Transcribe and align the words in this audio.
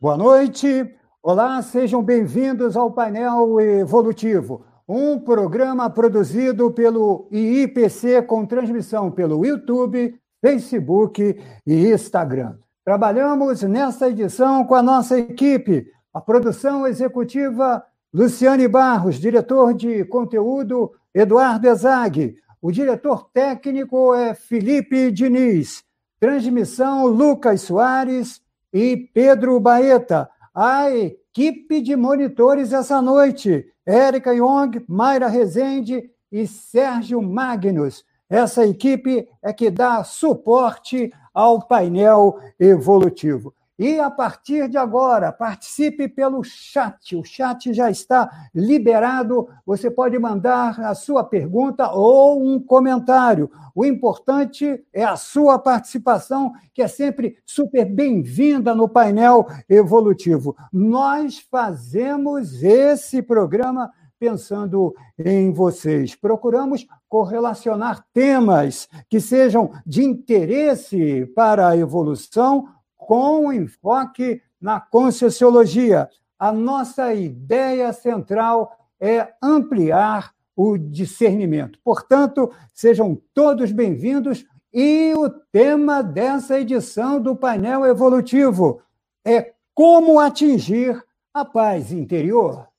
Boa 0.00 0.16
noite. 0.16 0.90
Olá, 1.22 1.60
sejam 1.60 2.02
bem-vindos 2.02 2.74
ao 2.74 2.90
painel 2.90 3.60
evolutivo, 3.60 4.64
um 4.88 5.18
programa 5.18 5.90
produzido 5.90 6.70
pelo 6.70 7.28
IIPC 7.30 8.22
com 8.22 8.46
transmissão 8.46 9.10
pelo 9.10 9.44
YouTube, 9.44 10.18
Facebook 10.40 11.38
e 11.66 11.92
Instagram. 11.92 12.56
Trabalhamos 12.82 13.62
nesta 13.62 14.08
edição 14.08 14.64
com 14.64 14.74
a 14.74 14.82
nossa 14.82 15.18
equipe, 15.18 15.86
a 16.14 16.20
produção 16.22 16.86
executiva 16.86 17.84
Luciane 18.10 18.66
Barros, 18.68 19.16
diretor 19.16 19.74
de 19.74 20.06
conteúdo 20.06 20.92
Eduardo 21.14 21.68
Ezag, 21.68 22.36
o 22.62 22.72
diretor 22.72 23.28
técnico 23.34 24.14
é 24.14 24.32
Felipe 24.32 25.12
Diniz, 25.12 25.84
transmissão 26.18 27.06
Lucas 27.06 27.60
Soares 27.60 28.40
e 28.72 28.96
Pedro 28.96 29.58
Baeta. 29.60 30.28
A 30.54 30.90
equipe 30.90 31.80
de 31.80 31.96
monitores 31.96 32.72
essa 32.72 33.00
noite, 33.00 33.66
Érica 33.86 34.32
Young, 34.34 34.84
Mayra 34.88 35.28
Rezende 35.28 36.10
e 36.30 36.46
Sérgio 36.46 37.20
Magnus. 37.22 38.04
Essa 38.28 38.64
equipe 38.64 39.28
é 39.42 39.52
que 39.52 39.70
dá 39.70 40.04
suporte 40.04 41.12
ao 41.34 41.66
painel 41.66 42.38
evolutivo. 42.58 43.54
E 43.80 43.98
a 43.98 44.10
partir 44.10 44.68
de 44.68 44.76
agora, 44.76 45.32
participe 45.32 46.06
pelo 46.06 46.44
chat. 46.44 47.16
O 47.16 47.24
chat 47.24 47.72
já 47.72 47.90
está 47.90 48.30
liberado. 48.54 49.48
Você 49.64 49.90
pode 49.90 50.18
mandar 50.18 50.78
a 50.80 50.94
sua 50.94 51.24
pergunta 51.24 51.90
ou 51.90 52.44
um 52.44 52.60
comentário. 52.60 53.50
O 53.74 53.82
importante 53.82 54.84
é 54.92 55.02
a 55.02 55.16
sua 55.16 55.58
participação, 55.58 56.52
que 56.74 56.82
é 56.82 56.88
sempre 56.88 57.38
super 57.46 57.86
bem-vinda 57.86 58.74
no 58.74 58.86
painel 58.86 59.46
evolutivo. 59.66 60.54
Nós 60.70 61.38
fazemos 61.50 62.62
esse 62.62 63.22
programa 63.22 63.90
pensando 64.18 64.94
em 65.18 65.50
vocês. 65.50 66.14
Procuramos 66.14 66.86
correlacionar 67.08 68.04
temas 68.12 68.86
que 69.08 69.18
sejam 69.18 69.70
de 69.86 70.04
interesse 70.04 71.24
para 71.34 71.68
a 71.68 71.76
evolução 71.78 72.68
com 73.00 73.52
enfoque 73.52 74.42
na 74.60 74.78
conscienciologia. 74.78 76.08
A 76.38 76.52
nossa 76.52 77.14
ideia 77.14 77.92
central 77.92 78.76
é 79.00 79.32
ampliar 79.42 80.32
o 80.54 80.76
discernimento. 80.76 81.78
Portanto, 81.82 82.52
sejam 82.74 83.20
todos 83.32 83.72
bem-vindos 83.72 84.44
e 84.72 85.14
o 85.16 85.30
tema 85.30 86.02
dessa 86.02 86.60
edição 86.60 87.20
do 87.20 87.34
painel 87.34 87.86
evolutivo 87.86 88.82
é 89.24 89.54
como 89.74 90.20
atingir 90.20 91.02
a 91.32 91.44
paz 91.44 91.90
interior. 91.90 92.69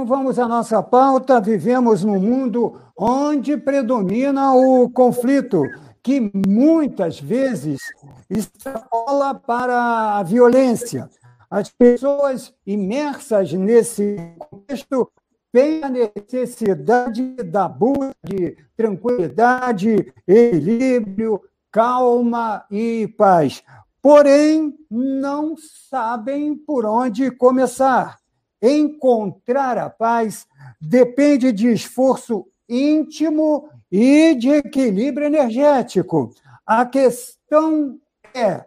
Então 0.00 0.16
vamos 0.16 0.38
à 0.38 0.48
nossa 0.48 0.82
pauta. 0.82 1.42
Vivemos 1.42 2.02
num 2.02 2.18
mundo 2.18 2.80
onde 2.96 3.54
predomina 3.58 4.54
o 4.54 4.88
conflito, 4.88 5.62
que 6.02 6.32
muitas 6.48 7.20
vezes 7.20 7.82
extrapola 8.30 9.34
para 9.34 10.16
a 10.16 10.22
violência. 10.22 11.06
As 11.50 11.68
pessoas 11.68 12.50
imersas 12.66 13.52
nesse 13.52 14.16
contexto 14.38 15.12
têm 15.52 15.84
a 15.84 15.90
necessidade 15.90 17.34
da 17.44 17.68
busca 17.68 18.14
de 18.24 18.56
tranquilidade, 18.74 20.14
equilíbrio, 20.26 21.42
calma 21.70 22.64
e 22.70 23.06
paz. 23.18 23.62
Porém, 24.00 24.74
não 24.90 25.56
sabem 25.90 26.56
por 26.56 26.86
onde 26.86 27.30
começar 27.30 28.16
encontrar 28.62 29.78
a 29.78 29.88
paz 29.88 30.46
depende 30.80 31.52
de 31.52 31.72
esforço 31.72 32.46
íntimo 32.68 33.68
e 33.90 34.34
de 34.34 34.50
equilíbrio 34.50 35.26
energético. 35.26 36.32
A 36.66 36.84
questão 36.86 37.98
é 38.34 38.64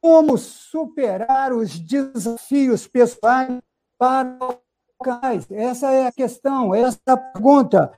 como 0.00 0.38
superar 0.38 1.52
os 1.52 1.78
desafios 1.78 2.86
pessoais 2.86 3.58
para 3.98 4.38
essa 5.50 5.92
é 5.92 6.08
a 6.08 6.12
questão, 6.12 6.74
essa 6.74 6.98
é 7.06 7.12
a 7.12 7.16
pergunta. 7.16 7.92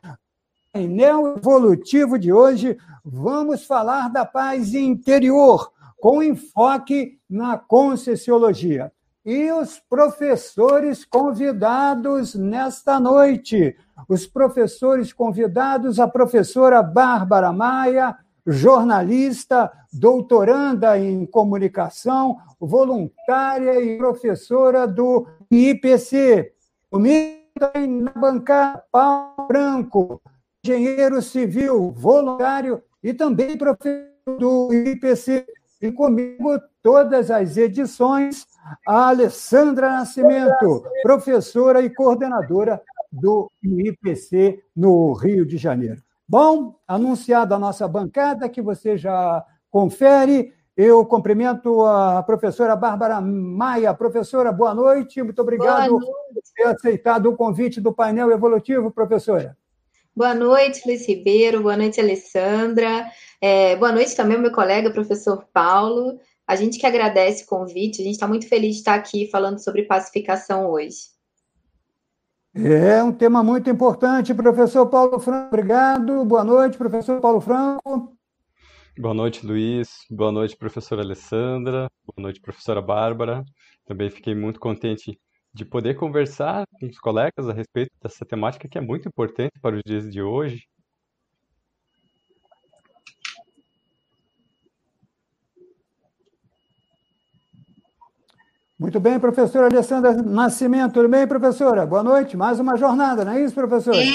Em 0.74 0.86
Neo 0.86 1.34
Evolutivo 1.34 2.18
de 2.18 2.30
hoje, 2.30 2.76
vamos 3.02 3.64
falar 3.64 4.10
da 4.10 4.26
paz 4.26 4.74
interior, 4.74 5.72
com 5.98 6.22
enfoque 6.22 7.18
na 7.28 7.56
Conscienciologia 7.56 8.92
e 9.24 9.50
os 9.52 9.78
professores 9.78 11.04
convidados 11.04 12.34
nesta 12.34 12.98
noite. 12.98 13.76
Os 14.08 14.26
professores 14.26 15.12
convidados, 15.12 16.00
a 16.00 16.08
professora 16.08 16.82
Bárbara 16.82 17.52
Maia, 17.52 18.16
jornalista, 18.46 19.70
doutoranda 19.92 20.98
em 20.98 21.26
comunicação, 21.26 22.38
voluntária 22.58 23.80
e 23.80 23.98
professora 23.98 24.86
do 24.86 25.26
IPC. 25.50 26.52
Comigo 26.90 27.40
na 27.60 28.12
bancada, 28.12 28.82
Paulo 28.90 29.46
Branco, 29.46 30.22
engenheiro 30.64 31.20
civil, 31.20 31.92
voluntário 31.92 32.82
e 33.02 33.12
também 33.12 33.56
professor 33.56 34.10
do 34.38 34.72
IPC. 34.72 35.46
E 35.82 35.92
comigo 35.92 36.58
todas 36.82 37.30
as 37.30 37.56
edições, 37.56 38.46
a 38.86 39.08
Alessandra 39.08 39.90
Nascimento, 39.90 40.84
professora 41.02 41.82
e 41.82 41.90
coordenadora 41.90 42.80
do 43.10 43.50
IPC 43.62 44.62
no 44.76 45.12
Rio 45.12 45.44
de 45.44 45.56
Janeiro. 45.56 46.02
Bom, 46.28 46.76
anunciada 46.86 47.56
a 47.56 47.58
nossa 47.58 47.88
bancada, 47.88 48.48
que 48.48 48.62
você 48.62 48.96
já 48.96 49.44
confere, 49.68 50.52
eu 50.76 51.04
cumprimento 51.04 51.84
a 51.84 52.22
professora 52.22 52.76
Bárbara 52.76 53.20
Maia. 53.20 53.92
Professora, 53.92 54.52
boa 54.52 54.74
noite, 54.74 55.22
muito 55.22 55.42
obrigado 55.42 55.98
por 55.98 56.42
ter 56.54 56.62
aceitado 56.64 57.26
o 57.26 57.36
convite 57.36 57.80
do 57.80 57.92
painel 57.92 58.30
evolutivo, 58.30 58.90
professora. 58.90 59.56
Boa 60.14 60.34
noite, 60.34 60.82
Luiz 60.86 61.06
Ribeiro, 61.06 61.62
boa 61.62 61.76
noite, 61.76 62.00
Alessandra. 62.00 63.06
É, 63.40 63.76
boa 63.76 63.92
noite 63.92 64.14
também 64.14 64.36
ao 64.36 64.42
meu 64.42 64.52
colega, 64.52 64.90
professor 64.90 65.46
Paulo. 65.52 66.18
A 66.50 66.56
gente 66.56 66.80
que 66.80 66.86
agradece 66.86 67.44
o 67.44 67.46
convite, 67.46 68.02
a 68.02 68.04
gente 68.04 68.14
está 68.14 68.26
muito 68.26 68.48
feliz 68.48 68.72
de 68.72 68.78
estar 68.80 68.96
aqui 68.96 69.28
falando 69.30 69.62
sobre 69.62 69.84
pacificação 69.84 70.68
hoje. 70.68 70.96
É 72.52 73.00
um 73.04 73.12
tema 73.12 73.40
muito 73.40 73.70
importante, 73.70 74.34
professor 74.34 74.84
Paulo 74.88 75.20
Franco. 75.20 75.46
Obrigado. 75.46 76.24
Boa 76.24 76.42
noite, 76.42 76.76
professor 76.76 77.20
Paulo 77.20 77.40
Franco. 77.40 78.16
Boa 78.98 79.14
noite, 79.14 79.46
Luiz. 79.46 80.04
Boa 80.10 80.32
noite, 80.32 80.56
professora 80.56 81.02
Alessandra. 81.02 81.88
Boa 82.04 82.20
noite, 82.20 82.40
professora 82.40 82.82
Bárbara. 82.82 83.44
Também 83.86 84.10
fiquei 84.10 84.34
muito 84.34 84.58
contente 84.58 85.16
de 85.54 85.64
poder 85.64 85.94
conversar 85.94 86.64
com 86.80 86.86
os 86.86 86.98
colegas 86.98 87.48
a 87.48 87.52
respeito 87.52 87.92
dessa 88.02 88.26
temática 88.26 88.68
que 88.68 88.76
é 88.76 88.80
muito 88.80 89.06
importante 89.06 89.52
para 89.62 89.76
os 89.76 89.82
dias 89.86 90.10
de 90.10 90.20
hoje, 90.20 90.64
Muito 98.80 98.98
bem, 98.98 99.20
professora 99.20 99.66
Alessandra 99.66 100.14
Nascimento. 100.22 100.94
Tudo 100.94 101.06
bem, 101.06 101.26
professora? 101.26 101.84
Boa 101.84 102.02
noite. 102.02 102.34
Mais 102.34 102.58
uma 102.58 102.78
jornada, 102.78 103.26
não 103.26 103.32
é 103.32 103.44
isso, 103.44 103.54
professora? 103.54 103.98
É, 103.98 104.08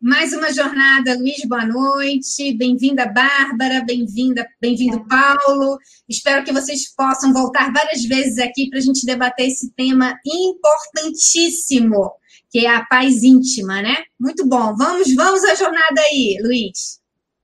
mais 0.00 0.32
uma 0.32 0.50
jornada, 0.50 1.14
Luiz, 1.18 1.42
boa 1.46 1.66
noite. 1.66 2.54
Bem-vinda, 2.56 3.04
Bárbara, 3.04 3.84
bem-vinda, 3.86 4.48
bem-vindo, 4.62 5.06
Paulo. 5.06 5.76
Espero 6.08 6.42
que 6.42 6.54
vocês 6.54 6.90
possam 6.96 7.34
voltar 7.34 7.70
várias 7.70 8.02
vezes 8.02 8.38
aqui 8.38 8.70
para 8.70 8.78
a 8.78 8.82
gente 8.82 9.04
debater 9.04 9.46
esse 9.46 9.70
tema 9.74 10.18
importantíssimo, 10.24 12.10
que 12.50 12.60
é 12.60 12.74
a 12.74 12.86
paz 12.86 13.22
íntima, 13.22 13.82
né? 13.82 14.04
Muito 14.18 14.48
bom. 14.48 14.74
Vamos, 14.74 15.14
vamos 15.14 15.44
à 15.44 15.54
jornada 15.54 16.00
aí, 16.10 16.38
Luiz. 16.42 16.98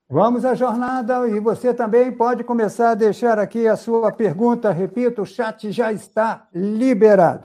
Vamos 0.08 0.44
à 0.44 0.54
jornada 0.54 1.26
e 1.28 1.40
você 1.40 1.72
também 1.72 2.12
pode 2.12 2.44
começar 2.44 2.90
a 2.90 2.94
deixar 2.94 3.38
aqui 3.38 3.66
a 3.66 3.74
sua 3.74 4.12
pergunta. 4.12 4.70
Repito, 4.70 5.22
o 5.22 5.26
chat 5.26 5.72
já 5.72 5.92
está 5.92 6.46
liberado. 6.54 7.42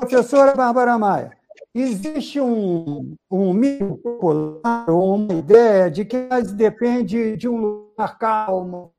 Professora 0.00 0.52
Bárbara 0.54 0.98
Maia, 0.98 1.30
existe 1.72 2.40
um, 2.40 3.14
um 3.30 3.52
mito 3.52 3.96
popular, 3.98 4.90
uma 4.90 5.32
ideia 5.32 5.88
de 5.88 6.04
que 6.04 6.26
depende 6.56 7.36
de 7.36 7.48
um 7.48 7.56
lugar 7.56 8.18
calmo, 8.18 8.92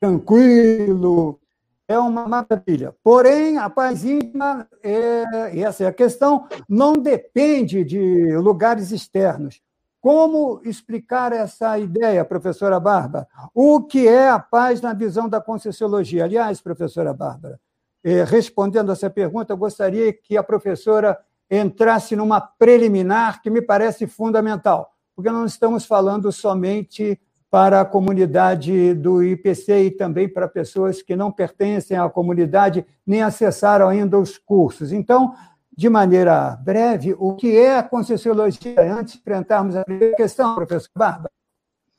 tranquilo, 0.00 1.38
é 1.86 1.98
uma 1.98 2.26
maravilha. 2.26 2.94
Porém, 3.04 3.58
a 3.58 3.68
paz 3.68 4.02
íntima, 4.02 4.66
é, 4.82 5.60
essa 5.60 5.84
é 5.84 5.86
a 5.88 5.92
questão, 5.92 6.48
não 6.66 6.94
depende 6.94 7.84
de 7.84 8.34
lugares 8.38 8.92
externos. 8.92 9.60
Como 10.04 10.60
explicar 10.64 11.32
essa 11.32 11.78
ideia, 11.78 12.22
professora 12.26 12.78
Bárbara? 12.78 13.26
O 13.54 13.80
que 13.80 14.06
é 14.06 14.28
a 14.28 14.38
paz 14.38 14.82
na 14.82 14.92
visão 14.92 15.30
da 15.30 15.40
Conscienciologia? 15.40 16.24
Aliás, 16.24 16.60
professora 16.60 17.14
Bárbara, 17.14 17.58
eh, 18.04 18.22
respondendo 18.22 18.92
essa 18.92 19.08
pergunta, 19.08 19.54
eu 19.54 19.56
gostaria 19.56 20.12
que 20.12 20.36
a 20.36 20.42
professora 20.42 21.18
entrasse 21.50 22.14
numa 22.14 22.38
preliminar 22.38 23.40
que 23.40 23.48
me 23.48 23.62
parece 23.62 24.06
fundamental, 24.06 24.92
porque 25.16 25.30
não 25.30 25.46
estamos 25.46 25.86
falando 25.86 26.30
somente 26.30 27.18
para 27.50 27.80
a 27.80 27.84
comunidade 27.86 28.92
do 28.92 29.24
IPC 29.24 29.84
e 29.84 29.90
também 29.90 30.28
para 30.28 30.46
pessoas 30.46 31.00
que 31.00 31.16
não 31.16 31.32
pertencem 31.32 31.96
à 31.96 32.06
comunidade 32.10 32.84
nem 33.06 33.22
acessaram 33.22 33.88
ainda 33.88 34.18
os 34.18 34.36
cursos. 34.36 34.92
Então, 34.92 35.34
de 35.76 35.88
maneira 35.88 36.56
breve, 36.56 37.14
o 37.18 37.34
que 37.34 37.56
é 37.56 37.76
a 37.76 37.82
Conscienciologia, 37.82 38.80
antes 38.92 39.14
de 39.14 39.20
enfrentarmos 39.20 39.76
a 39.76 39.84
primeira 39.84 40.16
questão, 40.16 40.54
professor 40.54 40.90
Bárbara? 40.96 41.30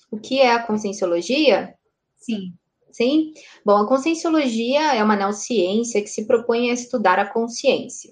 O 0.10 0.18
que 0.18 0.40
é 0.40 0.52
a 0.52 0.64
Conscienciologia? 0.64 1.76
Sim. 2.18 2.54
Sim? 2.92 3.34
Bom, 3.66 3.76
a 3.76 3.88
Conscienciologia 3.88 4.96
é 4.96 5.04
uma 5.04 5.18
neociência 5.18 6.02
que 6.02 6.08
se 6.08 6.26
propõe 6.26 6.70
a 6.70 6.74
estudar 6.74 7.20
a 7.20 7.26
consciência. 7.26 8.12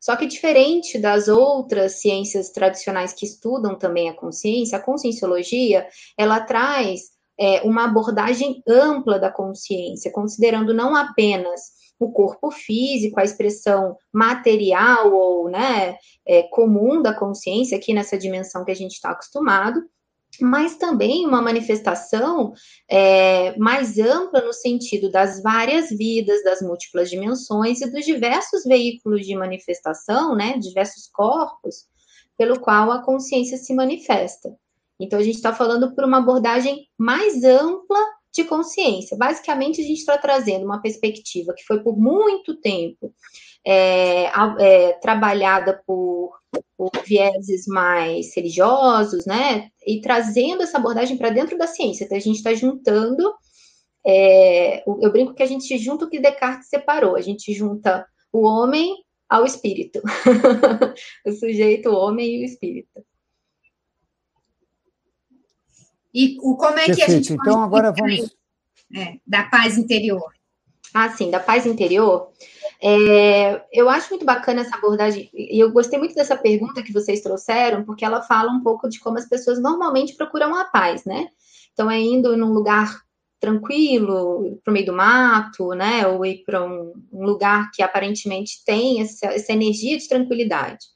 Só 0.00 0.16
que 0.16 0.26
diferente 0.26 0.98
das 0.98 1.28
outras 1.28 2.00
ciências 2.00 2.50
tradicionais 2.50 3.14
que 3.14 3.24
estudam 3.24 3.78
também 3.78 4.10
a 4.10 4.14
consciência, 4.14 4.76
a 4.76 4.82
conscienciologia, 4.82 5.86
ela 6.18 6.40
traz 6.40 7.14
é, 7.38 7.62
uma 7.62 7.84
abordagem 7.84 8.62
ampla 8.68 9.18
da 9.18 9.30
consciência, 9.30 10.12
considerando 10.12 10.74
não 10.74 10.94
apenas 10.94 11.72
o 12.04 12.12
corpo 12.12 12.50
físico, 12.50 13.18
a 13.18 13.24
expressão 13.24 13.96
material 14.12 15.12
ou 15.12 15.50
né, 15.50 15.96
é, 16.26 16.42
comum 16.44 17.02
da 17.02 17.14
consciência, 17.14 17.76
aqui 17.76 17.92
nessa 17.92 18.18
dimensão 18.18 18.64
que 18.64 18.70
a 18.70 18.76
gente 18.76 18.92
está 18.92 19.10
acostumado, 19.10 19.80
mas 20.40 20.76
também 20.76 21.26
uma 21.26 21.40
manifestação 21.40 22.52
é, 22.88 23.56
mais 23.56 23.98
ampla 23.98 24.40
no 24.40 24.52
sentido 24.52 25.10
das 25.10 25.42
várias 25.42 25.90
vidas, 25.90 26.42
das 26.42 26.60
múltiplas 26.60 27.08
dimensões 27.08 27.80
e 27.80 27.90
dos 27.90 28.04
diversos 28.04 28.64
veículos 28.64 29.26
de 29.26 29.36
manifestação, 29.36 30.34
né, 30.34 30.58
diversos 30.58 31.08
corpos, 31.12 31.86
pelo 32.36 32.58
qual 32.58 32.90
a 32.90 33.02
consciência 33.02 33.56
se 33.56 33.74
manifesta. 33.74 34.54
Então, 34.98 35.18
a 35.18 35.22
gente 35.22 35.36
está 35.36 35.52
falando 35.52 35.94
por 35.94 36.04
uma 36.04 36.18
abordagem 36.18 36.86
mais 36.98 37.44
ampla 37.44 37.98
de 38.34 38.44
consciência. 38.44 39.16
Basicamente, 39.16 39.80
a 39.80 39.84
gente 39.84 39.98
está 39.98 40.18
trazendo 40.18 40.64
uma 40.64 40.82
perspectiva 40.82 41.54
que 41.54 41.64
foi 41.64 41.80
por 41.82 41.96
muito 41.96 42.56
tempo 42.56 43.14
é, 43.64 44.24
é, 44.58 44.92
trabalhada 44.94 45.80
por, 45.86 46.32
por, 46.76 46.90
vieses 47.06 47.66
mais 47.66 48.34
religiosos, 48.34 49.24
né? 49.24 49.68
E 49.86 50.00
trazendo 50.00 50.62
essa 50.62 50.78
abordagem 50.78 51.16
para 51.16 51.30
dentro 51.30 51.56
da 51.56 51.66
ciência. 51.66 52.04
Então, 52.04 52.18
a 52.18 52.20
gente 52.20 52.36
está 52.36 52.52
juntando. 52.52 53.32
É, 54.06 54.82
eu 54.86 55.10
brinco 55.12 55.34
que 55.34 55.42
a 55.42 55.46
gente 55.46 55.78
junta 55.78 56.04
o 56.04 56.10
que 56.10 56.20
Descartes 56.20 56.68
separou. 56.68 57.16
A 57.16 57.20
gente 57.20 57.52
junta 57.54 58.04
o 58.32 58.42
homem 58.42 58.96
ao 59.28 59.44
espírito. 59.44 60.02
o 61.24 61.32
sujeito, 61.32 61.88
o 61.88 61.94
homem 61.94 62.36
e 62.36 62.42
o 62.42 62.44
espírito. 62.44 63.04
E 66.14 66.38
o, 66.40 66.56
como 66.56 66.78
é 66.78 66.86
Perfeito. 66.86 66.96
que 66.96 67.02
a 67.02 67.08
gente 67.08 67.32
então 67.32 67.62
agora 67.62 67.92
vamos 67.92 68.34
é, 68.96 69.14
da 69.26 69.42
paz 69.44 69.76
interior? 69.76 70.32
Ah, 70.92 71.10
sim, 71.10 71.30
da 71.30 71.40
paz 71.40 71.66
interior. 71.66 72.30
É, 72.80 73.64
eu 73.72 73.88
acho 73.88 74.10
muito 74.10 74.24
bacana 74.24 74.60
essa 74.60 74.76
abordagem, 74.76 75.28
e 75.34 75.58
eu 75.58 75.72
gostei 75.72 75.98
muito 75.98 76.14
dessa 76.14 76.36
pergunta 76.36 76.82
que 76.82 76.92
vocês 76.92 77.20
trouxeram, 77.20 77.82
porque 77.82 78.04
ela 78.04 78.22
fala 78.22 78.52
um 78.52 78.62
pouco 78.62 78.88
de 78.88 79.00
como 79.00 79.18
as 79.18 79.28
pessoas 79.28 79.60
normalmente 79.60 80.14
procuram 80.14 80.54
a 80.54 80.64
paz, 80.66 81.04
né? 81.04 81.28
Então, 81.72 81.90
é 81.90 81.98
indo 81.98 82.36
num 82.36 82.52
lugar 82.52 83.02
tranquilo, 83.40 84.58
para 84.62 84.70
o 84.70 84.74
meio 84.74 84.86
do 84.86 84.92
mato, 84.92 85.70
né? 85.70 86.06
Ou 86.06 86.24
ir 86.24 86.44
para 86.44 86.64
um, 86.64 86.92
um, 87.12 87.24
lugar 87.24 87.70
que 87.72 87.82
aparentemente 87.82 88.64
tem 88.64 89.02
essa, 89.02 89.26
essa 89.26 89.52
energia 89.52 89.98
de 89.98 90.08
tranquilidade. 90.08 90.86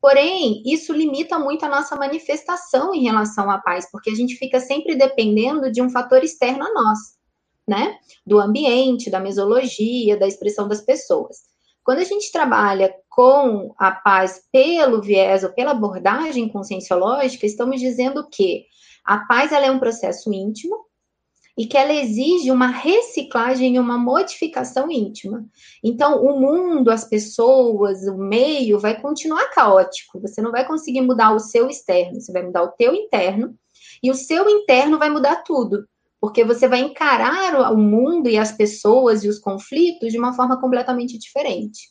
Porém, 0.00 0.62
isso 0.64 0.92
limita 0.92 1.38
muito 1.38 1.64
a 1.64 1.68
nossa 1.68 1.96
manifestação 1.96 2.94
em 2.94 3.04
relação 3.04 3.50
à 3.50 3.58
paz, 3.58 3.90
porque 3.90 4.10
a 4.10 4.14
gente 4.14 4.36
fica 4.36 4.60
sempre 4.60 4.94
dependendo 4.94 5.70
de 5.70 5.82
um 5.82 5.90
fator 5.90 6.22
externo 6.22 6.64
a 6.64 6.72
nós, 6.72 6.98
né? 7.66 7.98
Do 8.24 8.38
ambiente, 8.38 9.10
da 9.10 9.18
mesologia, 9.18 10.16
da 10.16 10.26
expressão 10.26 10.68
das 10.68 10.82
pessoas. 10.82 11.38
Quando 11.82 12.00
a 12.00 12.04
gente 12.04 12.32
trabalha 12.32 12.94
com 13.08 13.72
a 13.78 13.92
paz 13.92 14.42
pelo 14.52 15.00
viés 15.00 15.44
ou 15.44 15.52
pela 15.52 15.70
abordagem 15.70 16.48
conscienciológica, 16.48 17.46
estamos 17.46 17.80
dizendo 17.80 18.28
que 18.28 18.64
a 19.04 19.18
paz 19.18 19.52
ela 19.52 19.66
é 19.66 19.70
um 19.70 19.78
processo 19.78 20.32
íntimo, 20.32 20.85
e 21.56 21.66
que 21.66 21.76
ela 21.76 21.92
exige 21.92 22.50
uma 22.50 22.66
reciclagem 22.66 23.76
e 23.76 23.78
uma 23.78 23.96
modificação 23.96 24.90
íntima. 24.90 25.46
Então, 25.82 26.22
o 26.22 26.38
mundo, 26.38 26.90
as 26.90 27.04
pessoas, 27.04 28.06
o 28.06 28.18
meio 28.18 28.78
vai 28.78 29.00
continuar 29.00 29.48
caótico. 29.50 30.20
Você 30.20 30.42
não 30.42 30.50
vai 30.50 30.66
conseguir 30.66 31.00
mudar 31.00 31.34
o 31.34 31.38
seu 31.38 31.68
externo, 31.68 32.20
você 32.20 32.30
vai 32.30 32.42
mudar 32.42 32.62
o 32.62 32.72
teu 32.72 32.94
interno, 32.94 33.56
e 34.02 34.10
o 34.10 34.14
seu 34.14 34.48
interno 34.48 34.98
vai 34.98 35.08
mudar 35.08 35.36
tudo, 35.36 35.86
porque 36.20 36.44
você 36.44 36.68
vai 36.68 36.80
encarar 36.80 37.72
o 37.72 37.78
mundo 37.78 38.28
e 38.28 38.36
as 38.36 38.52
pessoas 38.52 39.24
e 39.24 39.28
os 39.28 39.38
conflitos 39.38 40.12
de 40.12 40.18
uma 40.18 40.34
forma 40.34 40.60
completamente 40.60 41.18
diferente. 41.18 41.90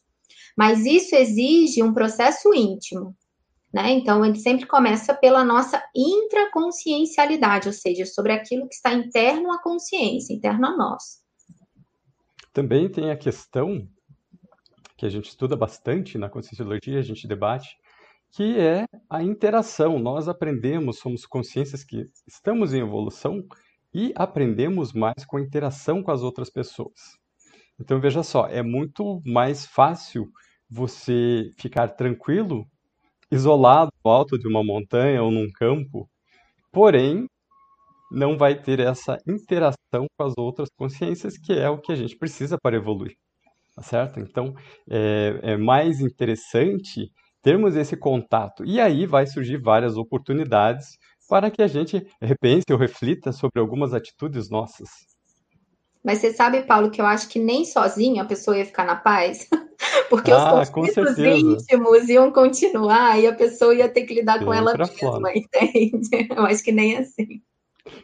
Mas 0.55 0.85
isso 0.85 1.15
exige 1.15 1.81
um 1.81 1.93
processo 1.93 2.53
íntimo. 2.53 3.15
Né? 3.75 3.91
Então, 3.91 4.23
ele 4.23 4.39
sempre 4.39 4.65
começa 4.65 5.13
pela 5.13 5.43
nossa 5.43 5.83
intraconsciencialidade, 5.93 7.67
ou 7.67 7.73
seja, 7.73 8.05
sobre 8.05 8.31
aquilo 8.31 8.69
que 8.69 8.75
está 8.75 8.93
interno 8.93 9.51
à 9.51 9.61
consciência, 9.61 10.33
interno 10.33 10.67
a 10.67 10.77
nós. 10.77 11.21
Também 12.53 12.89
tem 12.89 13.11
a 13.11 13.17
questão 13.17 13.85
que 14.95 15.05
a 15.05 15.09
gente 15.09 15.27
estuda 15.27 15.57
bastante 15.57 16.17
na 16.17 16.29
conscienciologia, 16.29 16.99
a 16.99 17.01
gente 17.01 17.27
debate, 17.27 17.75
que 18.31 18.57
é 18.57 18.85
a 19.09 19.21
interação. 19.21 19.99
Nós 19.99 20.29
aprendemos, 20.29 20.99
somos 20.99 21.25
consciências 21.25 21.83
que 21.83 22.09
estamos 22.25 22.73
em 22.73 22.79
evolução 22.79 23.45
e 23.93 24.13
aprendemos 24.15 24.93
mais 24.93 25.25
com 25.25 25.35
a 25.35 25.41
interação 25.41 26.01
com 26.01 26.11
as 26.11 26.21
outras 26.21 26.49
pessoas. 26.49 27.17
Então 27.77 27.99
veja 27.99 28.23
só, 28.23 28.47
é 28.47 28.63
muito 28.63 29.21
mais 29.25 29.65
fácil 29.65 30.31
você 30.69 31.51
ficar 31.57 31.89
tranquilo 31.89 32.65
isolado 33.31 33.91
no 34.03 34.11
alto 34.11 34.37
de 34.37 34.47
uma 34.47 34.63
montanha 34.63 35.21
ou 35.23 35.31
num 35.31 35.49
campo, 35.51 36.09
porém 36.71 37.27
não 38.11 38.37
vai 38.37 38.59
ter 38.59 38.79
essa 38.79 39.17
interação 39.27 40.07
com 40.17 40.23
as 40.23 40.33
outras 40.37 40.69
consciências, 40.77 41.37
que 41.37 41.53
é 41.53 41.69
o 41.69 41.79
que 41.79 41.91
a 41.91 41.95
gente 41.95 42.15
precisa 42.17 42.57
para 42.61 42.75
evoluir, 42.75 43.15
tá 43.75 43.81
certo? 43.81 44.19
Então 44.19 44.53
é, 44.89 45.39
é 45.41 45.57
mais 45.57 45.99
interessante 45.99 47.11
termos 47.41 47.75
esse 47.75 47.95
contato 47.95 48.65
e 48.65 48.79
aí 48.79 49.05
vai 49.05 49.27
surgir 49.27 49.57
várias 49.57 49.97
oportunidades 49.97 50.97
para 51.27 51.49
que 51.51 51.61
a 51.61 51.67
gente 51.67 52.05
repense 52.21 52.65
ou 52.71 52.77
reflita 52.77 53.31
sobre 53.31 53.59
algumas 53.59 53.93
atitudes 53.93 54.49
nossas. 54.49 54.89
Mas 56.03 56.19
você 56.19 56.31
sabe, 56.31 56.61
Paulo, 56.61 56.91
que 56.91 57.01
eu 57.01 57.05
acho 57.05 57.27
que 57.27 57.39
nem 57.39 57.65
sozinho 57.65 58.21
a 58.21 58.25
pessoa 58.25 58.57
ia 58.57 58.65
ficar 58.65 58.85
na 58.85 58.95
paz. 58.95 59.49
Porque 60.09 60.31
ah, 60.31 60.61
os 60.61 60.69
conflitos 60.69 61.17
íntimos 61.17 62.09
iam 62.09 62.31
continuar 62.31 63.19
e 63.19 63.27
a 63.27 63.33
pessoa 63.33 63.73
ia 63.73 63.89
ter 63.89 64.05
que 64.05 64.13
lidar 64.13 64.43
com 64.43 64.53
ela 64.53 64.75
mesma, 64.77 64.95
fora. 64.97 65.37
entende? 65.37 66.09
Eu 66.35 66.45
acho 66.45 66.63
que 66.63 66.71
nem 66.71 66.97
assim. 66.97 67.41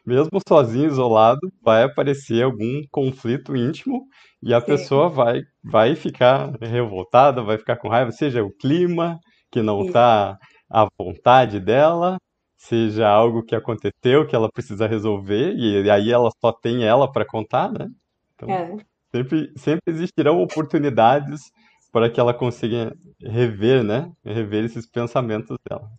Mesmo 0.06 0.40
sozinho, 0.48 0.88
isolado, 0.88 1.52
vai 1.64 1.84
aparecer 1.84 2.44
algum 2.44 2.82
conflito 2.92 3.56
íntimo 3.56 4.06
e 4.42 4.54
a 4.54 4.60
Sim. 4.60 4.66
pessoa 4.68 5.10
vai, 5.10 5.42
vai 5.64 5.96
ficar 5.96 6.52
revoltada, 6.62 7.42
vai 7.42 7.58
ficar 7.58 7.78
com 7.78 7.90
raiva, 7.90 8.12
seja 8.12 8.44
o 8.44 8.52
clima 8.52 9.20
que 9.52 9.62
não 9.62 9.86
está 9.86 10.38
à 10.70 10.88
vontade 10.98 11.60
dela, 11.60 12.18
seja 12.56 13.10
algo 13.10 13.44
que 13.44 13.56
aconteceu 13.56 14.26
que 14.28 14.36
ela 14.36 14.50
precisa 14.52 14.88
resolver 14.88 15.56
e 15.56 15.90
aí 15.90 16.12
ela 16.12 16.30
só 16.40 16.52
tem 16.52 16.84
ela 16.84 17.12
para 17.12 17.26
contar, 17.26 17.72
né? 17.72 17.88
Então, 18.36 18.50
é. 18.50 18.78
sempre, 19.12 19.52
sempre 19.56 19.82
existirão 19.88 20.42
oportunidades 20.42 21.52
para 21.92 22.10
que 22.10 22.20
ela 22.20 22.34
consiga 22.34 22.96
rever, 23.20 23.84
né? 23.84 24.12
Rever 24.24 24.66
esses 24.66 24.86
pensamentos 24.86 25.58
dela. 25.68 25.90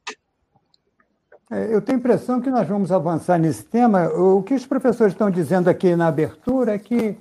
É, 1.51 1.75
eu 1.75 1.83
tenho 1.83 1.99
a 1.99 2.01
impressão 2.01 2.41
que 2.41 2.49
nós 2.49 2.67
vamos 2.67 2.91
avançar 2.91 3.39
nesse 3.39 3.65
tema. 3.65 4.09
O 4.09 4.43
que 4.43 4.55
os 4.55 4.65
professores 4.65 5.13
estão 5.13 5.31
dizendo 5.31 5.69
aqui 5.69 5.95
na 5.95 6.09
abertura 6.09 6.73
é 6.75 6.79
que, 6.79 7.19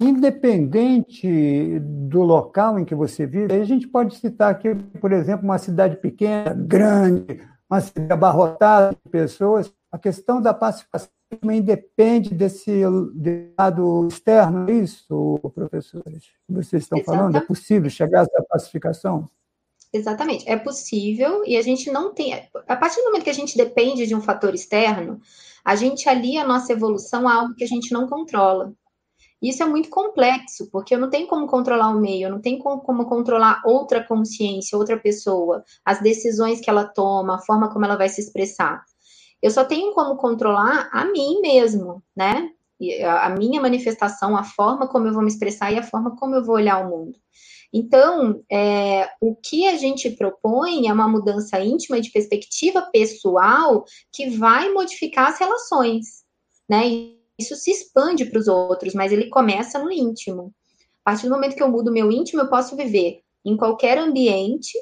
independente 0.00 1.78
do 1.78 2.22
local 2.22 2.80
em 2.80 2.84
que 2.84 2.96
você 2.96 3.26
vive, 3.26 3.54
a 3.54 3.64
gente 3.64 3.86
pode 3.86 4.16
citar 4.16 4.50
aqui, 4.50 4.74
por 5.00 5.12
exemplo, 5.12 5.44
uma 5.44 5.58
cidade 5.58 5.96
pequena, 5.96 6.52
grande, 6.52 7.40
uma 7.70 7.80
cidade 7.80 8.12
abarrotada 8.12 8.90
de 9.04 9.10
pessoas, 9.10 9.72
a 9.92 9.98
questão 9.98 10.42
da 10.42 10.52
pacificação 10.52 11.13
também 11.36 11.62
depende 11.62 12.34
desse 12.34 12.82
lado 13.58 14.08
externo, 14.08 14.68
é 14.68 14.74
isso, 14.74 15.38
professores? 15.54 16.32
Vocês 16.48 16.82
estão 16.82 16.98
Exatamente. 16.98 17.04
falando? 17.04 17.36
É 17.36 17.40
possível 17.40 17.90
chegar 17.90 18.20
a 18.20 18.22
essa 18.22 18.46
pacificação? 18.48 19.28
Exatamente, 19.92 20.48
é 20.48 20.56
possível 20.56 21.44
e 21.46 21.56
a 21.56 21.62
gente 21.62 21.90
não 21.90 22.12
tem. 22.12 22.34
A 22.66 22.76
partir 22.76 22.96
do 22.96 23.04
momento 23.04 23.22
que 23.22 23.30
a 23.30 23.34
gente 23.34 23.56
depende 23.56 24.06
de 24.06 24.14
um 24.14 24.20
fator 24.20 24.52
externo, 24.52 25.20
a 25.64 25.76
gente 25.76 26.08
alia 26.08 26.42
a 26.42 26.46
nossa 26.46 26.72
evolução 26.72 27.28
a 27.28 27.34
algo 27.34 27.54
que 27.54 27.62
a 27.62 27.68
gente 27.68 27.92
não 27.92 28.08
controla. 28.08 28.74
Isso 29.40 29.62
é 29.62 29.66
muito 29.66 29.90
complexo, 29.90 30.68
porque 30.72 30.94
eu 30.94 30.98
não 30.98 31.10
tenho 31.10 31.26
como 31.28 31.46
controlar 31.46 31.90
o 31.90 32.00
meio, 32.00 32.26
eu 32.26 32.30
não 32.30 32.40
tenho 32.40 32.58
como, 32.58 32.80
como, 32.80 33.04
controlar 33.06 33.62
outra 33.64 34.02
consciência, 34.02 34.76
outra 34.76 34.98
pessoa, 34.98 35.62
as 35.84 36.00
decisões 36.00 36.60
que 36.60 36.70
ela 36.70 36.86
toma, 36.86 37.36
a 37.36 37.42
forma 37.42 37.70
como 37.70 37.84
ela 37.84 37.96
vai 37.96 38.08
se 38.08 38.20
expressar. 38.20 38.82
Eu 39.44 39.50
só 39.50 39.62
tenho 39.62 39.92
como 39.92 40.16
controlar 40.16 40.88
a 40.90 41.04
mim 41.04 41.42
mesmo, 41.42 42.02
né? 42.16 42.50
A 43.06 43.28
minha 43.28 43.60
manifestação, 43.60 44.34
a 44.34 44.42
forma 44.42 44.88
como 44.88 45.06
eu 45.06 45.12
vou 45.12 45.20
me 45.20 45.28
expressar 45.28 45.70
e 45.70 45.78
a 45.78 45.82
forma 45.82 46.16
como 46.16 46.34
eu 46.34 46.42
vou 46.42 46.54
olhar 46.54 46.78
o 46.78 46.88
mundo. 46.88 47.18
Então, 47.70 48.42
é, 48.50 49.06
o 49.20 49.36
que 49.36 49.66
a 49.66 49.76
gente 49.76 50.08
propõe 50.12 50.88
é 50.88 50.92
uma 50.94 51.06
mudança 51.06 51.60
íntima 51.60 52.00
de 52.00 52.10
perspectiva 52.10 52.88
pessoal 52.90 53.84
que 54.10 54.30
vai 54.30 54.72
modificar 54.72 55.28
as 55.28 55.38
relações, 55.38 56.24
né? 56.66 56.82
Isso 57.38 57.54
se 57.54 57.70
expande 57.70 58.24
para 58.24 58.40
os 58.40 58.48
outros, 58.48 58.94
mas 58.94 59.12
ele 59.12 59.28
começa 59.28 59.78
no 59.78 59.92
íntimo. 59.92 60.54
A 61.04 61.10
partir 61.10 61.28
do 61.28 61.34
momento 61.34 61.54
que 61.54 61.62
eu 61.62 61.70
mudo 61.70 61.92
meu 61.92 62.10
íntimo, 62.10 62.40
eu 62.40 62.48
posso 62.48 62.74
viver 62.74 63.20
em 63.44 63.58
qualquer 63.58 63.98
ambiente, 63.98 64.72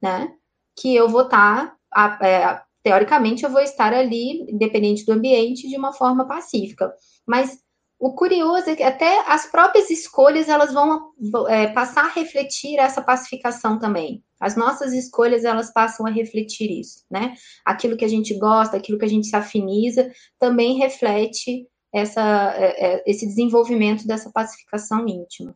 né? 0.00 0.32
Que 0.76 0.94
eu 0.94 1.08
vou 1.08 1.22
estar, 1.22 1.76
tá, 1.90 2.18
é, 2.22 2.62
teoricamente, 2.82 3.44
eu 3.44 3.50
vou 3.50 3.60
estar 3.60 3.92
ali, 3.92 4.42
independente 4.50 5.04
do 5.04 5.12
ambiente, 5.12 5.68
de 5.68 5.76
uma 5.76 5.92
forma 5.92 6.26
pacífica. 6.26 6.92
Mas 7.26 7.58
o 8.02 8.14
curioso 8.14 8.68
é 8.68 8.74
que 8.74 8.82
até 8.82 9.22
as 9.28 9.46
próprias 9.46 9.88
escolhas 9.88 10.48
elas 10.48 10.72
vão 10.72 11.12
é, 11.48 11.68
passar 11.68 12.06
a 12.06 12.12
refletir 12.12 12.76
essa 12.78 13.00
pacificação 13.00 13.78
também. 13.78 14.24
As 14.40 14.56
nossas 14.56 14.92
escolhas 14.92 15.44
elas 15.44 15.72
passam 15.72 16.04
a 16.04 16.10
refletir 16.10 16.68
isso, 16.68 17.04
né? 17.08 17.34
Aquilo 17.64 17.96
que 17.96 18.04
a 18.04 18.08
gente 18.08 18.36
gosta, 18.36 18.76
aquilo 18.76 18.98
que 18.98 19.04
a 19.04 19.08
gente 19.08 19.28
se 19.28 19.36
afiniza, 19.36 20.10
também 20.36 20.78
reflete 20.78 21.68
essa, 21.94 22.52
é, 22.56 22.96
é, 22.96 23.04
esse 23.06 23.24
desenvolvimento 23.24 24.04
dessa 24.04 24.32
pacificação 24.32 25.06
íntima. 25.06 25.54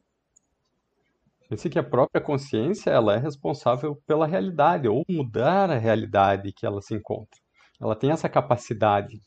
Pense 1.49 1.71
que 1.71 1.79
a 1.79 1.83
própria 1.83 2.21
consciência 2.21 2.91
ela 2.91 3.15
é 3.15 3.19
responsável 3.19 3.97
pela 4.07 4.27
realidade 4.27 4.89
ou 4.89 5.05
mudar 5.09 5.71
a 5.71 5.79
realidade 5.79 6.53
que 6.53 6.67
ela 6.67 6.83
se 6.83 6.95
encontra. 6.95 7.39
Ela 7.81 7.95
tem 7.95 8.11
essa 8.11 8.29
capacidade. 8.29 9.21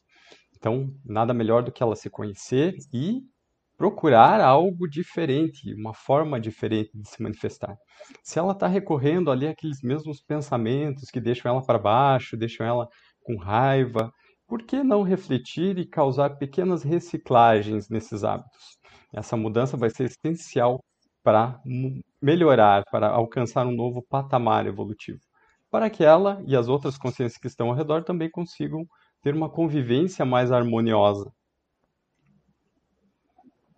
Então, 0.58 0.94
nada 1.06 1.34
melhor 1.34 1.64
do 1.64 1.72
que 1.72 1.82
ela 1.82 1.96
se 1.96 2.10
conhecer 2.10 2.76
e 2.94 3.22
procurar 3.78 4.42
algo 4.42 4.90
diferente, 4.90 5.74
uma 5.74 5.94
forma 5.94 6.38
diferente 6.38 6.92
de 6.94 7.08
se 7.08 7.24
manifestar. 7.24 7.78
Se 8.22 8.38
ela 8.38 8.52
está 8.52 8.68
recorrendo 8.68 9.32
ali 9.32 9.48
àqueles 9.48 9.82
mesmos 9.82 10.22
pensamentos 10.22 11.10
que 11.10 11.22
deixam 11.22 11.50
ela 11.50 11.66
para 11.66 11.80
baixo, 11.80 12.36
deixam 12.36 12.66
ela 12.66 12.90
com 13.24 13.38
raiva, 13.38 14.12
por 14.46 14.64
que 14.64 14.84
não 14.84 15.04
refletir 15.04 15.78
e 15.78 15.88
causar 15.88 16.32
pequenas 16.32 16.84
reciclagens 16.84 17.88
nesses 17.88 18.26
hábitos? 18.26 18.78
Essa 19.14 19.38
mudança 19.38 19.78
vai 19.78 19.90
ser 19.90 20.06
essencial 20.06 20.84
para 21.30 21.62
melhorar, 22.20 22.84
para 22.90 23.08
alcançar 23.08 23.68
um 23.68 23.72
novo 23.72 24.02
patamar 24.02 24.66
evolutivo, 24.66 25.20
para 25.70 25.88
que 25.88 26.04
ela 26.04 26.42
e 26.48 26.56
as 26.56 26.68
outras 26.68 26.98
consciências 26.98 27.40
que 27.40 27.46
estão 27.46 27.70
ao 27.70 27.76
redor 27.76 28.04
também 28.04 28.32
consigam 28.32 28.84
ter 29.22 29.36
uma 29.36 29.48
convivência 29.48 30.26
mais 30.26 30.52
harmoniosa. 30.52 31.32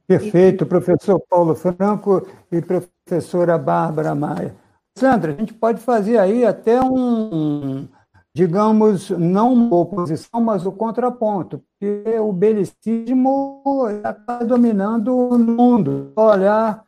Perfeito, 0.08 0.66
professor 0.66 1.20
Paulo 1.30 1.54
Franco 1.54 2.26
e 2.50 2.62
professora 2.62 3.58
Bárbara 3.58 4.16
Maia. 4.16 4.56
Sandra, 4.98 5.34
a 5.34 5.36
gente 5.36 5.54
pode 5.54 5.82
fazer 5.82 6.20
aí 6.20 6.46
até 6.46 6.82
um, 6.82 7.86
digamos, 8.34 9.10
não 9.10 9.52
uma 9.52 9.76
oposição, 9.76 10.40
mas 10.40 10.66
o 10.66 10.72
contraponto, 10.72 11.62
porque 11.78 12.18
o 12.18 12.32
belicismo 12.32 13.62
está 13.90 14.40
dominando 14.40 15.18
o 15.18 15.38
mundo. 15.38 16.14
Olhar 16.16 16.82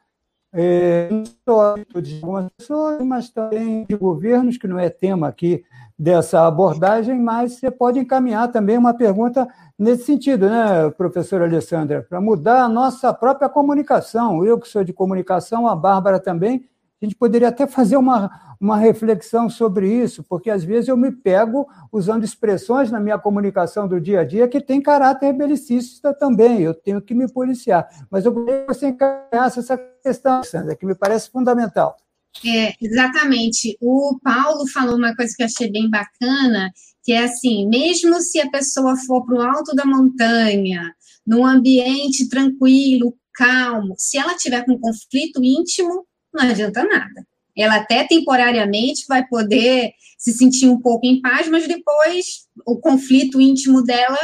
é, 0.53 1.10
só 1.43 1.75
de 2.00 2.15
algumas 2.22 2.50
pessoas, 2.55 3.01
mas 3.01 3.29
também 3.29 3.86
de 3.89 3.95
governos, 3.95 4.57
que 4.57 4.67
não 4.67 4.77
é 4.77 4.89
tema 4.89 5.27
aqui 5.27 5.63
dessa 5.98 6.45
abordagem, 6.45 7.19
mas 7.19 7.53
você 7.53 7.72
pode 7.72 8.00
encaminhar 8.00 8.51
também 8.51 8.77
uma 8.77 8.93
pergunta 8.93 9.48
nesse 9.77 10.05
sentido, 10.05 10.48
né, 10.48 10.89
professora 10.91 11.45
Alessandra, 11.45 12.05
para 12.07 12.22
mudar 12.22 12.63
a 12.63 12.69
nossa 12.69 13.13
própria 13.13 13.50
comunicação. 13.50 14.45
Eu 14.45 14.60
que 14.60 14.67
sou 14.67 14.83
de 14.83 14.93
comunicação, 14.93 15.67
a 15.67 15.75
Bárbara 15.75 16.19
também, 16.19 16.65
a 17.05 17.10
gente 17.10 17.17
poderia 17.17 17.50
até 17.50 17.67
fazer 17.67 17.98
uma, 17.98 18.55
uma 18.60 18.77
reflexão 18.77 19.50
sobre 19.50 19.91
isso, 19.91 20.24
porque 20.24 20.50
às 20.50 20.63
vezes 20.63 20.88
eu 20.88 20.95
me 20.95 21.12
pego 21.12 21.67
usando 21.91 22.24
expressões 22.24 22.89
na 22.89 23.00
minha 23.00 23.19
comunicação 23.19 23.88
do 23.88 24.00
dia 24.00 24.22
a 24.22 24.24
dia 24.24 24.48
que 24.48 24.62
tem 24.62 24.81
caráter 24.81 25.33
belicista 25.33 26.13
também, 26.13 26.62
eu 26.62 26.74
tenho 26.74 27.01
que 27.01 27.13
me 27.13 27.31
policiar. 27.31 27.88
Mas 28.10 28.25
eu 28.25 28.31
gostaria 28.31 28.62
que 28.62 28.74
você 28.74 28.88
encaixasse 28.88 29.60
essa 29.60 29.77
questão, 30.01 30.43
Sandra, 30.43 30.75
que 30.75 30.86
me 30.86 30.95
parece 30.95 31.29
fundamental. 31.29 31.98
É, 32.45 32.74
exatamente. 32.81 33.77
O 33.81 34.17
Paulo 34.24 34.67
falou 34.67 34.95
uma 34.95 35.15
coisa 35.15 35.33
que 35.36 35.43
eu 35.43 35.48
achei 35.48 35.72
bem 35.72 35.89
bacana, 35.89 36.72
que 37.03 37.12
é 37.12 37.25
assim, 37.25 37.67
mesmo 37.67 38.19
se 38.22 38.39
a 38.39 38.50
pessoa 38.50 38.95
for 39.05 39.25
para 39.25 39.36
o 39.36 39.41
alto 39.41 39.75
da 39.75 39.86
montanha, 39.86 40.93
num 41.27 41.45
ambiente 41.45 42.27
tranquilo, 42.29 43.13
calmo, 43.33 43.93
se 43.98 44.17
ela 44.17 44.36
tiver 44.36 44.63
com 44.65 44.79
conflito 44.79 45.43
íntimo, 45.43 46.05
não 46.33 46.49
adianta 46.49 46.83
nada. 46.83 47.25
Ela 47.55 47.75
até 47.75 48.03
temporariamente 48.05 49.05
vai 49.07 49.25
poder 49.27 49.91
se 50.17 50.33
sentir 50.33 50.67
um 50.67 50.79
pouco 50.79 51.05
em 51.05 51.21
paz, 51.21 51.47
mas 51.47 51.67
depois 51.67 52.47
o 52.65 52.79
conflito 52.79 53.39
íntimo 53.39 53.83
dela 53.83 54.17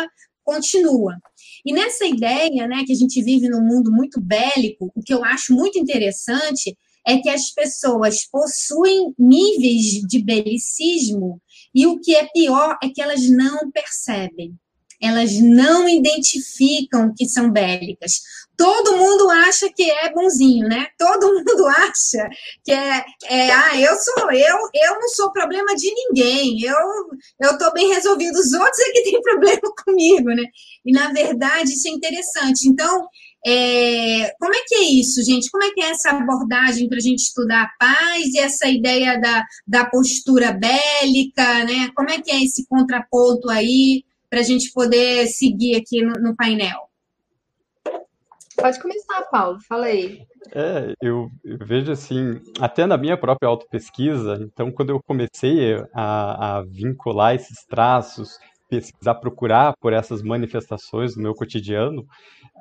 continua. 0.44 1.16
E 1.64 1.74
nessa 1.74 2.06
ideia, 2.06 2.68
né, 2.68 2.84
que 2.86 2.94
a 2.94 2.96
gente 2.96 3.22
vive 3.22 3.48
num 3.48 3.62
mundo 3.62 3.92
muito 3.92 4.20
bélico, 4.20 4.92
o 4.96 5.04
que 5.04 5.14
eu 5.14 5.24
acho 5.24 5.54
muito 5.54 5.78
interessante 5.78 6.76
é 7.06 7.18
que 7.18 7.30
as 7.30 7.52
pessoas 7.52 8.26
possuem 8.26 9.14
níveis 9.18 10.02
de 10.08 10.24
belicismo 10.24 11.42
e 11.74 11.86
o 11.86 12.00
que 12.00 12.16
é 12.16 12.28
pior 12.34 12.78
é 12.84 12.90
que 12.90 13.02
elas 13.02 13.30
não 13.30 13.70
percebem. 13.72 14.54
Elas 15.02 15.40
não 15.40 15.88
identificam 15.88 17.14
que 17.16 17.28
são 17.28 17.52
bélicas 17.52 18.22
todo 18.60 18.98
mundo 18.98 19.30
acha 19.30 19.72
que 19.72 19.90
é 19.90 20.12
bonzinho, 20.12 20.68
né? 20.68 20.88
Todo 20.98 21.28
mundo 21.34 21.66
acha 21.68 22.30
que 22.62 22.74
é, 22.74 23.06
é, 23.24 23.52
ah, 23.52 23.80
eu 23.80 23.96
sou 23.96 24.30
eu, 24.34 24.58
eu 24.74 25.00
não 25.00 25.08
sou 25.10 25.32
problema 25.32 25.74
de 25.76 25.90
ninguém, 25.94 26.62
eu 26.62 26.78
eu 27.40 27.58
tô 27.58 27.72
bem 27.72 27.88
resolvido, 27.88 28.36
os 28.38 28.52
outros 28.52 28.80
é 28.80 28.92
que 28.92 29.04
tem 29.04 29.22
problema 29.24 29.62
comigo, 29.86 30.28
né? 30.28 30.44
E 30.86 30.92
na 30.92 31.14
verdade 31.14 31.72
isso 31.72 31.88
é 31.88 31.92
interessante. 31.92 32.68
Então, 32.68 33.08
é, 33.46 34.34
como 34.38 34.54
é 34.54 34.60
que 34.68 34.76
é 34.76 34.84
isso, 34.84 35.24
gente? 35.24 35.50
Como 35.50 35.64
é 35.64 35.72
que 35.72 35.82
é 35.82 35.92
essa 35.92 36.10
abordagem 36.10 36.90
para 36.90 36.98
a 36.98 37.02
gente 37.02 37.20
estudar 37.20 37.64
a 37.64 37.72
paz 37.80 38.26
e 38.34 38.40
essa 38.40 38.68
ideia 38.68 39.18
da, 39.22 39.46
da 39.66 39.86
postura 39.86 40.52
bélica, 40.52 41.64
né? 41.64 41.90
Como 41.96 42.10
é 42.10 42.20
que 42.20 42.30
é 42.30 42.44
esse 42.44 42.68
contraponto 42.68 43.50
aí 43.50 44.04
para 44.30 44.40
a 44.40 44.44
gente 44.44 44.72
poder 44.74 45.28
seguir 45.28 45.76
aqui 45.76 46.02
no, 46.04 46.14
no 46.14 46.36
painel? 46.36 46.90
Pode 48.56 48.80
começar, 48.82 49.22
Paulo, 49.32 49.58
fala 49.68 49.86
aí. 49.86 50.22
É, 50.54 50.94
eu, 51.02 51.30
eu, 51.44 51.58
vejo 51.62 51.92
assim, 51.92 52.42
até 52.60 52.86
na 52.86 52.98
minha 52.98 53.18
própria 53.18 53.48
autopesquisa, 53.48 54.38
então 54.42 54.72
quando 54.72 54.90
eu 54.90 55.02
comecei 55.02 55.76
a, 55.94 56.58
a 56.58 56.62
vincular 56.64 57.36
esses 57.36 57.66
traços, 57.66 58.38
pesquisar, 58.70 59.16
procurar 59.16 59.74
por 59.80 59.94
essas 59.94 60.22
manifestações 60.22 61.16
no 61.16 61.24
meu 61.24 61.34
cotidiano, 61.34 62.06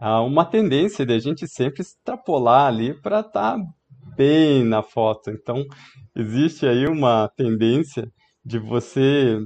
há 0.01 0.23
uma 0.23 0.45
tendência 0.45 1.05
de 1.05 1.13
a 1.13 1.19
gente 1.19 1.47
sempre 1.49 1.83
extrapolar 1.83 2.67
ali 2.67 2.95
para 2.95 3.21
estar 3.21 3.57
tá 3.57 3.65
bem 4.17 4.65
na 4.65 4.83
foto. 4.83 5.31
Então, 5.31 5.65
existe 6.17 6.67
aí 6.67 6.87
uma 6.87 7.29
tendência 7.37 8.11
de 8.45 8.59
você 8.59 9.39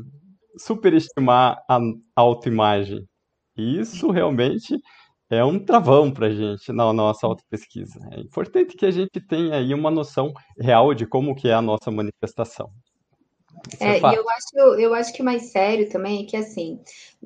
superestimar 0.57 1.63
a 1.69 1.79
autoimagem. 2.17 3.07
E 3.57 3.79
isso 3.79 4.11
realmente 4.11 4.79
é 5.31 5.45
um 5.45 5.59
travão 5.59 6.11
para 6.11 6.27
a 6.27 6.35
gente 6.35 6.73
na 6.73 6.93
nossa 6.93 7.27
autopesquisa. 7.27 7.99
É 8.13 8.21
importante 8.21 8.77
que 8.77 8.87
a 8.87 8.91
gente 8.91 9.21
tenha 9.21 9.57
aí 9.57 9.73
uma 9.73 9.91
noção 9.91 10.33
real 10.59 10.93
de 10.95 11.07
como 11.07 11.35
que 11.35 11.49
é 11.49 11.55
a 11.55 11.63
nossa 11.63 11.91
manifestação. 11.91 12.71
É, 13.81 13.97
é 13.97 13.99
e 13.99 14.15
eu 14.15 14.25
acho, 14.29 14.81
eu 14.81 14.95
acho 14.95 15.13
que 15.13 15.23
mais 15.23 15.51
sério 15.51 15.89
também 15.89 16.23
é 16.23 16.27
que, 16.27 16.37
assim, 16.37 16.81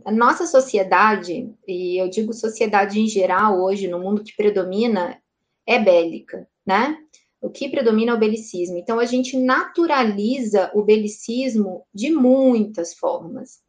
a 0.05 0.13
nossa 0.13 0.47
sociedade, 0.47 1.53
e 1.67 2.01
eu 2.01 2.09
digo 2.09 2.33
sociedade 2.33 3.01
em 3.01 3.09
geral 3.09 3.61
hoje, 3.61 3.89
no 3.89 3.99
mundo 3.99 4.23
que 4.23 4.37
predomina, 4.37 5.21
é 5.67 5.79
bélica, 5.79 6.47
né? 6.65 6.99
O 7.41 7.51
que 7.51 7.69
predomina 7.69 8.13
é 8.13 8.15
o 8.15 8.19
belicismo. 8.19 8.77
Então, 8.77 8.99
a 8.99 9.05
gente 9.05 9.37
naturaliza 9.37 10.71
o 10.75 10.83
belicismo 10.83 11.87
de 11.95 12.11
muitas 12.11 12.95
formas. 12.95 13.61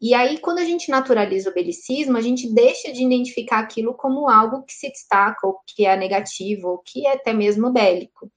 E 0.00 0.14
aí, 0.14 0.38
quando 0.38 0.58
a 0.58 0.64
gente 0.64 0.90
naturaliza 0.90 1.50
o 1.50 1.54
belicismo, 1.54 2.16
a 2.16 2.22
gente 2.22 2.52
deixa 2.54 2.90
de 2.90 3.04
identificar 3.04 3.58
aquilo 3.58 3.92
como 3.94 4.30
algo 4.30 4.62
que 4.62 4.72
se 4.72 4.88
destaca, 4.88 5.46
ou 5.46 5.58
que 5.66 5.84
é 5.84 5.94
negativo, 5.96 6.68
ou 6.68 6.78
que 6.78 7.06
é 7.06 7.12
até 7.12 7.34
mesmo 7.34 7.70
bélico. 7.70 8.30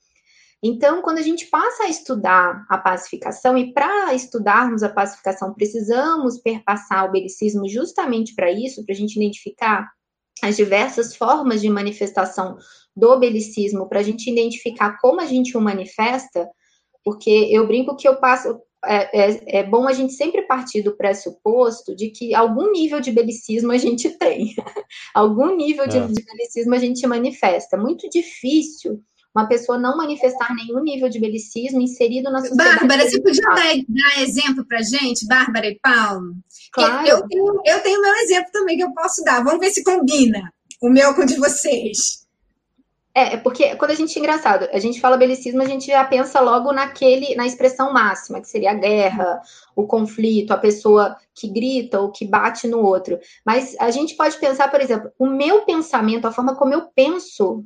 Então, 0.61 1.01
quando 1.01 1.17
a 1.17 1.21
gente 1.21 1.47
passa 1.47 1.83
a 1.83 1.89
estudar 1.89 2.65
a 2.69 2.77
pacificação, 2.77 3.57
e 3.57 3.73
para 3.73 4.13
estudarmos 4.13 4.81
a 4.81 4.89
pacificação, 4.89 5.53
precisamos 5.53 6.37
perpassar 6.37 7.05
o 7.05 7.11
belicismo 7.11 7.67
justamente 7.67 8.33
para 8.33 8.51
isso, 8.51 8.83
para 8.85 8.93
a 8.93 8.97
gente 8.97 9.17
identificar 9.17 9.89
as 10.43 10.57
diversas 10.57 11.15
formas 11.15 11.61
de 11.61 11.69
manifestação 11.69 12.57
do 12.93 13.17
belicismo, 13.17 13.87
para 13.87 14.01
a 14.01 14.03
gente 14.03 14.29
identificar 14.29 14.99
como 14.99 15.21
a 15.21 15.25
gente 15.25 15.55
o 15.55 15.61
manifesta, 15.61 16.49
porque 17.01 17.47
eu 17.49 17.65
brinco 17.65 17.95
que 17.95 18.05
eu 18.05 18.17
passo, 18.17 18.59
é, 18.85 19.21
é, 19.31 19.59
é, 19.59 19.63
bom 19.63 19.87
a 19.87 19.93
gente 19.93 20.11
sempre 20.11 20.41
partir 20.41 20.81
do 20.81 20.97
pressuposto 20.97 21.95
de 21.95 22.09
que 22.09 22.35
algum 22.35 22.73
nível 22.73 22.99
de 22.99 23.11
belicismo 23.11 23.71
a 23.71 23.77
gente 23.77 24.09
tem, 24.19 24.53
algum 25.15 25.55
nível 25.55 25.87
de, 25.87 25.97
é. 25.97 26.07
de 26.07 26.25
belicismo 26.25 26.75
a 26.75 26.79
gente 26.79 27.07
manifesta. 27.07 27.77
Muito 27.77 28.09
difícil 28.09 29.01
uma 29.35 29.47
pessoa 29.47 29.77
não 29.77 29.97
manifestar 29.97 30.53
nenhum 30.55 30.81
nível 30.83 31.09
de 31.09 31.19
belicismo 31.19 31.81
inserido 31.81 32.31
na 32.31 32.39
sociedade. 32.39 32.79
Bárbara, 32.79 33.09
você 33.09 33.21
podia 33.21 33.43
dar, 33.43 33.73
dar 33.87 34.21
exemplo 34.21 34.65
para 34.65 34.81
gente, 34.81 35.25
Bárbara 35.25 35.67
e 35.67 35.79
Paulo? 35.79 36.35
Claro. 36.71 37.07
Eu 37.07 37.27
tenho, 37.27 37.61
eu 37.65 37.79
tenho 37.81 38.01
meu 38.01 38.15
exemplo 38.17 38.51
também 38.51 38.77
que 38.77 38.83
eu 38.83 38.93
posso 38.93 39.23
dar. 39.23 39.43
Vamos 39.43 39.59
ver 39.59 39.71
se 39.71 39.83
combina 39.83 40.53
o 40.81 40.89
meu 40.89 41.15
com 41.15 41.21
o 41.21 41.25
de 41.25 41.37
vocês. 41.37 42.23
É, 43.15 43.35
é, 43.35 43.37
porque 43.37 43.75
quando 43.75 43.91
a 43.91 43.95
gente, 43.95 44.17
engraçado, 44.17 44.67
a 44.73 44.79
gente 44.79 44.99
fala 44.99 45.17
belicismo, 45.17 45.61
a 45.61 45.67
gente 45.67 45.87
já 45.87 46.03
pensa 46.03 46.39
logo 46.39 46.71
naquele, 46.73 47.35
na 47.35 47.45
expressão 47.45 47.93
máxima, 47.93 48.41
que 48.41 48.47
seria 48.47 48.71
a 48.71 48.75
guerra, 48.75 49.39
o 49.75 49.85
conflito, 49.85 50.51
a 50.51 50.57
pessoa 50.57 51.15
que 51.35 51.47
grita 51.47 52.01
ou 52.01 52.11
que 52.11 52.25
bate 52.25 52.67
no 52.67 52.79
outro. 52.79 53.19
Mas 53.45 53.75
a 53.79 53.91
gente 53.91 54.15
pode 54.15 54.37
pensar, 54.37 54.69
por 54.71 54.81
exemplo, 54.81 55.11
o 55.19 55.27
meu 55.27 55.61
pensamento, 55.61 56.25
a 56.25 56.31
forma 56.31 56.55
como 56.55 56.73
eu 56.73 56.87
penso, 56.95 57.63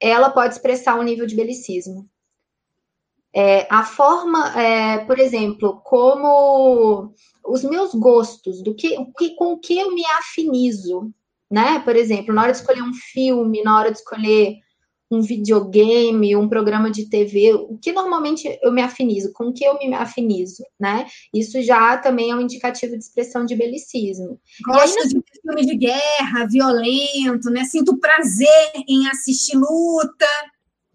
ela 0.00 0.30
pode 0.30 0.54
expressar 0.54 0.98
um 0.98 1.02
nível 1.02 1.26
de 1.26 1.34
belicismo. 1.34 2.08
É, 3.34 3.66
a 3.70 3.84
forma, 3.84 4.58
é, 4.58 5.04
por 5.04 5.18
exemplo, 5.18 5.80
como 5.84 7.12
os 7.44 7.62
meus 7.62 7.94
gostos, 7.94 8.62
do 8.62 8.74
que, 8.74 8.96
com 9.36 9.52
o 9.52 9.58
que 9.58 9.78
eu 9.78 9.94
me 9.94 10.04
afinizo, 10.06 11.12
né? 11.50 11.80
Por 11.80 11.94
exemplo, 11.94 12.34
na 12.34 12.42
hora 12.42 12.52
de 12.52 12.58
escolher 12.58 12.82
um 12.82 12.94
filme, 12.94 13.62
na 13.62 13.78
hora 13.78 13.90
de 13.90 13.98
escolher 13.98 14.56
um 15.10 15.20
videogame, 15.20 16.36
um 16.36 16.48
programa 16.48 16.90
de 16.90 17.08
TV, 17.08 17.54
o 17.54 17.78
que 17.78 17.92
normalmente 17.92 18.58
eu 18.62 18.72
me 18.72 18.82
afinizo, 18.82 19.32
com 19.32 19.44
o 19.48 19.52
que 19.52 19.64
eu 19.64 19.78
me 19.78 19.94
afinizo, 19.94 20.64
né? 20.78 21.06
Isso 21.32 21.62
já 21.62 21.96
também 21.96 22.30
é 22.30 22.34
um 22.34 22.40
indicativo 22.40 22.96
de 22.96 23.04
expressão 23.04 23.44
de 23.44 23.54
belicismo. 23.54 24.40
Gosto 24.64 24.98
aí, 24.98 25.08
de 25.08 25.22
filme 25.40 25.66
de 25.66 25.76
guerra, 25.76 26.46
violento, 26.50 27.50
né? 27.50 27.64
Sinto 27.64 27.98
prazer 27.98 28.72
em 28.88 29.06
assistir 29.08 29.56
luta. 29.56 30.26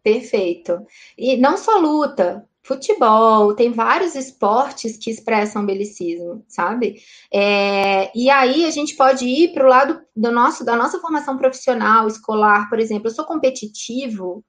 Perfeito. 0.03 0.85
E 1.17 1.37
não 1.37 1.57
só 1.57 1.77
luta, 1.77 2.45
futebol, 2.71 3.53
tem 3.53 3.71
vários 3.71 4.15
esportes 4.15 4.97
que 4.97 5.11
expressam 5.11 5.65
belicismo, 5.65 6.43
sabe? 6.47 7.01
É, 7.33 8.09
e 8.17 8.29
aí 8.29 8.65
a 8.65 8.71
gente 8.71 8.95
pode 8.95 9.25
ir 9.25 9.53
para 9.53 9.65
o 9.65 9.69
lado 9.69 10.01
do 10.15 10.31
nosso, 10.31 10.63
da 10.63 10.75
nossa 10.75 10.99
formação 10.99 11.37
profissional, 11.37 12.07
escolar, 12.07 12.69
por 12.69 12.79
exemplo. 12.79 13.07
Eu 13.07 13.13
sou 13.13 13.25
competitivo, 13.25 14.43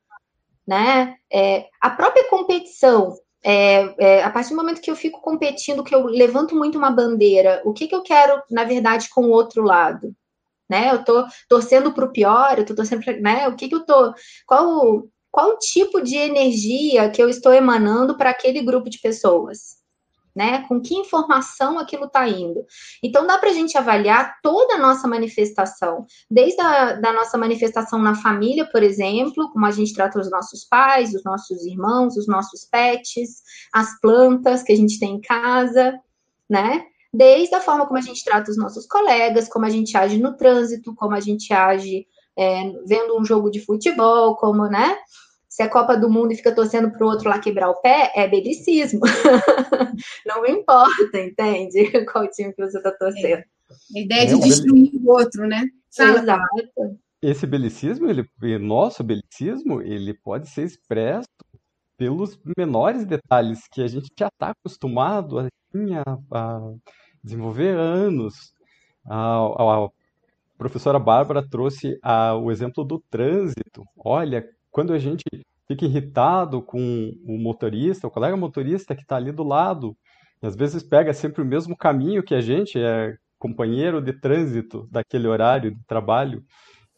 né? 0.66 1.16
É, 1.30 1.66
a 1.80 1.90
própria 1.90 2.28
competição, 2.30 3.16
é, 3.44 3.94
é, 3.98 4.22
a 4.22 4.30
partir 4.30 4.50
do 4.50 4.56
momento 4.56 4.80
que 4.80 4.90
eu 4.90 4.96
fico 4.96 5.20
competindo, 5.20 5.82
que 5.82 5.94
eu 5.94 6.04
levanto 6.06 6.54
muito 6.54 6.78
uma 6.78 6.90
bandeira, 6.90 7.60
o 7.64 7.72
que, 7.72 7.88
que 7.88 7.94
eu 7.94 8.02
quero, 8.02 8.40
na 8.50 8.62
verdade, 8.64 9.08
com 9.10 9.24
o 9.24 9.30
outro 9.30 9.62
lado? 9.62 10.14
Né? 10.70 10.90
Eu 10.92 11.04
tô 11.04 11.26
torcendo 11.48 11.92
para 11.92 12.04
o 12.04 12.12
pior, 12.12 12.58
eu 12.58 12.64
tô 12.64 12.74
torcendo 12.74 13.04
para, 13.04 13.20
né? 13.20 13.48
O 13.48 13.56
que 13.56 13.68
que 13.68 13.74
eu 13.74 13.84
tô, 13.84 14.14
qual 14.46 15.04
qual 15.32 15.58
tipo 15.58 16.02
de 16.02 16.14
energia 16.14 17.10
que 17.10 17.20
eu 17.20 17.28
estou 17.28 17.54
emanando 17.54 18.16
para 18.18 18.30
aquele 18.30 18.60
grupo 18.60 18.90
de 18.90 18.98
pessoas. 18.98 19.80
Né? 20.34 20.64
Com 20.66 20.80
que 20.80 20.94
informação 20.94 21.78
aquilo 21.78 22.06
está 22.06 22.26
indo. 22.26 22.64
Então, 23.02 23.26
dá 23.26 23.36
para 23.36 23.50
a 23.50 23.52
gente 23.52 23.76
avaliar 23.76 24.38
toda 24.42 24.76
a 24.76 24.78
nossa 24.78 25.06
manifestação, 25.06 26.06
desde 26.30 26.58
a 26.58 26.92
da 26.92 27.12
nossa 27.12 27.36
manifestação 27.36 27.98
na 27.98 28.14
família, 28.14 28.64
por 28.64 28.82
exemplo, 28.82 29.50
como 29.52 29.66
a 29.66 29.70
gente 29.70 29.92
trata 29.92 30.18
os 30.18 30.30
nossos 30.30 30.64
pais, 30.64 31.12
os 31.12 31.22
nossos 31.22 31.66
irmãos, 31.66 32.16
os 32.16 32.26
nossos 32.26 32.64
pets, 32.64 33.42
as 33.74 34.00
plantas 34.00 34.62
que 34.62 34.72
a 34.72 34.76
gente 34.76 34.98
tem 34.98 35.16
em 35.16 35.20
casa, 35.20 36.00
né? 36.48 36.86
Desde 37.12 37.54
a 37.54 37.60
forma 37.60 37.84
como 37.84 37.98
a 37.98 38.02
gente 38.02 38.24
trata 38.24 38.50
os 38.50 38.56
nossos 38.56 38.86
colegas, 38.86 39.50
como 39.50 39.66
a 39.66 39.70
gente 39.70 39.94
age 39.98 40.16
no 40.16 40.34
trânsito, 40.34 40.94
como 40.94 41.14
a 41.14 41.20
gente 41.20 41.52
age 41.52 42.06
é, 42.36 42.72
vendo 42.86 43.18
um 43.18 43.24
jogo 43.24 43.50
de 43.50 43.60
futebol, 43.60 44.36
como, 44.36 44.66
né? 44.66 44.96
Se 45.52 45.62
é 45.62 45.68
Copa 45.68 45.98
do 45.98 46.08
Mundo 46.08 46.32
e 46.32 46.36
fica 46.36 46.54
torcendo 46.54 46.90
para 46.90 47.04
o 47.04 47.10
outro 47.10 47.28
lá 47.28 47.38
quebrar 47.38 47.68
o 47.68 47.78
pé, 47.82 48.10
é 48.16 48.26
belicismo. 48.26 49.00
Não 50.24 50.46
importa, 50.46 51.20
entende? 51.20 51.92
Qual 52.10 52.26
time 52.30 52.54
que 52.54 52.64
você 52.64 52.78
está 52.78 52.90
torcendo. 52.90 53.44
A 53.94 54.00
ideia 54.00 54.26
de 54.28 54.40
destruir 54.40 54.90
o 54.94 55.10
outro, 55.10 55.46
né? 55.46 55.62
Exato. 55.90 56.98
Esse 57.20 57.46
belicismo, 57.46 58.08
ele, 58.08 58.26
nosso 58.58 59.04
belicismo, 59.04 59.82
ele 59.82 60.14
pode 60.14 60.48
ser 60.48 60.62
expresso 60.62 61.28
pelos 61.98 62.40
menores 62.56 63.04
detalhes 63.04 63.68
que 63.70 63.82
a 63.82 63.86
gente 63.86 64.10
já 64.18 64.28
está 64.28 64.52
acostumado 64.52 65.38
assim, 65.38 65.94
a, 65.96 66.18
a, 66.32 66.72
desenvolver 67.22 67.76
anos. 67.76 68.54
A, 69.04 69.36
a, 69.36 69.88
professora 70.56 70.98
Bárbara 70.98 71.46
trouxe 71.46 71.98
a, 72.02 72.34
o 72.36 72.50
exemplo 72.50 72.82
do 72.84 72.98
trânsito. 73.10 73.84
Olha, 73.98 74.48
quando 74.72 74.92
a 74.92 74.98
gente 74.98 75.22
fica 75.68 75.84
irritado 75.84 76.62
com 76.62 77.12
o 77.24 77.38
motorista, 77.38 78.08
o 78.08 78.10
colega 78.10 78.36
motorista 78.36 78.96
que 78.96 79.02
está 79.02 79.16
ali 79.16 79.30
do 79.30 79.44
lado, 79.44 79.96
às 80.42 80.56
vezes 80.56 80.82
pega 80.82 81.12
sempre 81.14 81.42
o 81.42 81.46
mesmo 81.46 81.76
caminho 81.76 82.22
que 82.22 82.34
a 82.34 82.40
gente, 82.40 82.78
é 82.78 83.14
companheiro 83.38 84.00
de 84.00 84.12
trânsito 84.12 84.88
daquele 84.90 85.28
horário 85.28 85.72
de 85.72 85.84
trabalho, 85.86 86.42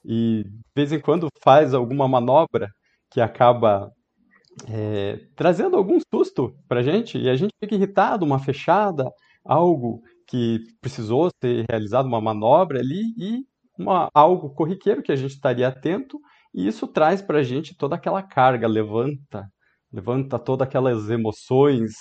e 0.04 0.44
de 0.44 0.60
vez 0.74 0.92
em 0.92 1.00
quando 1.00 1.28
faz 1.42 1.74
alguma 1.74 2.06
manobra 2.06 2.70
que 3.10 3.20
acaba 3.20 3.90
é, 4.68 5.20
trazendo 5.34 5.76
algum 5.76 5.98
susto 6.14 6.54
para 6.68 6.80
a 6.80 6.82
gente, 6.82 7.18
e 7.18 7.28
a 7.28 7.36
gente 7.36 7.52
fica 7.62 7.74
irritado, 7.74 8.24
uma 8.24 8.38
fechada, 8.38 9.10
algo 9.44 10.00
que 10.26 10.60
precisou 10.80 11.30
ser 11.42 11.64
realizado, 11.68 12.06
uma 12.06 12.20
manobra 12.20 12.78
ali, 12.78 13.02
e 13.18 13.44
uma, 13.78 14.08
algo 14.14 14.50
corriqueiro 14.54 15.02
que 15.02 15.12
a 15.12 15.16
gente 15.16 15.32
estaria 15.32 15.68
atento, 15.68 16.18
e 16.54 16.66
isso 16.66 16.86
traz 16.86 17.20
para 17.20 17.38
a 17.40 17.42
gente 17.42 17.76
toda 17.76 17.96
aquela 17.96 18.22
carga, 18.22 18.68
levanta, 18.68 19.46
levanta 19.92 20.38
todas 20.38 20.66
aquelas 20.66 21.10
emoções, 21.10 21.92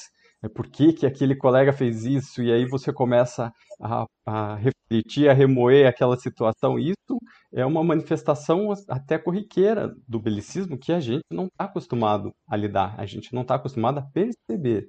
é 0.44 0.50
por 0.50 0.68
que, 0.68 0.94
que 0.94 1.06
aquele 1.06 1.36
colega 1.36 1.72
fez 1.72 2.04
isso, 2.06 2.44
e 2.44 2.52
aí 2.52 2.66
você 2.66 2.92
começa 2.92 3.52
a, 3.82 4.06
a 4.26 4.56
refletir, 4.56 5.30
a 5.30 5.34
remoer 5.34 5.88
aquela 5.88 6.18
situação. 6.18 6.78
Isso 6.78 7.18
é 7.54 7.66
uma 7.66 7.84
manifestação 7.84 8.74
até 8.90 9.18
corriqueira 9.18 9.94
do 10.08 10.20
belicismo 10.20 10.78
que 10.78 10.92
a 10.92 11.00
gente 11.00 11.24
não 11.32 11.46
está 11.46 11.64
acostumado 11.64 12.32
a 12.48 12.58
lidar, 12.58 12.94
a 13.00 13.06
gente 13.06 13.34
não 13.34 13.42
está 13.44 13.56
acostumado 13.56 14.00
a 14.00 14.06
perceber. 14.14 14.86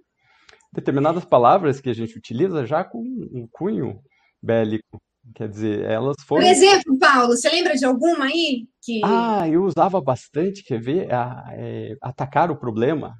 Determinadas 0.72 1.24
palavras 1.24 1.80
que 1.80 1.88
a 1.88 1.94
gente 1.94 2.18
utiliza 2.18 2.66
já 2.66 2.82
com 2.82 2.98
um 3.00 3.46
cunho 3.52 4.00
bélico, 4.42 5.00
Quer 5.34 5.48
dizer, 5.48 5.84
elas 5.84 6.16
foram. 6.26 6.42
Por 6.42 6.50
exemplo, 6.50 6.98
Paulo, 6.98 7.28
você 7.28 7.48
lembra 7.48 7.74
de 7.74 7.84
alguma 7.84 8.26
aí? 8.26 8.66
Que... 8.84 9.00
Ah, 9.02 9.48
eu 9.48 9.64
usava 9.64 10.00
bastante, 10.00 10.62
quer 10.62 10.80
ver? 10.80 11.08
é, 11.52 11.96
atacar 12.02 12.50
o 12.50 12.56
problema. 12.56 13.14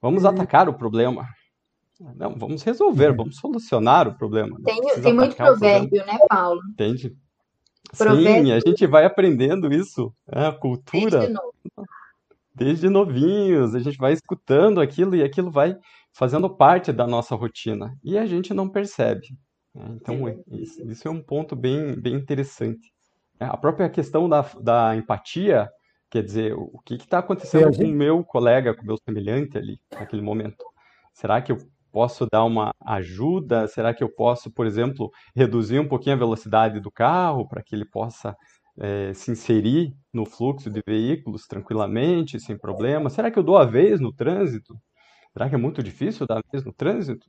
Vamos 0.00 0.24
hum. 0.24 0.28
atacar 0.28 0.68
o 0.68 0.74
problema. 0.74 1.28
Não, 2.16 2.34
vamos 2.36 2.62
resolver, 2.64 3.14
vamos 3.14 3.36
solucionar 3.36 4.08
o 4.08 4.18
problema. 4.18 4.58
Tem, 4.64 4.80
tem 5.00 5.14
muito 5.14 5.36
provérbio, 5.36 6.04
né, 6.04 6.18
Paulo? 6.28 6.60
Entende? 6.72 7.16
Provérbio. 7.96 8.46
Sim, 8.46 8.52
a 8.52 8.58
gente 8.58 8.86
vai 8.86 9.04
aprendendo 9.04 9.72
isso, 9.72 10.12
né? 10.26 10.48
a 10.48 10.52
cultura. 10.52 11.20
Desde, 11.20 11.38
Desde 12.54 12.88
novinhos, 12.88 13.74
a 13.74 13.78
gente 13.78 13.96
vai 13.96 14.12
escutando 14.12 14.80
aquilo 14.80 15.16
e 15.16 15.22
aquilo 15.22 15.50
vai 15.50 15.76
fazendo 16.12 16.50
parte 16.50 16.92
da 16.92 17.06
nossa 17.06 17.34
rotina. 17.34 17.96
E 18.04 18.18
a 18.18 18.26
gente 18.26 18.52
não 18.52 18.68
percebe. 18.68 19.28
Né? 19.74 19.86
Então, 19.94 20.28
isso, 20.50 20.82
isso, 20.86 21.08
é 21.08 21.10
um 21.10 21.22
ponto 21.22 21.56
bem, 21.56 21.98
bem 21.98 22.14
interessante. 22.14 22.91
É, 23.42 23.44
a 23.44 23.56
própria 23.56 23.90
questão 23.90 24.28
da, 24.28 24.42
da 24.60 24.94
empatia, 24.94 25.68
quer 26.08 26.22
dizer, 26.22 26.54
o 26.54 26.78
que 26.84 26.94
está 26.94 27.18
acontecendo 27.18 27.76
com 27.76 27.84
o 27.84 27.88
meu 27.88 28.22
colega, 28.22 28.72
com 28.72 28.82
o 28.82 28.86
meu 28.86 28.96
semelhante 29.04 29.58
ali, 29.58 29.80
naquele 29.90 30.22
momento? 30.22 30.64
Será 31.12 31.42
que 31.42 31.50
eu 31.50 31.58
posso 31.90 32.24
dar 32.30 32.44
uma 32.44 32.70
ajuda? 32.86 33.66
Será 33.66 33.92
que 33.92 34.04
eu 34.04 34.08
posso, 34.08 34.48
por 34.52 34.64
exemplo, 34.64 35.10
reduzir 35.34 35.80
um 35.80 35.88
pouquinho 35.88 36.14
a 36.14 36.18
velocidade 36.18 36.78
do 36.78 36.90
carro 36.90 37.48
para 37.48 37.62
que 37.62 37.74
ele 37.74 37.84
possa 37.84 38.36
é, 38.78 39.12
se 39.12 39.32
inserir 39.32 39.92
no 40.12 40.24
fluxo 40.24 40.70
de 40.70 40.80
veículos 40.86 41.46
tranquilamente, 41.48 42.38
sem 42.38 42.56
problema? 42.56 43.10
Será 43.10 43.28
que 43.28 43.38
eu 43.40 43.42
dou 43.42 43.58
a 43.58 43.64
vez 43.64 43.98
no 43.98 44.12
trânsito? 44.12 44.78
Será 45.32 45.48
que 45.48 45.56
é 45.56 45.58
muito 45.58 45.82
difícil 45.82 46.26
dar 46.28 46.38
a 46.38 46.42
vez 46.52 46.64
no 46.64 46.72
trânsito? 46.72 47.26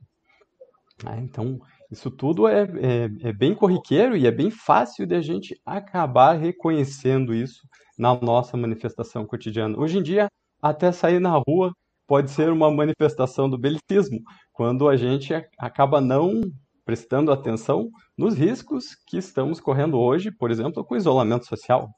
Ah, 1.04 1.18
então, 1.18 1.58
Isso 1.90 2.10
tudo 2.10 2.48
é, 2.48 2.62
é, 2.62 3.28
é, 3.28 3.32
bem 3.32 3.54
corriqueiro 3.54 4.16
e 4.16 4.26
é 4.26 4.30
bem 4.30 4.50
fácil 4.50 5.06
de 5.06 5.14
a 5.14 5.20
gente 5.20 5.60
acabar 5.64 6.32
reconhecendo 6.32 7.34
isso 7.34 7.60
na 7.98 8.14
nossa 8.20 8.56
manifestação 8.56 9.26
cotidiana. 9.26 9.78
Hoje 9.78 9.98
em 9.98 10.02
dia, 10.02 10.28
até 10.60 10.90
sair 10.90 11.20
na 11.20 11.40
rua 11.46 11.72
pode 12.06 12.30
ser 12.30 12.50
uma 12.50 12.70
manifestação 12.70 13.48
do 13.48 13.58
belicismo, 13.58 14.20
quando 14.52 14.88
a 14.88 14.96
gente 14.96 15.32
acaba 15.58 16.00
não 16.00 16.40
prestando 16.84 17.32
atenção 17.32 17.88
nos 18.16 18.34
riscos 18.34 18.94
que 19.06 19.16
estamos 19.16 19.58
correndo 19.58 19.98
hoje, 19.98 20.30
por 20.30 20.50
exemplo, 20.50 20.84
com 20.84 20.94
o 20.94 20.96
isolamento 20.98 21.46
social. 21.46 21.88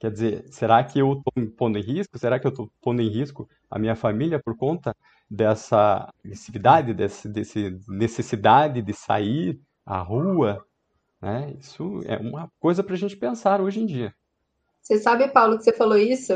Quer 0.00 0.12
dizer, 0.12 0.44
será 0.48 0.82
que 0.84 1.00
eu 1.00 1.14
estou 1.14 1.32
me 1.36 1.50
pondo 1.50 1.76
em 1.76 1.82
risco? 1.82 2.16
Será 2.18 2.38
que 2.38 2.46
eu 2.46 2.50
estou 2.50 2.70
pondo 2.80 3.02
em 3.02 3.08
risco 3.08 3.48
a 3.68 3.78
minha 3.78 3.96
família 3.96 4.40
por 4.42 4.56
conta 4.56 4.94
dessa 5.30 6.12
agressividade, 6.24 6.94
desse, 6.94 7.28
desse 7.28 7.78
necessidade 7.88 8.82
de 8.82 8.92
sair 8.92 9.60
à 9.84 9.98
rua? 10.00 10.64
Né? 11.20 11.54
Isso 11.60 12.00
é 12.04 12.16
uma 12.16 12.50
coisa 12.58 12.82
para 12.82 12.94
a 12.94 12.98
gente 12.98 13.16
pensar 13.16 13.60
hoje 13.60 13.80
em 13.80 13.86
dia. 13.86 14.14
Você 14.80 14.98
sabe, 14.98 15.28
Paulo, 15.28 15.58
que 15.58 15.64
você 15.64 15.72
falou 15.72 15.98
isso? 15.98 16.32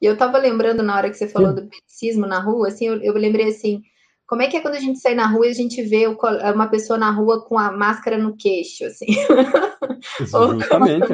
E 0.00 0.06
eu 0.06 0.14
estava 0.14 0.38
lembrando 0.38 0.82
na 0.82 0.96
hora 0.96 1.08
que 1.08 1.16
você 1.16 1.28
falou 1.28 1.50
Sim. 1.50 1.56
do 1.56 1.68
peticismo 1.68 2.26
na 2.26 2.40
rua, 2.40 2.68
assim, 2.68 2.86
eu, 2.86 3.00
eu 3.00 3.12
lembrei 3.12 3.48
assim, 3.48 3.82
como 4.26 4.42
é 4.42 4.48
que 4.48 4.56
é 4.56 4.60
quando 4.60 4.74
a 4.74 4.80
gente 4.80 4.98
sai 4.98 5.14
na 5.14 5.26
rua 5.26 5.46
e 5.46 5.50
a 5.50 5.54
gente 5.54 5.80
vê 5.82 6.06
uma 6.06 6.66
pessoa 6.66 6.98
na 6.98 7.10
rua 7.10 7.44
com 7.44 7.58
a 7.58 7.70
máscara 7.70 8.18
no 8.18 8.36
queixo, 8.36 8.84
assim? 8.86 9.06
Justamente. 10.18 11.12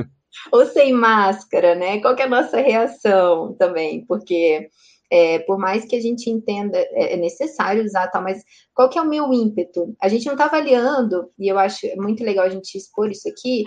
ou, 0.53 0.61
ou 0.61 0.67
sem 0.67 0.93
máscara, 0.93 1.75
né? 1.75 2.01
Qual 2.01 2.15
é 2.15 2.23
a 2.23 2.29
nossa 2.29 2.59
reação 2.59 3.55
também? 3.59 4.07
Porque 4.07 4.71
é, 5.11 5.41
por 5.41 5.59
mais 5.59 5.85
que 5.85 5.97
a 5.97 6.01
gente 6.01 6.31
entenda, 6.31 6.79
é, 6.79 7.15
é 7.15 7.17
necessário 7.17 7.85
usar 7.85 8.09
tal, 8.09 8.23
mas 8.23 8.43
qual 8.73 8.89
que 8.89 8.99
é 8.99 9.03
o 9.03 9.09
meu 9.09 9.33
ímpeto? 9.33 9.95
A 10.01 10.09
gente 10.09 10.27
não 10.27 10.35
está 10.35 10.45
avaliando, 10.45 11.31
e 11.39 11.49
eu 11.49 11.59
acho 11.59 11.87
muito 11.97 12.23
legal 12.23 12.47
a 12.47 12.51
gente 12.51 12.77
expor 12.79 13.11
isso 13.11 13.29
aqui, 13.29 13.65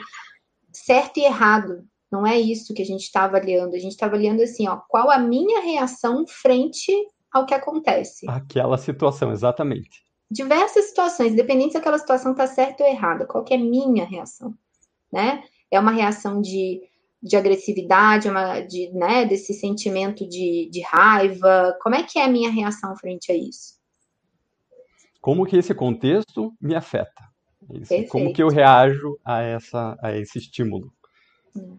certo 0.71 1.17
e 1.17 1.25
errado. 1.25 1.83
Não 2.11 2.25
é 2.25 2.39
isso 2.39 2.73
que 2.73 2.81
a 2.81 2.85
gente 2.85 3.03
está 3.03 3.23
avaliando. 3.23 3.75
A 3.75 3.79
gente 3.79 3.93
está 3.93 4.05
avaliando 4.05 4.41
assim, 4.43 4.67
ó, 4.67 4.79
qual 4.87 5.09
a 5.09 5.17
minha 5.17 5.61
reação 5.61 6.25
frente 6.27 6.93
ao 7.33 7.45
que 7.45 7.53
acontece. 7.53 8.29
Aquela 8.29 8.77
situação, 8.77 9.31
exatamente. 9.31 10.03
Diversas 10.29 10.85
situações, 10.85 11.33
independente 11.33 11.71
se 11.71 11.77
aquela 11.77 11.97
situação 11.97 12.31
está 12.31 12.45
certa 12.45 12.83
ou 12.83 12.89
errada, 12.89 13.25
qual 13.25 13.43
que 13.43 13.53
é 13.53 13.57
a 13.57 13.59
minha 13.59 14.05
reação, 14.05 14.53
né? 15.11 15.43
É 15.71 15.79
uma 15.79 15.91
reação 15.91 16.39
de, 16.39 16.81
de 17.23 17.37
agressividade, 17.37 18.29
uma, 18.29 18.59
de, 18.59 18.91
né, 18.91 19.25
desse 19.25 19.53
sentimento 19.53 20.27
de, 20.27 20.69
de 20.69 20.81
raiva, 20.81 21.73
como 21.81 21.95
é 21.95 22.03
que 22.03 22.19
é 22.19 22.25
a 22.25 22.27
minha 22.27 22.51
reação 22.51 22.95
frente 22.97 23.31
a 23.31 23.35
isso? 23.35 23.81
Como 25.21 25.45
que 25.45 25.55
esse 25.55 25.73
contexto 25.73 26.53
me 26.59 26.75
afeta? 26.75 27.23
Isso, 27.71 28.09
como 28.09 28.33
que 28.33 28.43
eu 28.43 28.49
reajo 28.49 29.17
a, 29.23 29.41
essa, 29.41 29.97
a 30.03 30.17
esse 30.17 30.37
estímulo? 30.37 30.91
Hum. 31.55 31.77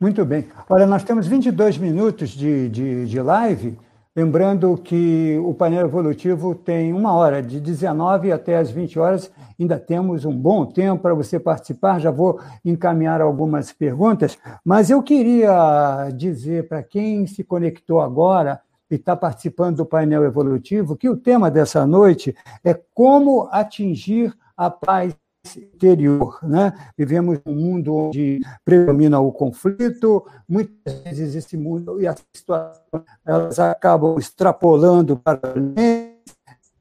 Muito 0.00 0.24
bem. 0.24 0.48
Olha, 0.70 0.86
nós 0.86 1.02
temos 1.02 1.26
22 1.26 1.76
minutos 1.78 2.30
de, 2.30 2.68
de, 2.68 3.06
de 3.06 3.20
live. 3.20 3.76
Lembrando 4.18 4.76
que 4.76 5.38
o 5.44 5.54
painel 5.54 5.86
evolutivo 5.86 6.52
tem 6.52 6.92
uma 6.92 7.12
hora, 7.12 7.40
de 7.40 7.60
19 7.60 8.32
até 8.32 8.56
as 8.56 8.68
20 8.68 8.98
horas. 8.98 9.30
Ainda 9.56 9.78
temos 9.78 10.24
um 10.24 10.36
bom 10.36 10.66
tempo 10.66 11.02
para 11.02 11.14
você 11.14 11.38
participar. 11.38 12.00
Já 12.00 12.10
vou 12.10 12.40
encaminhar 12.64 13.20
algumas 13.20 13.70
perguntas. 13.70 14.36
Mas 14.64 14.90
eu 14.90 15.04
queria 15.04 16.10
dizer 16.16 16.66
para 16.66 16.82
quem 16.82 17.28
se 17.28 17.44
conectou 17.44 18.00
agora 18.00 18.60
e 18.90 18.96
está 18.96 19.14
participando 19.14 19.76
do 19.76 19.86
painel 19.86 20.24
evolutivo 20.24 20.96
que 20.96 21.08
o 21.08 21.16
tema 21.16 21.48
dessa 21.48 21.86
noite 21.86 22.34
é 22.64 22.74
como 22.92 23.48
atingir 23.52 24.34
a 24.56 24.68
paz 24.68 25.14
interior. 25.56 26.38
Né? 26.42 26.72
Vivemos 26.96 27.38
um 27.46 27.54
mundo 27.54 27.94
onde 27.94 28.40
predomina 28.64 29.20
o 29.20 29.32
conflito, 29.32 30.26
muitas 30.48 31.00
vezes 31.02 31.34
esse 31.34 31.56
mundo 31.56 32.00
e 32.00 32.06
as 32.06 32.24
situações 32.34 33.04
elas 33.24 33.58
acabam 33.58 34.18
extrapolando 34.18 35.16
para 35.16 35.40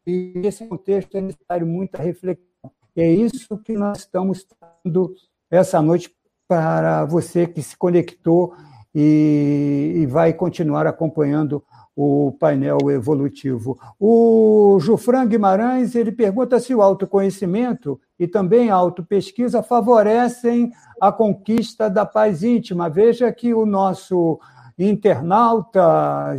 e 0.06 0.32
nesse 0.36 0.65
contexto 0.65 1.17
é 1.17 1.22
necessário 1.22 1.67
muita 1.67 2.02
reflexão. 2.02 2.72
É 2.96 3.12
isso 3.12 3.58
que 3.58 3.74
nós 3.74 4.00
estamos 4.00 4.48
dando 4.84 5.13
essa 5.52 5.82
noite 5.82 6.15
para 6.48 7.04
você 7.04 7.46
que 7.46 7.62
se 7.62 7.76
conectou 7.76 8.56
e, 8.96 9.93
e 9.98 10.06
vai 10.06 10.34
continuar 10.34 10.88
acompanhando 10.88 11.62
o 11.93 12.32
painel 12.39 12.89
evolutivo. 12.89 13.78
O 14.00 14.78
Jufran 14.80 15.28
Guimarães 15.28 15.93
ele 15.93 16.12
pergunta 16.12 16.60
se 16.60 16.74
o 16.74 16.82
autoconhecimento 16.82 18.00
e 18.20 18.28
também 18.28 18.70
a 18.70 18.76
autopesquisa 18.76 19.62
favorecem 19.62 20.72
a 21.00 21.12
conquista 21.12 21.90
da 21.90 22.06
paz 22.06 22.44
íntima. 22.44 22.90
Veja 22.90 23.32
que 23.32 23.54
o 23.54 23.66
nosso 23.66 24.40
internauta 24.78 26.36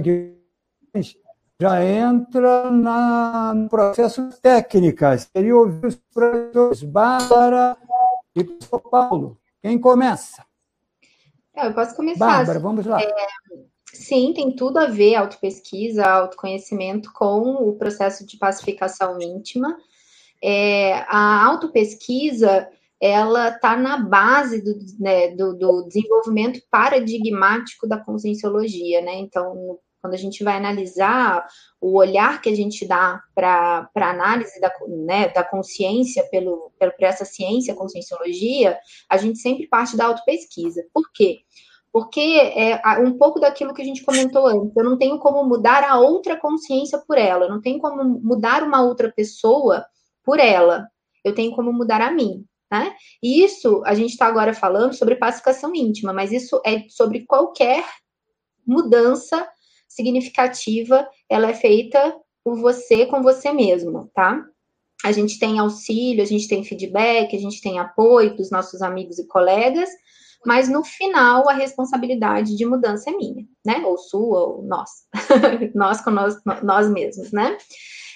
Guimarães 0.00 1.16
já 1.60 1.84
entra 1.84 2.70
na, 2.70 3.54
no 3.54 3.68
processo 3.68 4.28
técnicas. 4.40 5.30
Ele 5.34 5.52
ouviu 5.52 5.88
os 5.88 5.96
professores 6.12 6.82
Bárbara 6.82 7.76
e 8.34 8.64
São 8.64 8.80
Paulo. 8.80 9.38
Quem 9.62 9.78
começa? 9.78 10.44
Eu 11.54 11.72
posso 11.74 11.94
começar. 11.94 12.26
Bárbara, 12.26 12.58
vamos 12.58 12.86
lá. 12.86 13.00
É, 13.00 13.14
Sim, 13.92 14.32
tem 14.32 14.56
tudo 14.56 14.78
a 14.78 14.86
ver 14.86 15.14
autopesquisa, 15.14 16.04
autoconhecimento 16.04 17.12
com 17.12 17.68
o 17.68 17.74
processo 17.74 18.26
de 18.26 18.38
pacificação 18.38 19.20
íntima. 19.20 19.76
É, 20.42 21.04
a 21.08 21.44
autopesquisa 21.46 22.68
ela 23.00 23.48
está 23.48 23.76
na 23.76 23.96
base 23.96 24.62
do, 24.62 24.78
né, 25.00 25.34
do, 25.34 25.54
do, 25.54 25.82
desenvolvimento 25.88 26.60
paradigmático 26.70 27.88
da 27.88 27.98
conscienciologia, 27.98 29.00
né? 29.00 29.16
Então, 29.16 29.78
quando 30.00 30.14
a 30.14 30.16
gente 30.18 30.44
vai 30.44 30.56
analisar 30.56 31.44
o 31.80 31.96
olhar 31.96 32.40
que 32.40 32.48
a 32.48 32.54
gente 32.54 32.86
dá 32.86 33.20
para 33.34 33.88
a 33.94 34.10
análise 34.10 34.60
da, 34.60 34.72
né, 34.88 35.28
da 35.30 35.42
consciência 35.42 36.24
pelo, 36.30 36.72
pelo, 36.78 36.92
por 36.92 37.04
essa 37.04 37.24
ciência, 37.24 37.74
conscienciologia, 37.74 38.78
a 39.08 39.16
gente 39.16 39.38
sempre 39.38 39.66
parte 39.66 39.96
da 39.96 40.06
autopesquisa. 40.06 40.84
Por 40.94 41.10
quê? 41.12 41.40
Porque 41.92 42.20
é 42.20 42.80
um 43.00 43.18
pouco 43.18 43.40
daquilo 43.40 43.74
que 43.74 43.82
a 43.82 43.84
gente 43.84 44.04
comentou 44.04 44.46
antes. 44.46 44.76
Eu 44.76 44.84
não 44.84 44.96
tenho 44.96 45.18
como 45.18 45.44
mudar 45.44 45.84
a 45.84 45.98
outra 45.98 46.36
consciência 46.36 46.98
por 46.98 47.18
ela. 47.18 47.46
Eu 47.46 47.50
não 47.50 47.60
tenho 47.60 47.78
como 47.80 48.04
mudar 48.04 48.62
uma 48.62 48.80
outra 48.82 49.12
pessoa 49.12 49.84
por 50.24 50.38
ela. 50.38 50.88
Eu 51.24 51.34
tenho 51.34 51.52
como 51.52 51.72
mudar 51.72 52.00
a 52.00 52.10
mim. 52.10 52.44
Né? 52.70 52.94
E 53.22 53.44
isso 53.44 53.82
a 53.84 53.94
gente 53.94 54.12
está 54.12 54.26
agora 54.26 54.54
falando 54.54 54.94
sobre 54.94 55.16
pacificação 55.16 55.74
íntima, 55.74 56.10
mas 56.10 56.32
isso 56.32 56.58
é 56.64 56.88
sobre 56.88 57.26
qualquer 57.26 57.84
mudança 58.66 59.46
significativa, 59.86 61.06
ela 61.28 61.50
é 61.50 61.54
feita 61.54 62.16
por 62.42 62.58
você 62.58 63.04
com 63.04 63.22
você 63.22 63.52
mesmo, 63.52 64.10
tá? 64.14 64.42
A 65.04 65.12
gente 65.12 65.38
tem 65.38 65.58
auxílio, 65.58 66.22
a 66.22 66.26
gente 66.26 66.48
tem 66.48 66.64
feedback, 66.64 67.36
a 67.36 67.38
gente 67.38 67.60
tem 67.60 67.78
apoio 67.78 68.36
dos 68.36 68.50
nossos 68.50 68.80
amigos 68.80 69.18
e 69.18 69.26
colegas, 69.26 69.90
mas 70.44 70.68
no 70.68 70.82
final 70.82 71.48
a 71.48 71.52
responsabilidade 71.52 72.56
de 72.56 72.64
mudança 72.64 73.10
é 73.10 73.12
minha, 73.12 73.46
né? 73.64 73.82
Ou 73.84 73.98
sua, 73.98 74.46
ou 74.46 74.62
nós, 74.62 74.90
nós 75.74 76.00
com 76.00 76.10
nós, 76.10 76.36
nós 76.62 76.88
mesmos, 76.88 77.32
né? 77.32 77.56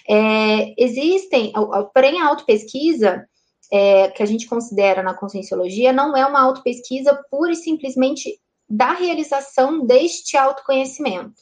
É, 0.09 0.75
existem, 0.83 1.53
porém 1.93 2.21
a 2.21 2.29
autopesquisa 2.29 3.27
é, 3.73 4.09
que 4.11 4.23
a 4.23 4.27
gente 4.27 4.47
considera 4.47 5.03
na 5.03 5.15
conscienciologia 5.15 5.93
não 5.93 6.17
é 6.17 6.25
uma 6.25 6.41
autopesquisa 6.41 7.21
pura 7.31 7.53
e 7.53 7.57
simplesmente 7.57 8.39
da 8.69 8.93
realização 8.93 9.85
deste 9.85 10.37
autoconhecimento. 10.37 11.35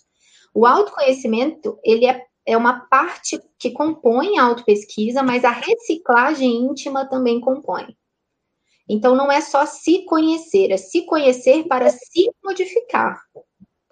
O 0.55 0.67
autoconhecimento, 0.67 1.79
ele 1.83 2.07
é, 2.07 2.23
é 2.47 2.57
uma 2.57 2.87
parte 2.87 3.41
que 3.59 3.71
compõe 3.71 4.39
a 4.39 4.45
autopesquisa, 4.45 5.23
mas 5.23 5.45
a 5.45 5.51
reciclagem 5.51 6.65
íntima 6.65 7.09
também 7.09 7.41
compõe. 7.41 7.97
Então, 8.89 9.17
não 9.17 9.33
é 9.33 9.41
só 9.41 9.65
se 9.65 10.05
conhecer, 10.05 10.71
é 10.71 10.77
se 10.77 11.03
conhecer 11.07 11.65
para 11.65 11.89
se 11.89 12.31
modificar, 12.45 13.19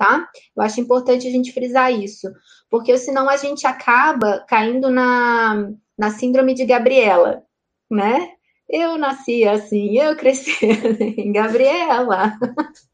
tá? 0.02 0.28
Eu 0.56 0.62
acho 0.64 0.80
importante 0.80 1.28
a 1.28 1.30
gente 1.30 1.52
frisar 1.52 1.92
isso, 1.92 2.28
porque 2.68 2.98
senão 2.98 3.28
a 3.28 3.36
gente 3.36 3.66
acaba 3.66 4.44
caindo 4.48 4.90
na, 4.90 5.70
na 5.96 6.10
síndrome 6.10 6.54
de 6.54 6.66
Gabriela, 6.66 7.44
né? 7.88 8.32
Eu 8.68 8.96
nasci 8.96 9.46
assim, 9.46 9.96
eu 9.98 10.16
cresci 10.16 10.50
assim, 10.66 11.30
Gabriela. 11.30 12.32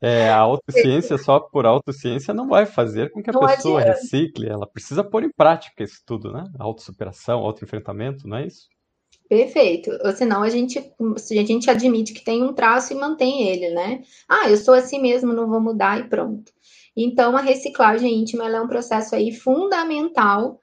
É, 0.03 0.29
a 0.29 0.38
autociência 0.38 1.16
só 1.16 1.40
por 1.40 1.64
autociência 1.64 2.35
não 2.35 2.49
vai 2.49 2.66
fazer 2.66 3.11
com 3.11 3.23
que 3.23 3.31
a 3.31 3.33
não 3.33 3.40
pessoa 3.40 3.81
adianta. 3.81 4.01
recicle, 4.01 4.49
ela 4.49 4.66
precisa 4.66 5.03
pôr 5.03 5.23
em 5.23 5.31
prática 5.31 5.85
isso 5.85 6.03
tudo, 6.05 6.33
né? 6.33 6.44
Autossuperação, 6.59 7.38
autoenfrentamento, 7.38 8.27
não 8.27 8.38
é 8.38 8.47
isso? 8.47 8.68
Perfeito. 9.29 9.91
Ou 10.05 10.12
senão 10.12 10.43
a 10.43 10.49
gente, 10.49 10.79
a 10.79 11.45
gente 11.45 11.71
admite 11.71 12.14
que 12.14 12.25
tem 12.25 12.43
um 12.43 12.55
traço 12.55 12.93
e 12.93 12.97
mantém 12.97 13.49
ele, 13.49 13.71
né? 13.71 14.03
Ah, 14.29 14.49
eu 14.49 14.57
sou 14.57 14.75
assim 14.75 15.01
mesmo, 15.01 15.33
não 15.33 15.49
vou 15.49 15.61
mudar 15.61 16.01
e 16.01 16.09
pronto. 16.09 16.51
Então, 16.97 17.37
a 17.37 17.41
reciclagem 17.41 18.21
íntima 18.21 18.49
é 18.49 18.61
um 18.61 18.67
processo 18.67 19.14
aí 19.14 19.33
fundamental 19.33 20.59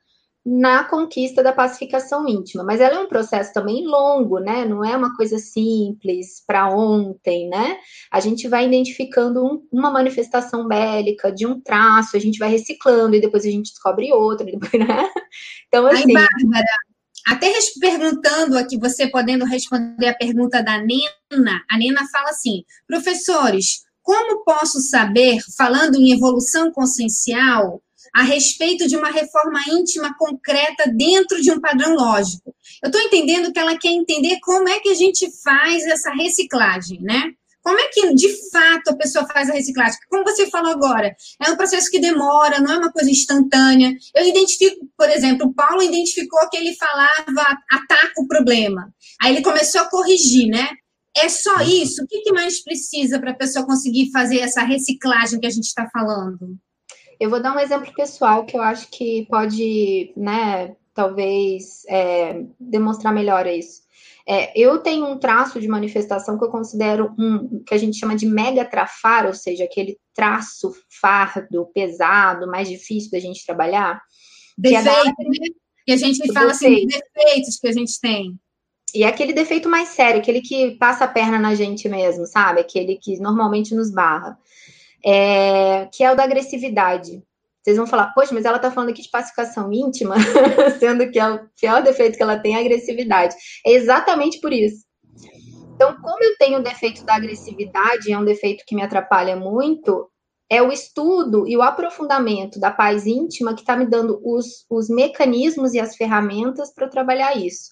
na 0.46 0.84
conquista 0.84 1.42
da 1.42 1.54
pacificação 1.54 2.28
íntima. 2.28 2.64
Mas 2.64 2.82
ela 2.82 2.96
é 2.96 3.00
um 3.00 3.08
processo 3.08 3.54
também 3.54 3.86
longo, 3.86 4.40
né? 4.40 4.66
Não 4.66 4.84
é 4.84 4.96
uma 4.98 5.16
coisa 5.16 5.38
simples 5.40 6.44
para 6.46 6.70
ontem, 6.70 7.48
né? 7.48 7.78
A 8.12 8.20
gente 8.20 8.48
vai 8.48 8.66
identificando 8.66 9.44
um, 9.44 9.68
uma 9.72 9.90
manifestação 9.92 10.68
bélica 10.68 11.32
de 11.32 11.48
um 11.48 11.60
traço, 11.60 12.18
a 12.18 12.20
gente 12.20 12.38
vai 12.38 12.50
reciclando 12.50 13.16
e 13.16 13.22
depois 13.22 13.46
a 13.46 13.50
gente 13.50 13.72
descobre 13.72 14.12
outro, 14.12 14.46
né? 14.78 15.10
Então, 15.68 15.88
assim. 15.88 16.14
Bárbara, 16.14 16.66
até 17.26 17.52
perguntando 17.80 18.58
aqui, 18.58 18.78
você 18.78 19.08
podendo 19.08 19.46
responder 19.46 20.10
a 20.10 20.16
pergunta 20.16 20.62
da 20.62 20.78
Nena, 20.78 21.64
a 21.70 21.78
Nena 21.78 22.08
fala 22.12 22.30
assim: 22.30 22.64
professores, 22.88 23.84
como 24.02 24.44
posso 24.44 24.80
saber, 24.80 25.40
falando 25.58 25.96
em 25.96 26.12
evolução 26.12 26.72
consciencial, 26.72 27.82
a 28.14 28.22
respeito 28.22 28.88
de 28.88 28.96
uma 28.96 29.10
reforma 29.10 29.60
íntima 29.68 30.16
concreta 30.18 30.90
dentro 30.96 31.42
de 31.42 31.52
um 31.52 31.60
padrão 31.60 31.96
lógico. 31.96 32.56
Eu 32.82 32.90
estou 32.90 33.02
entendendo 33.02 33.52
que 33.52 33.60
ela 33.60 33.78
quer 33.78 33.90
entender 33.90 34.38
como 34.42 34.70
é 34.70 34.80
que 34.80 34.90
a 34.90 34.94
gente 34.94 35.30
faz 35.44 35.84
essa 35.86 36.12
reciclagem, 36.14 37.02
né? 37.02 37.34
Como 37.66 37.80
é 37.80 37.88
que, 37.88 38.14
de 38.14 38.52
fato, 38.52 38.92
a 38.92 38.96
pessoa 38.96 39.26
faz 39.26 39.50
a 39.50 39.54
reciclagem? 39.54 39.98
Como 40.08 40.24
você 40.24 40.48
falou 40.52 40.72
agora, 40.72 41.16
é 41.44 41.50
um 41.50 41.58
processo 41.58 41.90
que 41.90 42.00
demora, 42.00 42.60
não 42.60 42.72
é 42.72 42.78
uma 42.78 42.92
coisa 42.92 43.10
instantânea. 43.10 43.92
Eu 44.16 44.24
identifico, 44.24 44.88
por 44.96 45.10
exemplo, 45.10 45.48
o 45.48 45.54
Paulo 45.54 45.82
identificou 45.82 46.48
que 46.48 46.58
ele 46.58 46.76
falava 46.76 47.58
ataca 47.72 48.14
o 48.20 48.28
problema. 48.28 48.94
Aí 49.20 49.34
ele 49.34 49.44
começou 49.44 49.82
a 49.82 49.90
corrigir, 49.90 50.48
né? 50.48 50.70
É 51.18 51.28
só 51.28 51.60
isso? 51.62 52.04
O 52.04 52.08
que 52.08 52.32
mais 52.32 52.64
precisa 52.64 53.20
para 53.20 53.32
a 53.32 53.36
pessoa 53.36 53.66
conseguir 53.66 54.12
fazer 54.12 54.42
essa 54.42 54.62
reciclagem 54.62 55.40
que 55.40 55.48
a 55.48 55.52
gente 55.52 55.66
está 55.66 55.90
falando? 55.90 56.56
Eu 57.20 57.32
vou 57.32 57.42
dar 57.42 57.56
um 57.56 57.60
exemplo 57.60 57.92
pessoal 57.96 58.46
que 58.46 58.56
eu 58.56 58.62
acho 58.62 58.88
que 58.92 59.26
pode, 59.28 60.14
né, 60.16 60.76
talvez 60.94 61.84
é, 61.90 62.44
demonstrar 62.60 63.12
melhor 63.12 63.48
isso. 63.48 63.85
É, 64.28 64.60
eu 64.60 64.80
tenho 64.80 65.06
um 65.06 65.20
traço 65.20 65.60
de 65.60 65.68
manifestação 65.68 66.38
que 66.38 66.44
eu 66.44 66.50
considero 66.50 67.14
um 67.18 67.64
que 67.64 67.74
a 67.74 67.78
gente 67.78 67.98
chama 67.98 68.16
de 68.16 68.26
mega 68.26 68.66
trafar, 68.66 69.28
ou 69.28 69.34
seja, 69.34 69.64
aquele 69.64 69.98
traço 70.14 70.74
fardo, 71.00 71.70
pesado, 71.74 72.48
mais 72.48 72.68
difícil 72.68 73.12
da 73.12 73.20
gente 73.20 73.46
trabalhar. 73.46 74.02
Defeito, 74.58 74.84
que, 74.84 74.90
é 74.90 74.94
da... 74.94 75.04
né? 75.04 75.48
que 75.86 75.92
a 75.92 75.98
gente 75.98 76.34
fala 76.34 76.52
assim, 76.52 76.86
defeitos 76.88 77.60
que 77.60 77.68
a 77.68 77.72
gente 77.72 78.00
tem. 78.00 78.36
E 78.96 79.04
é 79.04 79.08
aquele 79.08 79.34
defeito 79.34 79.70
mais 79.70 79.90
sério, 79.90 80.22
aquele 80.22 80.42
que 80.42 80.72
passa 80.78 81.04
a 81.06 81.08
perna 81.08 81.38
na 81.38 81.54
gente 81.54 81.88
mesmo, 81.88 82.26
sabe? 82.26 82.62
Aquele 82.62 82.98
que 82.98 83.20
normalmente 83.20 83.76
nos 83.76 83.92
barra 83.92 84.38
é, 85.06 85.88
que 85.94 86.04
é 86.04 86.12
o 86.12 86.16
da 86.16 86.24
agressividade. 86.24 87.22
Vocês 87.66 87.78
vão 87.78 87.88
falar, 87.88 88.14
poxa, 88.14 88.32
mas 88.32 88.46
ela 88.46 88.58
está 88.58 88.70
falando 88.70 88.92
aqui 88.92 89.02
de 89.02 89.10
pacificação 89.10 89.74
íntima, 89.74 90.18
sendo 90.80 91.10
que 91.10 91.18
é 91.18 91.28
o 91.28 91.50
pior 91.60 91.82
defeito 91.82 92.16
que 92.16 92.22
ela 92.22 92.38
tem 92.38 92.54
é 92.54 92.58
a 92.58 92.60
agressividade. 92.60 93.36
É 93.66 93.72
exatamente 93.72 94.40
por 94.40 94.54
isso. 94.54 94.86
Então, 95.74 96.00
como 96.00 96.24
eu 96.24 96.38
tenho 96.38 96.60
o 96.60 96.64
defeito 96.64 97.04
da 97.04 97.16
agressividade, 97.16 98.12
é 98.12 98.18
um 98.20 98.24
defeito 98.24 98.64
que 98.68 98.76
me 98.76 98.84
atrapalha 98.84 99.36
muito, 99.36 100.08
é 100.48 100.62
o 100.62 100.72
estudo 100.72 101.48
e 101.48 101.58
o 101.58 101.64
aprofundamento 101.64 102.60
da 102.60 102.70
paz 102.70 103.08
íntima 103.08 103.56
que 103.56 103.62
está 103.62 103.76
me 103.76 103.88
dando 103.88 104.22
os, 104.24 104.64
os 104.70 104.88
mecanismos 104.88 105.74
e 105.74 105.80
as 105.80 105.96
ferramentas 105.96 106.72
para 106.72 106.88
trabalhar 106.88 107.36
isso. 107.36 107.72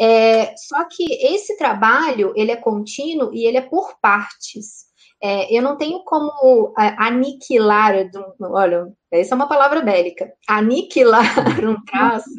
É, 0.00 0.56
só 0.56 0.84
que 0.90 1.04
esse 1.32 1.56
trabalho, 1.56 2.32
ele 2.34 2.50
é 2.50 2.56
contínuo 2.56 3.32
e 3.32 3.46
ele 3.46 3.58
é 3.58 3.62
por 3.62 3.94
partes. 4.02 4.89
É, 5.22 5.54
eu 5.54 5.62
não 5.62 5.76
tenho 5.76 6.02
como 6.04 6.72
aniquilar, 6.76 7.94
olha, 8.40 8.86
essa 9.10 9.34
é 9.34 9.36
uma 9.36 9.48
palavra 9.48 9.82
bélica, 9.82 10.32
aniquilar 10.48 11.24
um 11.68 11.82
traço 11.84 12.30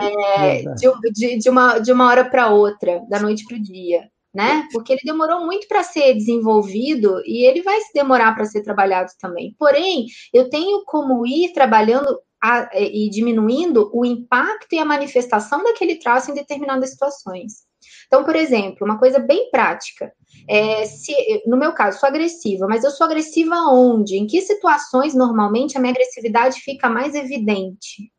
é, 0.00 0.62
de, 0.74 1.12
de, 1.12 1.38
de, 1.38 1.50
uma, 1.50 1.78
de 1.78 1.92
uma 1.92 2.08
hora 2.08 2.24
para 2.24 2.50
outra, 2.50 3.02
da 3.08 3.20
noite 3.20 3.44
para 3.44 3.56
o 3.56 3.62
dia, 3.62 4.08
né? 4.34 4.66
Porque 4.72 4.92
ele 4.92 5.02
demorou 5.04 5.44
muito 5.44 5.66
para 5.68 5.82
ser 5.82 6.14
desenvolvido 6.14 7.20
e 7.26 7.44
ele 7.44 7.62
vai 7.62 7.80
se 7.80 7.92
demorar 7.92 8.34
para 8.34 8.44
ser 8.44 8.62
trabalhado 8.62 9.10
também. 9.20 9.54
Porém, 9.58 10.06
eu 10.32 10.48
tenho 10.48 10.84
como 10.86 11.26
ir 11.26 11.52
trabalhando 11.52 12.18
a, 12.42 12.68
e 12.74 13.10
diminuindo 13.10 13.90
o 13.92 14.04
impacto 14.04 14.72
e 14.72 14.78
a 14.78 14.84
manifestação 14.84 15.62
daquele 15.64 15.96
traço 15.96 16.30
em 16.30 16.34
determinadas 16.34 16.90
situações. 16.90 17.67
Então, 18.08 18.24
por 18.24 18.34
exemplo, 18.34 18.86
uma 18.86 18.98
coisa 18.98 19.18
bem 19.18 19.50
prática. 19.50 20.12
É, 20.48 20.86
se, 20.86 21.12
no 21.46 21.58
meu 21.58 21.72
caso, 21.72 22.00
sou 22.00 22.08
agressiva, 22.08 22.66
mas 22.66 22.82
eu 22.82 22.90
sou 22.90 23.06
agressiva 23.06 23.54
onde? 23.70 24.16
Em 24.16 24.26
que 24.26 24.40
situações, 24.40 25.14
normalmente, 25.14 25.76
a 25.76 25.80
minha 25.80 25.92
agressividade 25.92 26.60
fica 26.60 26.88
mais 26.88 27.14
evidente? 27.14 28.10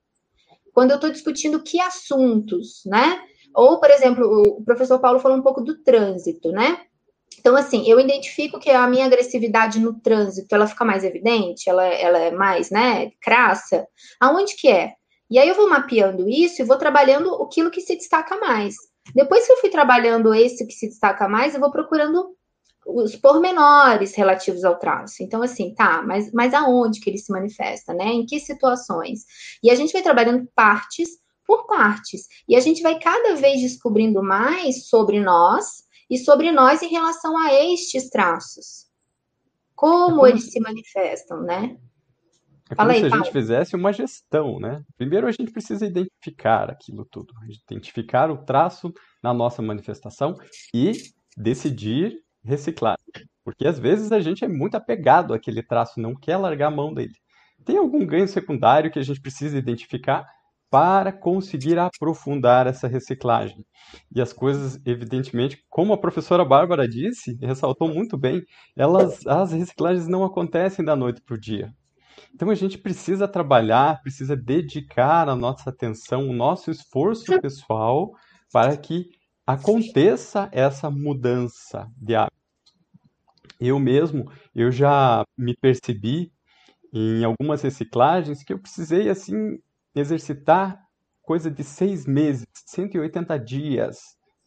Quando 0.71 0.91
eu 0.91 0.95
estou 0.95 1.09
discutindo 1.09 1.63
que 1.63 1.81
assuntos, 1.81 2.83
né? 2.85 3.19
Ou, 3.55 3.79
por 3.79 3.89
exemplo, 3.89 4.25
o 4.59 4.63
professor 4.63 4.99
Paulo 4.99 5.19
falou 5.19 5.37
um 5.37 5.41
pouco 5.41 5.59
do 5.59 5.81
trânsito, 5.83 6.51
né? 6.51 6.81
Então, 7.39 7.55
assim, 7.55 7.89
eu 7.89 7.99
identifico 7.99 8.59
que 8.59 8.69
a 8.69 8.85
minha 8.87 9.05
agressividade 9.05 9.79
no 9.79 9.99
trânsito, 9.99 10.53
ela 10.53 10.67
fica 10.67 10.85
mais 10.85 11.03
evidente, 11.03 11.69
ela, 11.69 11.85
ela 11.85 12.19
é 12.19 12.31
mais, 12.31 12.69
né, 12.69 13.11
crassa. 13.21 13.87
Aonde 14.19 14.55
que 14.55 14.67
é? 14.67 14.93
E 15.29 15.39
aí 15.39 15.47
eu 15.47 15.55
vou 15.55 15.69
mapeando 15.69 16.27
isso 16.27 16.61
e 16.61 16.65
vou 16.65 16.77
trabalhando 16.77 17.33
aquilo 17.35 17.71
que 17.71 17.81
se 17.81 17.95
destaca 17.95 18.35
mais. 18.37 18.75
Depois 19.13 19.45
que 19.45 19.53
eu 19.53 19.57
fui 19.57 19.69
trabalhando 19.69 20.33
esse 20.33 20.65
que 20.65 20.73
se 20.73 20.87
destaca 20.87 21.27
mais, 21.27 21.53
eu 21.53 21.59
vou 21.59 21.71
procurando 21.71 22.35
os 22.85 23.15
pormenores 23.15 24.15
relativos 24.15 24.63
ao 24.63 24.77
traço. 24.77 25.21
Então, 25.21 25.41
assim, 25.41 25.73
tá, 25.73 26.01
mas, 26.01 26.31
mas 26.31 26.53
aonde 26.53 26.99
que 26.99 27.09
ele 27.09 27.17
se 27.17 27.31
manifesta, 27.31 27.93
né? 27.93 28.07
Em 28.07 28.25
que 28.25 28.39
situações? 28.39 29.25
E 29.61 29.69
a 29.69 29.75
gente 29.75 29.93
vai 29.93 30.01
trabalhando 30.01 30.49
partes 30.55 31.09
por 31.45 31.65
partes. 31.65 32.27
E 32.47 32.55
a 32.55 32.59
gente 32.59 32.81
vai 32.81 32.99
cada 32.99 33.35
vez 33.35 33.61
descobrindo 33.61 34.21
mais 34.21 34.87
sobre 34.87 35.19
nós 35.19 35.83
e 36.09 36.17
sobre 36.17 36.51
nós 36.51 36.81
em 36.81 36.89
relação 36.89 37.37
a 37.37 37.53
estes 37.53 38.09
traços. 38.09 38.87
Como 39.75 40.27
eles 40.27 40.51
se 40.51 40.59
manifestam, 40.59 41.41
né? 41.41 41.77
É 42.69 42.75
como 42.75 42.91
aí, 42.91 42.99
se 42.99 43.05
a 43.05 43.09
gente 43.09 43.31
fizesse 43.31 43.75
uma 43.75 43.91
gestão, 43.91 44.59
né? 44.59 44.83
Primeiro 44.95 45.27
a 45.27 45.31
gente 45.31 45.51
precisa 45.51 45.85
identificar 45.85 46.69
aquilo 46.69 47.05
tudo, 47.09 47.33
identificar 47.67 48.29
o 48.29 48.37
traço 48.37 48.93
na 49.23 49.33
nossa 49.33 49.61
manifestação 49.61 50.35
e 50.73 50.91
decidir 51.35 52.15
reciclar. 52.43 52.97
Porque 53.43 53.65
às 53.65 53.79
vezes 53.79 54.11
a 54.11 54.19
gente 54.19 54.45
é 54.45 54.47
muito 54.47 54.75
apegado 54.75 55.33
àquele 55.33 55.63
traço, 55.63 55.99
não 55.99 56.13
quer 56.15 56.37
largar 56.37 56.67
a 56.67 56.75
mão 56.75 56.93
dele. 56.93 57.13
Tem 57.65 57.77
algum 57.77 58.05
ganho 58.05 58.27
secundário 58.27 58.91
que 58.91 58.99
a 58.99 59.03
gente 59.03 59.19
precisa 59.19 59.57
identificar 59.57 60.25
para 60.69 61.11
conseguir 61.11 61.79
aprofundar 61.79 62.67
essa 62.67 62.87
reciclagem. 62.87 63.65
E 64.15 64.21
as 64.21 64.31
coisas, 64.31 64.79
evidentemente, 64.85 65.57
como 65.69 65.93
a 65.93 65.97
professora 65.97 66.45
Bárbara 66.45 66.87
disse, 66.87 67.37
ressaltou 67.41 67.87
muito 67.87 68.15
bem, 68.17 68.43
elas, 68.77 69.25
as 69.25 69.51
reciclagens 69.51 70.07
não 70.07 70.23
acontecem 70.23 70.85
da 70.85 70.95
noite 70.95 71.21
para 71.25 71.35
o 71.35 71.39
dia. 71.39 71.73
Então 72.33 72.49
a 72.49 72.55
gente 72.55 72.77
precisa 72.77 73.27
trabalhar, 73.27 74.01
precisa 74.01 74.35
dedicar 74.35 75.27
a 75.27 75.35
nossa 75.35 75.69
atenção, 75.69 76.29
o 76.29 76.33
nosso 76.33 76.71
esforço 76.71 77.39
pessoal 77.41 78.11
para 78.51 78.75
que 78.77 79.09
aconteça 79.45 80.49
essa 80.51 80.89
mudança 80.89 81.87
de 81.97 82.15
hábito. 82.15 82.37
Eu 83.59 83.79
mesmo, 83.79 84.31
eu 84.55 84.71
já 84.71 85.23
me 85.37 85.55
percebi 85.55 86.31
em 86.93 87.23
algumas 87.23 87.61
reciclagens 87.61 88.43
que 88.43 88.53
eu 88.53 88.59
precisei 88.59 89.09
assim 89.09 89.59
exercitar 89.93 90.79
coisa 91.21 91.51
de 91.51 91.63
seis 91.63 92.05
meses, 92.05 92.45
180 92.65 93.37
dias 93.37 93.97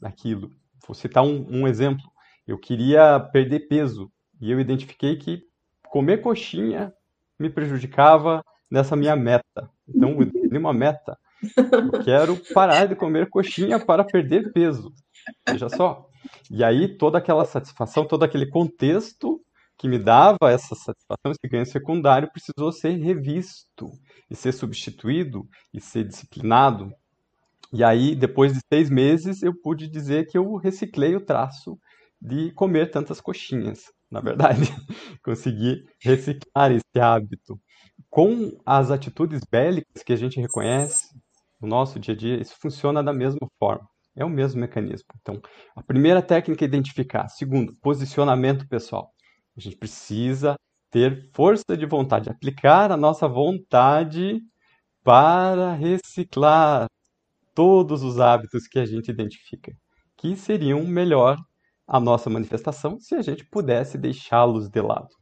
daquilo. 0.00 0.50
Vou 0.86 0.94
citar 0.94 1.22
um, 1.22 1.46
um 1.48 1.68
exemplo. 1.68 2.04
Eu 2.46 2.58
queria 2.58 3.20
perder 3.20 3.68
peso 3.68 4.10
e 4.40 4.50
eu 4.50 4.58
identifiquei 4.58 5.16
que 5.16 5.42
comer 5.84 6.18
coxinha 6.18 6.92
me 7.42 7.50
prejudicava 7.50 8.42
nessa 8.70 8.96
minha 8.96 9.16
meta. 9.16 9.68
Então, 9.86 10.10
eu 10.12 10.24
defini 10.24 10.58
uma 10.58 10.72
meta. 10.72 11.18
Eu 11.56 12.04
quero 12.04 12.36
parar 12.54 12.86
de 12.86 12.94
comer 12.94 13.28
coxinha 13.28 13.84
para 13.84 14.04
perder 14.04 14.52
peso. 14.52 14.92
Veja 15.46 15.68
só. 15.68 16.06
E 16.50 16.62
aí, 16.62 16.96
toda 16.96 17.18
aquela 17.18 17.44
satisfação, 17.44 18.06
todo 18.06 18.22
aquele 18.22 18.46
contexto 18.46 19.40
que 19.76 19.88
me 19.88 19.98
dava 19.98 20.38
essa 20.44 20.74
satisfação, 20.76 21.32
esse 21.32 21.50
ganho 21.50 21.66
secundário, 21.66 22.30
precisou 22.30 22.70
ser 22.70 22.92
revisto 22.96 23.90
e 24.30 24.36
ser 24.36 24.52
substituído 24.52 25.44
e 25.74 25.80
ser 25.80 26.04
disciplinado. 26.04 26.92
E 27.72 27.82
aí, 27.82 28.14
depois 28.14 28.52
de 28.52 28.60
seis 28.72 28.88
meses, 28.88 29.42
eu 29.42 29.52
pude 29.52 29.88
dizer 29.88 30.26
que 30.26 30.38
eu 30.38 30.54
reciclei 30.56 31.16
o 31.16 31.24
traço 31.24 31.76
de 32.20 32.52
comer 32.52 32.90
tantas 32.90 33.20
coxinhas 33.20 33.86
na 34.12 34.20
verdade, 34.20 34.60
conseguir 35.24 35.84
reciclar 36.00 36.70
esse 36.70 37.00
hábito. 37.00 37.58
Com 38.10 38.52
as 38.66 38.90
atitudes 38.90 39.40
bélicas 39.50 40.02
que 40.04 40.12
a 40.12 40.16
gente 40.16 40.38
reconhece 40.38 41.08
no 41.58 41.66
nosso 41.66 41.98
dia 41.98 42.12
a 42.12 42.16
dia, 42.16 42.40
isso 42.40 42.54
funciona 42.60 43.02
da 43.02 43.12
mesma 43.12 43.48
forma. 43.58 43.88
É 44.14 44.22
o 44.22 44.28
mesmo 44.28 44.60
mecanismo. 44.60 45.06
Então, 45.22 45.40
a 45.74 45.82
primeira 45.82 46.20
técnica 46.20 46.62
é 46.62 46.68
identificar. 46.68 47.26
Segundo, 47.28 47.72
posicionamento 47.80 48.68
pessoal. 48.68 49.10
A 49.56 49.60
gente 49.60 49.76
precisa 49.76 50.56
ter 50.90 51.30
força 51.32 51.74
de 51.74 51.86
vontade, 51.86 52.28
aplicar 52.28 52.92
a 52.92 52.96
nossa 52.98 53.26
vontade 53.26 54.38
para 55.02 55.72
reciclar 55.72 56.86
todos 57.54 58.02
os 58.02 58.20
hábitos 58.20 58.68
que 58.68 58.78
a 58.78 58.84
gente 58.84 59.10
identifica, 59.10 59.72
que 60.18 60.36
seriam 60.36 60.84
melhor 60.84 61.38
a 61.86 62.00
nossa 62.00 62.30
manifestação 62.30 62.98
se 62.98 63.14
a 63.14 63.22
gente 63.22 63.44
pudesse 63.46 63.98
deixá-los 63.98 64.68
de 64.68 64.80
lado. 64.80 65.21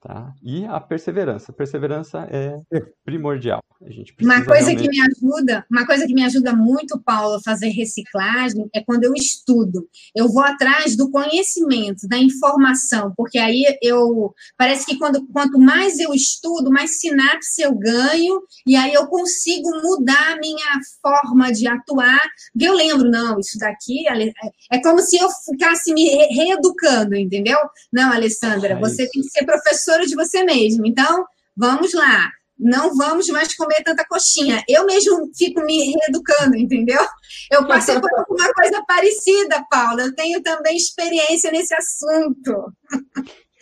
Tá? 0.00 0.32
E 0.42 0.64
a 0.66 0.78
perseverança. 0.78 1.50
A 1.50 1.54
perseverança 1.54 2.28
é 2.30 2.60
primordial. 3.04 3.60
A 3.84 3.90
gente 3.90 4.14
uma 4.22 4.42
coisa 4.44 4.70
realmente... 4.70 4.82
que 4.82 4.88
me 4.88 5.00
ajuda, 5.00 5.66
uma 5.70 5.86
coisa 5.86 6.06
que 6.06 6.14
me 6.14 6.24
ajuda 6.24 6.54
muito, 6.54 6.98
Paulo, 7.02 7.36
a 7.36 7.42
fazer 7.42 7.68
reciclagem 7.68 8.68
é 8.74 8.82
quando 8.82 9.04
eu 9.04 9.12
estudo. 9.14 9.86
Eu 10.14 10.28
vou 10.28 10.42
atrás 10.42 10.96
do 10.96 11.10
conhecimento, 11.10 12.08
da 12.08 12.16
informação, 12.16 13.12
porque 13.16 13.38
aí 13.38 13.64
eu 13.82 14.34
parece 14.56 14.86
que 14.86 14.96
quando, 14.96 15.26
quanto 15.28 15.58
mais 15.58 15.98
eu 15.98 16.14
estudo, 16.14 16.70
mais 16.70 16.98
sinapse 16.98 17.62
eu 17.62 17.74
ganho, 17.74 18.42
e 18.66 18.76
aí 18.76 18.94
eu 18.94 19.06
consigo 19.08 19.68
mudar 19.82 20.32
a 20.32 20.38
minha 20.38 20.80
forma 21.02 21.52
de 21.52 21.68
atuar. 21.68 22.20
Porque 22.52 22.66
eu 22.66 22.74
lembro, 22.74 23.10
não, 23.10 23.38
isso 23.38 23.58
daqui 23.58 24.08
é, 24.08 24.30
é 24.76 24.82
como 24.82 25.00
se 25.00 25.16
eu 25.16 25.28
ficasse 25.30 25.92
me 25.92 26.06
reeducando, 26.28 27.14
entendeu? 27.14 27.58
Não, 27.92 28.10
Alessandra, 28.12 28.72
é 28.72 28.76
você 28.78 29.08
tem 29.08 29.22
que 29.22 29.28
ser 29.28 29.44
professora 29.86 30.06
de 30.06 30.14
você 30.14 30.42
mesmo. 30.44 30.84
Então, 30.86 31.24
vamos 31.56 31.94
lá 31.94 32.30
não 32.58 32.96
vamos 32.96 33.28
mais 33.28 33.54
comer 33.54 33.82
tanta 33.84 34.02
coxinha. 34.06 34.64
Eu 34.66 34.86
mesmo 34.86 35.30
fico 35.36 35.60
me 35.62 35.92
reeducando, 35.92 36.56
entendeu? 36.56 37.04
Eu 37.52 37.66
passei 37.66 38.00
por 38.00 38.08
uma 38.30 38.52
coisa 38.54 38.82
parecida, 38.86 39.62
Paula. 39.70 40.04
Eu 40.04 40.14
tenho 40.14 40.42
também 40.42 40.74
experiência 40.74 41.50
nesse 41.52 41.74
assunto. 41.74 42.72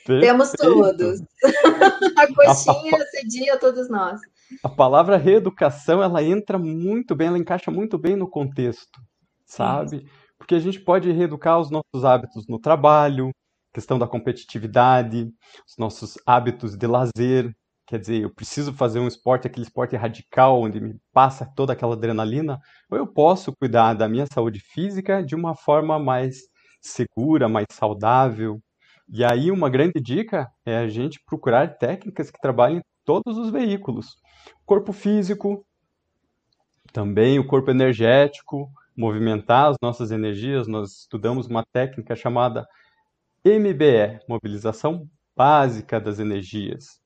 Perfeito. 0.07 0.21
Temos 0.21 0.53
todos. 0.53 1.21
A 2.17 2.33
coxinha 2.33 3.05
cedia 3.11 3.59
todos 3.59 3.91
nós. 3.91 4.21
A 4.63 4.69
palavra 4.69 5.17
reeducação, 5.17 6.01
ela 6.01 6.23
entra 6.23 6.57
muito 6.57 7.17
bem, 7.17 7.27
ela 7.27 7.39
encaixa 7.39 7.73
muito 7.73 7.99
bem 7.99 8.15
no 8.15 8.31
contexto, 8.31 9.01
sabe? 9.45 9.99
Sim. 9.99 10.07
Porque 10.39 10.55
a 10.55 10.61
gente 10.61 10.79
pode 10.79 11.11
reeducar 11.11 11.59
os 11.59 11.69
nossos 11.69 12.05
hábitos 12.05 12.47
no 12.47 12.61
trabalho, 12.61 13.33
questão 13.75 13.99
da 13.99 14.07
competitividade, 14.07 15.33
os 15.69 15.77
nossos 15.77 16.17
hábitos 16.25 16.77
de 16.77 16.87
lazer, 16.87 17.53
quer 17.87 17.99
dizer, 17.99 18.23
eu 18.23 18.33
preciso 18.33 18.73
fazer 18.73 19.01
um 19.01 19.09
esporte, 19.09 19.49
aquele 19.49 19.67
esporte 19.67 19.97
radical, 19.97 20.63
onde 20.63 20.81
me 20.81 20.95
passa 21.13 21.45
toda 21.57 21.73
aquela 21.73 21.95
adrenalina, 21.95 22.59
ou 22.89 22.97
eu 22.97 23.07
posso 23.07 23.53
cuidar 23.55 23.95
da 23.95 24.09
minha 24.09 24.27
saúde 24.33 24.61
física 24.61 25.23
de 25.23 25.35
uma 25.35 25.57
forma 25.57 25.99
mais 25.99 26.37
segura, 26.81 27.49
mais 27.49 27.67
saudável. 27.71 28.61
E 29.13 29.25
aí, 29.25 29.51
uma 29.51 29.69
grande 29.69 30.01
dica 30.01 30.49
é 30.65 30.79
a 30.79 30.89
gente 30.89 31.21
procurar 31.27 31.77
técnicas 31.77 32.31
que 32.31 32.41
trabalhem 32.41 32.81
todos 33.05 33.37
os 33.37 33.51
veículos: 33.51 34.15
corpo 34.65 34.93
físico, 34.93 35.67
também 36.93 37.39
o 37.39 37.47
corpo 37.47 37.71
energético, 37.71 38.71
movimentar 38.97 39.71
as 39.71 39.77
nossas 39.83 40.11
energias. 40.11 40.67
Nós 40.69 41.01
estudamos 41.01 41.49
uma 41.49 41.65
técnica 41.73 42.15
chamada 42.15 42.67
MBE 43.47 44.21
mobilização 44.27 45.07
básica 45.37 46.01
das 46.01 46.19
energias 46.19 46.99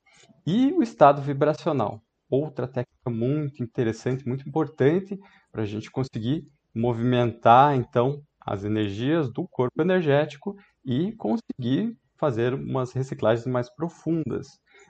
e 0.47 0.71
o 0.71 0.81
estado 0.81 1.21
vibracional, 1.21 2.01
outra 2.29 2.65
técnica 2.65 3.09
muito 3.09 3.61
interessante, 3.61 4.25
muito 4.25 4.47
importante 4.47 5.19
para 5.51 5.63
a 5.63 5.65
gente 5.65 5.91
conseguir 5.91 6.47
movimentar 6.73 7.75
então 7.75 8.23
as 8.39 8.63
energias 8.63 9.29
do 9.29 9.45
corpo 9.49 9.81
energético 9.81 10.55
e 10.85 11.11
conseguir 11.17 11.97
fazer 12.15 12.53
umas 12.53 12.93
reciclagens 12.93 13.45
mais 13.45 13.69
profundas. 13.69 14.47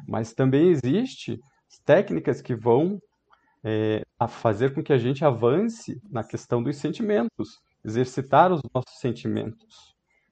Mas 0.08 0.34
também 0.34 0.70
existe 0.70 1.40
técnicas 1.84 2.44
que 2.44 2.56
vão 2.56 3.00
é, 3.64 4.04
a 4.20 4.28
fazer 4.28 4.74
com 4.74 4.84
que 4.84 4.94
a 4.94 5.00
gente 5.00 5.26
avance 5.26 6.00
na 6.12 6.24
questão 6.24 6.62
dos 6.62 6.78
sentimentos, 6.78 7.60
exercitar 7.84 8.52
os 8.52 8.62
nossos 8.72 9.00
sentimentos, 9.00 9.89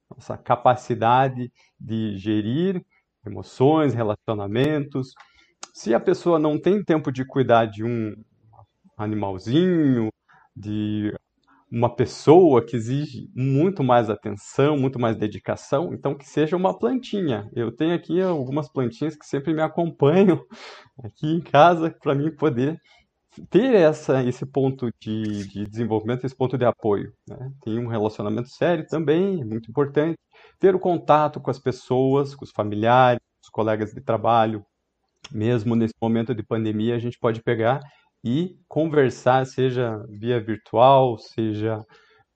nossa 0.10 0.38
capacidade 0.38 1.52
de 1.80 2.18
gerir 2.18 2.84
emoções, 3.26 3.94
relacionamentos. 3.94 5.14
Se 5.74 5.94
a 5.94 6.00
pessoa 6.00 6.40
não 6.40 6.60
tem 6.60 6.84
tempo 6.84 7.12
de 7.12 7.26
cuidar 7.26 7.66
de 7.66 7.84
um 7.84 8.16
animalzinho, 8.98 10.10
de 10.56 11.14
uma 11.70 11.94
pessoa 11.94 12.66
que 12.66 12.76
exige 12.76 13.30
muito 13.36 13.84
mais 13.84 14.10
atenção, 14.10 14.78
muito 14.78 14.98
mais 14.98 15.18
dedicação, 15.18 15.94
então 15.94 16.16
que 16.16 16.26
seja 16.26 16.56
uma 16.56 16.78
plantinha. 16.78 17.50
Eu 17.54 17.72
tenho 17.72 17.94
aqui 17.94 18.22
algumas 18.22 18.72
plantinhas 18.72 19.16
que 19.16 19.26
sempre 19.26 19.54
me 19.54 19.62
acompanham 19.62 20.42
aqui 21.04 21.28
em 21.28 21.42
casa 21.42 21.94
para 22.02 22.16
mim 22.16 22.32
poder 22.32 22.80
ter 23.46 23.74
essa, 23.76 24.24
esse 24.24 24.46
ponto 24.46 24.90
de, 25.00 25.48
de 25.48 25.66
desenvolvimento, 25.66 26.26
esse 26.26 26.36
ponto 26.36 26.58
de 26.58 26.66
apoio. 26.66 27.14
Né? 27.28 27.52
Tem 27.64 27.80
um 27.80 27.88
relacionamento 27.88 28.50
sério 28.50 28.86
também, 28.88 29.44
muito 29.44 29.70
importante. 29.70 30.18
Ter 30.60 30.76
o 30.76 30.80
contato 30.80 31.40
com 31.40 31.52
as 31.52 31.60
pessoas, 31.60 32.36
com 32.36 32.44
os 32.44 32.52
familiares, 32.52 33.20
os 33.44 33.50
colegas 33.50 33.94
de 33.94 34.02
trabalho. 34.02 34.66
Mesmo 35.32 35.76
nesse 35.76 35.94
momento 36.02 36.34
de 36.34 36.44
pandemia, 36.44 36.96
a 36.96 37.00
gente 37.00 37.18
pode 37.20 37.42
pegar 37.42 37.82
e 38.24 38.58
conversar, 38.68 39.46
seja 39.46 40.04
via 40.10 40.40
virtual, 40.40 41.18
seja 41.18 41.84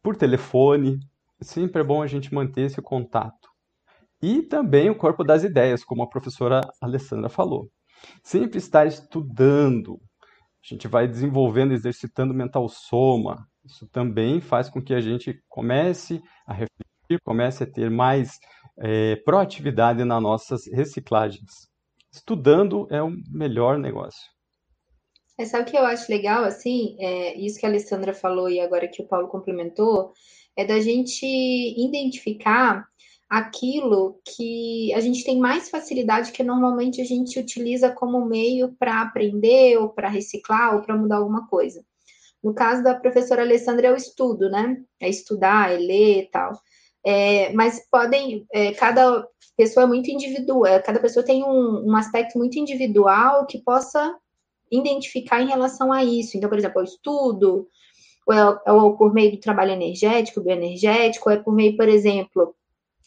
por 0.01 0.15
telefone. 0.15 0.99
Sempre 1.41 1.81
é 1.81 1.85
bom 1.85 2.01
a 2.01 2.07
gente 2.07 2.33
manter 2.33 2.61
esse 2.63 2.81
contato. 2.81 3.49
E 4.21 4.43
também 4.43 4.89
o 4.89 4.95
corpo 4.95 5.23
das 5.23 5.43
ideias, 5.43 5.83
como 5.83 6.03
a 6.03 6.09
professora 6.09 6.61
Alessandra 6.79 7.29
falou. 7.29 7.69
Sempre 8.23 8.59
estar 8.59 8.85
estudando, 8.85 9.99
a 10.63 10.67
gente 10.67 10.87
vai 10.87 11.07
desenvolvendo, 11.07 11.73
exercitando 11.73 12.33
mental 12.33 12.69
soma. 12.69 13.47
Isso 13.65 13.87
também 13.87 14.39
faz 14.39 14.69
com 14.69 14.81
que 14.81 14.93
a 14.93 15.01
gente 15.01 15.41
comece 15.49 16.21
a 16.45 16.53
refletir, 16.53 17.19
comece 17.23 17.63
a 17.63 17.67
ter 17.67 17.89
mais 17.89 18.39
é, 18.79 19.15
proatividade 19.17 20.03
nas 20.03 20.21
nossas 20.21 20.67
reciclagens. 20.67 21.69
Estudando 22.11 22.87
é 22.91 23.01
o 23.01 23.11
melhor 23.29 23.77
negócio. 23.77 24.29
É, 25.37 25.45
sabe 25.45 25.63
o 25.63 25.71
que 25.71 25.77
eu 25.77 25.85
acho 25.85 26.11
legal, 26.11 26.43
assim, 26.43 26.95
é, 26.99 27.35
isso 27.39 27.59
que 27.59 27.65
a 27.65 27.69
Alessandra 27.69 28.13
falou 28.13 28.49
e 28.49 28.59
agora 28.59 28.87
que 28.87 29.01
o 29.01 29.07
Paulo 29.07 29.27
complementou, 29.27 30.13
é 30.55 30.65
da 30.65 30.79
gente 30.79 31.25
identificar 31.25 32.85
aquilo 33.31 34.19
que 34.25 34.93
a 34.93 34.99
gente 34.99 35.23
tem 35.23 35.39
mais 35.39 35.69
facilidade 35.69 36.33
que 36.33 36.43
normalmente 36.43 36.99
a 36.99 37.05
gente 37.05 37.39
utiliza 37.39 37.89
como 37.89 38.25
meio 38.25 38.75
para 38.77 39.01
aprender 39.01 39.77
ou 39.77 39.87
para 39.87 40.09
reciclar 40.09 40.75
ou 40.75 40.81
para 40.81 40.97
mudar 40.97 41.15
alguma 41.15 41.47
coisa. 41.47 41.81
No 42.43 42.53
caso 42.53 42.83
da 42.83 42.93
professora 42.93 43.43
Alessandra 43.43 43.87
é 43.87 43.93
o 43.93 43.95
estudo, 43.95 44.49
né? 44.49 44.75
É 44.99 45.07
estudar, 45.07 45.71
é 45.71 45.77
ler 45.77 46.23
e 46.23 46.29
tal. 46.29 46.51
É, 47.05 47.53
mas 47.53 47.87
podem, 47.89 48.45
é, 48.51 48.73
cada 48.73 49.25
pessoa 49.55 49.85
é 49.85 49.87
muito 49.87 50.11
individual, 50.11 50.65
é, 50.65 50.81
cada 50.81 50.99
pessoa 50.99 51.23
tem 51.23 51.41
um, 51.41 51.89
um 51.89 51.95
aspecto 51.95 52.37
muito 52.37 52.59
individual 52.59 53.45
que 53.45 53.63
possa 53.63 54.13
identificar 54.69 55.41
em 55.41 55.47
relação 55.47 55.93
a 55.93 56.03
isso. 56.03 56.35
Então, 56.35 56.49
por 56.49 56.57
exemplo, 56.57 56.81
o 56.81 56.83
estudo, 56.83 57.65
ou 58.27 58.33
é, 58.33 58.71
ou 58.73 58.97
por 58.97 59.13
meio 59.13 59.31
do 59.31 59.39
trabalho 59.39 59.71
energético, 59.71 60.41
bioenergético, 60.41 61.29
ou 61.29 61.35
é 61.35 61.39
por 61.39 61.53
meio, 61.53 61.77
por 61.77 61.87
exemplo, 61.87 62.53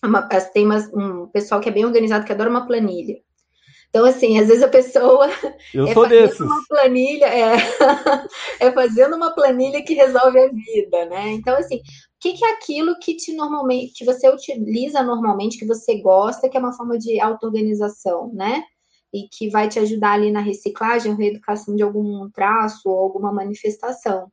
uma, 0.07 0.23
tem 0.23 0.64
umas, 0.64 0.93
um 0.93 1.27
pessoal 1.29 1.61
que 1.61 1.69
é 1.69 1.73
bem 1.73 1.85
organizado 1.85 2.25
que 2.25 2.33
adora 2.33 2.51
uma 2.51 2.67
planilha. 2.67 3.17
Então, 3.95 4.05
assim, 4.05 4.40
às 4.40 4.49
vezes 4.49 4.62
a 4.64 4.69
pessoa 4.69 5.29
Eu 5.73 5.87
é 5.87 5.95
fazendo 5.95 6.09
desses. 6.09 6.40
uma 6.40 6.61
planilha, 6.69 7.27
é, 7.27 7.55
é 8.59 8.73
fazendo 8.73 9.14
uma 9.14 9.33
planilha 9.33 9.85
que 9.85 9.95
resolve 9.95 10.37
a 10.37 10.49
vida, 10.49 11.05
né? 11.07 11.31
Então, 11.31 11.57
assim, 11.57 11.77
o 11.77 11.81
que, 12.19 12.33
que 12.33 12.45
é 12.45 12.55
aquilo 12.55 12.99
que 12.99 13.14
te 13.14 13.33
normalmente, 13.33 13.93
que 13.95 14.05
você 14.05 14.29
utiliza 14.29 15.01
normalmente, 15.01 15.57
que 15.57 15.64
você 15.64 16.01
gosta, 16.01 16.49
que 16.49 16.57
é 16.57 16.61
uma 16.61 16.73
forma 16.73 16.99
de 16.99 17.21
auto-organização, 17.21 18.33
né? 18.35 18.64
E 19.12 19.29
que 19.29 19.49
vai 19.49 19.69
te 19.69 19.79
ajudar 19.79 20.14
ali 20.14 20.33
na 20.33 20.40
reciclagem, 20.40 21.14
reeducação 21.14 21.77
de 21.77 21.85
algum 21.85 22.29
traço 22.31 22.88
ou 22.88 22.99
alguma 22.99 23.33
manifestação. 23.33 24.29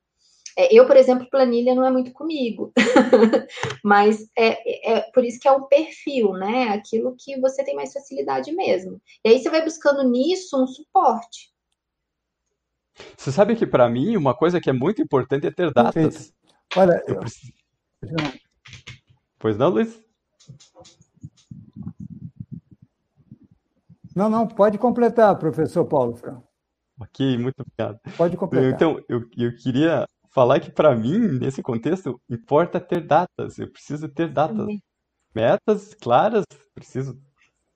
É, 0.57 0.73
eu, 0.73 0.85
por 0.85 0.97
exemplo, 0.97 1.29
planilha 1.29 1.73
não 1.73 1.85
é 1.85 1.91
muito 1.91 2.11
comigo, 2.11 2.73
mas 3.83 4.27
é, 4.37 4.93
é, 4.93 5.01
por 5.11 5.23
isso 5.23 5.39
que 5.39 5.47
é 5.47 5.51
o 5.51 5.67
perfil, 5.67 6.33
né? 6.33 6.69
Aquilo 6.69 7.15
que 7.17 7.39
você 7.39 7.63
tem 7.63 7.75
mais 7.75 7.93
facilidade 7.93 8.51
mesmo. 8.51 9.01
E 9.23 9.29
aí 9.29 9.39
você 9.39 9.49
vai 9.49 9.63
buscando 9.63 10.03
nisso 10.03 10.61
um 10.61 10.67
suporte. 10.67 11.51
Você 13.17 13.31
sabe 13.31 13.55
que 13.55 13.65
para 13.65 13.89
mim 13.89 14.17
uma 14.17 14.35
coisa 14.35 14.59
que 14.59 14.69
é 14.69 14.73
muito 14.73 15.01
importante 15.01 15.47
é 15.47 15.51
ter 15.51 15.71
datas. 15.73 15.93
Perfeito. 15.93 16.33
Olha, 16.75 17.03
eu 17.07 17.19
preciso... 17.19 17.53
Pois 19.39 19.57
não, 19.57 19.69
Luiz? 19.69 20.01
Não, 24.15 24.29
não, 24.29 24.47
pode 24.47 24.77
completar, 24.77 25.37
professor 25.37 25.85
Paulo. 25.85 26.19
Ok, 26.99 27.37
muito 27.37 27.61
obrigado. 27.61 27.99
Pode 28.17 28.37
completar. 28.37 28.71
Então, 28.71 29.01
eu, 29.07 29.21
eu 29.37 29.55
queria 29.55 30.05
falar 30.33 30.59
que 30.59 30.71
para 30.71 30.95
mim, 30.95 31.39
nesse 31.39 31.61
contexto, 31.61 32.19
importa 32.29 32.79
ter 32.79 33.05
datas. 33.05 33.59
Eu 33.59 33.71
preciso 33.71 34.07
ter 34.09 34.31
datas. 34.31 34.67
Metas 35.33 35.93
claras, 35.93 36.43
preciso 36.73 37.17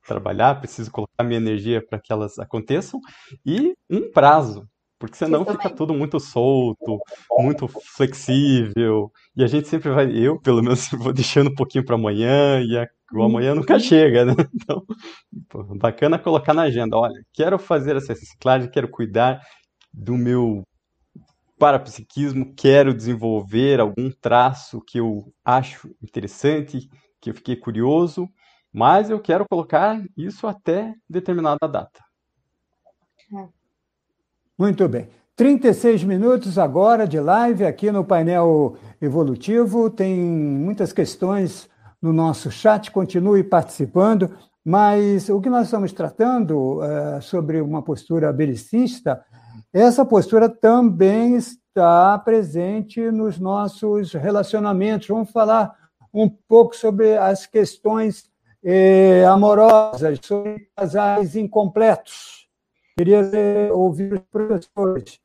trabalhar, 0.06 0.60
preciso 0.60 0.91
colocar 0.91 1.24
minha 1.24 1.39
energia 1.39 1.86
para 1.86 1.99
que 1.99 2.12
elas 2.12 2.38
aconteçam 2.38 2.99
e 3.45 3.74
um 3.89 4.12
prazo, 4.12 4.68
porque 4.99 5.18
senão 5.18 5.45
fica 5.45 5.70
tudo 5.70 5.93
muito 5.93 6.20
solto, 6.20 6.99
muito 7.38 7.68
flexível, 7.68 9.12
e 9.36 9.43
a 9.43 9.47
gente 9.47 9.68
sempre 9.68 9.89
vai, 9.89 10.12
eu 10.12 10.39
pelo 10.39 10.62
menos 10.62 10.89
vou 10.91 11.12
deixando 11.12 11.49
um 11.49 11.56
pouquinho 11.56 11.84
para 11.84 11.95
amanhã, 11.95 12.62
e 12.62 12.78
a, 12.78 12.88
o 13.14 13.24
amanhã 13.24 13.56
nunca 13.56 13.74
uhum. 13.74 13.80
chega, 13.80 14.26
né? 14.26 14.34
Então, 14.53 14.84
pô, 15.49 15.64
bacana 15.76 16.20
colocar 16.20 16.53
na 16.53 16.64
agenda, 16.64 16.97
olha, 16.97 17.22
quero 17.34 17.58
fazer 17.58 17.95
essa 17.95 18.14
reciclagem, 18.14 18.70
quero 18.70 18.89
cuidar 18.89 19.41
do 19.93 20.14
meu 20.14 20.64
parapsiquismo, 21.58 22.53
quero 22.56 22.93
desenvolver 22.93 23.80
algum 23.80 24.12
traço 24.12 24.82
que 24.82 24.99
eu 24.99 25.32
acho 25.43 25.95
interessante, 26.01 26.89
que 27.22 27.30
eu 27.30 27.34
fiquei 27.34 27.56
curioso, 27.56 28.30
mas 28.72 29.10
eu 29.10 29.20
quero 29.20 29.45
colocar 29.49 30.03
isso 30.18 30.47
até 30.47 30.93
determinada 31.10 31.68
data. 31.68 32.03
É. 33.34 33.47
Muito 34.58 34.88
bem. 34.88 35.10
36 35.36 36.03
minutos 36.03 36.58
agora 36.58 37.06
de 37.06 37.20
live 37.20 37.66
aqui 37.66 37.91
no 37.91 38.06
painel 38.06 38.78
evolutivo. 39.01 39.89
Tem 39.89 40.18
muitas 40.18 40.93
questões 40.93 41.70
no 42.01 42.14
nosso 42.14 42.49
chat, 42.49 42.89
continue 42.91 43.43
participando. 43.43 44.32
Mas 44.64 45.30
o 45.30 45.39
que 45.41 45.49
nós 45.49 45.66
estamos 45.66 45.91
tratando 45.91 46.82
é, 46.84 47.22
sobre 47.22 47.62
uma 47.62 47.84
postura 47.84 48.32
belicista, 48.34 49.24
essa 49.82 50.06
postura 50.06 50.48
também 50.48 51.36
está 51.36 52.18
presente 52.20 53.12
nos 53.12 53.38
nossos 53.38 54.14
relacionamentos. 54.14 55.10
Vamos 55.10 55.32
falar 55.32 55.76
um 56.14 56.30
pouco 56.30 56.74
sobre 56.74 57.18
as 57.18 57.46
questões 57.46 58.32
eh, 58.64 59.26
amorosas, 59.26 60.18
sobre 60.24 60.70
casais 60.74 61.36
incompletos. 61.36 62.48
Queria 62.98 63.22
ouvir 63.74 64.14
os 64.14 64.22
professores. 64.32 65.20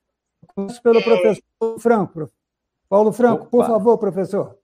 Começo 0.53 0.83
pelo 0.83 1.01
professor 1.01 1.79
Franco. 1.79 2.29
Paulo 2.89 3.13
Franco, 3.13 3.43
Opa. 3.43 3.49
por 3.51 3.65
favor, 3.65 3.97
professor. 3.97 4.57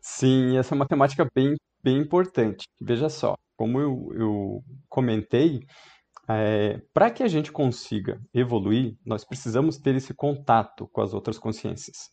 Sim, 0.00 0.56
essa 0.56 0.72
é 0.72 0.76
uma 0.76 0.86
temática 0.86 1.28
bem, 1.34 1.56
bem 1.82 1.98
importante. 1.98 2.68
Veja 2.80 3.08
só, 3.08 3.34
como 3.56 3.80
eu, 3.80 4.12
eu 4.14 4.64
comentei, 4.88 5.66
é, 6.28 6.80
para 6.92 7.10
que 7.10 7.22
a 7.22 7.28
gente 7.28 7.52
consiga 7.52 8.20
evoluir, 8.32 8.96
nós 9.04 9.24
precisamos 9.24 9.78
ter 9.78 9.94
esse 9.94 10.14
contato 10.14 10.88
com 10.92 11.00
as 11.00 11.12
outras 11.12 11.38
consciências. 11.38 12.12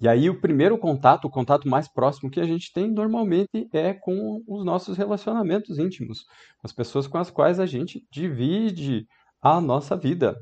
E 0.00 0.06
aí 0.06 0.28
o 0.28 0.40
primeiro 0.40 0.78
contato, 0.78 1.26
o 1.26 1.30
contato 1.30 1.68
mais 1.68 1.88
próximo 1.88 2.30
que 2.30 2.40
a 2.40 2.44
gente 2.44 2.72
tem 2.72 2.90
normalmente 2.90 3.68
é 3.72 3.94
com 3.94 4.42
os 4.46 4.64
nossos 4.64 4.96
relacionamentos 4.96 5.78
íntimos, 5.78 6.24
as 6.62 6.72
pessoas 6.72 7.06
com 7.06 7.18
as 7.18 7.30
quais 7.30 7.58
a 7.58 7.66
gente 7.66 8.06
divide 8.10 9.06
a 9.40 9.60
nossa 9.60 9.96
vida. 9.96 10.36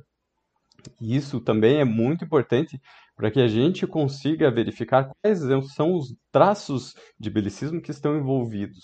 E 1.00 1.16
isso 1.16 1.40
também 1.40 1.76
é 1.76 1.84
muito 1.84 2.24
importante 2.24 2.80
para 3.16 3.30
que 3.30 3.40
a 3.40 3.46
gente 3.46 3.86
consiga 3.86 4.50
verificar 4.50 5.10
quais 5.22 5.40
são 5.72 5.94
os 5.94 6.14
traços 6.32 6.94
de 7.18 7.30
belicismo 7.30 7.80
que 7.80 7.92
estão 7.92 8.16
envolvidos. 8.16 8.82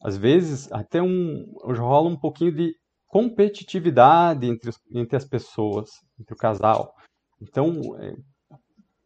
Às 0.00 0.16
vezes, 0.16 0.70
até 0.72 1.02
um, 1.02 1.44
rola 1.64 2.08
um 2.08 2.16
pouquinho 2.16 2.52
de 2.52 2.74
competitividade 3.12 4.46
entre, 4.46 4.70
entre 4.90 5.16
as 5.18 5.24
pessoas, 5.26 5.90
entre 6.18 6.32
o 6.32 6.36
casal. 6.36 6.94
Então, 7.42 7.78
é, 8.00 8.16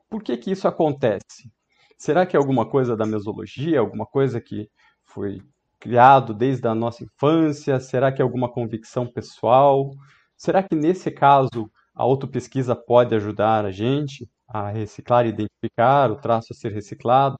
por 0.08 0.22
que, 0.22 0.36
que 0.36 0.52
isso 0.52 0.68
acontece? 0.68 1.50
Será 1.98 2.24
que 2.24 2.36
é 2.36 2.38
alguma 2.38 2.70
coisa 2.70 2.96
da 2.96 3.04
mesologia, 3.04 3.80
alguma 3.80 4.06
coisa 4.06 4.40
que 4.40 4.70
foi 5.02 5.42
criado 5.80 6.32
desde 6.32 6.68
a 6.68 6.74
nossa 6.74 7.02
infância? 7.02 7.80
Será 7.80 8.12
que 8.12 8.22
é 8.22 8.24
alguma 8.24 8.48
convicção 8.48 9.10
pessoal? 9.10 9.90
Será 10.36 10.62
que 10.62 10.76
nesse 10.76 11.10
caso 11.10 11.68
a 11.92 12.04
autopesquisa 12.04 12.76
pode 12.76 13.12
ajudar 13.12 13.64
a 13.64 13.72
gente 13.72 14.30
a 14.46 14.70
reciclar 14.70 15.26
e 15.26 15.30
identificar 15.30 16.12
o 16.12 16.20
traço 16.20 16.52
a 16.52 16.54
ser 16.54 16.70
reciclado? 16.70 17.36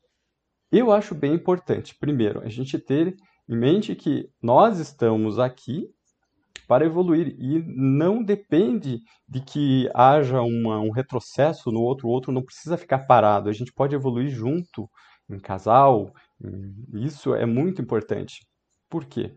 Eu 0.72 0.90
acho 0.90 1.14
bem 1.14 1.32
importante, 1.32 1.96
primeiro, 1.96 2.40
a 2.40 2.48
gente 2.48 2.76
ter 2.76 3.14
em 3.48 3.56
mente 3.56 3.94
que 3.94 4.28
nós 4.42 4.80
estamos 4.80 5.38
aqui 5.38 5.94
para 6.66 6.84
evoluir. 6.84 7.36
E 7.38 7.62
não 7.66 8.22
depende 8.22 9.00
de 9.28 9.40
que 9.40 9.88
haja 9.94 10.42
uma, 10.42 10.80
um 10.80 10.90
retrocesso 10.90 11.70
no 11.70 11.80
outro, 11.80 12.08
o 12.08 12.10
outro 12.10 12.32
não 12.32 12.42
precisa 12.42 12.76
ficar 12.76 13.00
parado. 13.00 13.48
A 13.48 13.52
gente 13.52 13.72
pode 13.72 13.94
evoluir 13.94 14.28
junto, 14.28 14.88
em 15.28 15.38
casal. 15.38 16.12
Isso 16.94 17.34
é 17.34 17.46
muito 17.46 17.82
importante. 17.82 18.46
Por 18.88 19.04
quê? 19.04 19.34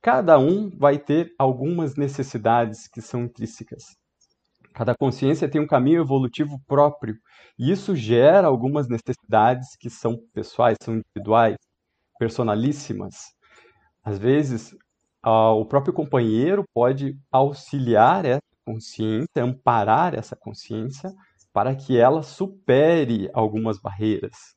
Cada 0.00 0.38
um 0.38 0.70
vai 0.70 0.98
ter 0.98 1.32
algumas 1.38 1.96
necessidades 1.96 2.88
que 2.88 3.00
são 3.00 3.22
intrínsecas. 3.24 3.84
Cada 4.74 4.94
consciência 4.94 5.48
tem 5.48 5.60
um 5.60 5.66
caminho 5.66 6.02
evolutivo 6.02 6.60
próprio. 6.66 7.16
E 7.58 7.70
isso 7.70 7.94
gera 7.94 8.46
algumas 8.46 8.88
necessidades 8.88 9.76
que 9.78 9.90
são 9.90 10.16
pessoais, 10.32 10.76
são 10.82 10.94
individuais, 10.94 11.56
personalíssimas. 12.18 13.14
Às 14.02 14.18
vezes, 14.18 14.74
o 15.24 15.64
próprio 15.64 15.94
companheiro 15.94 16.64
pode 16.74 17.16
auxiliar 17.30 18.24
essa 18.24 18.42
consciência, 18.64 19.42
amparar 19.42 20.14
essa 20.14 20.36
consciência 20.36 21.12
para 21.52 21.74
que 21.74 21.96
ela 21.96 22.22
supere 22.22 23.30
algumas 23.32 23.78
barreiras. 23.78 24.54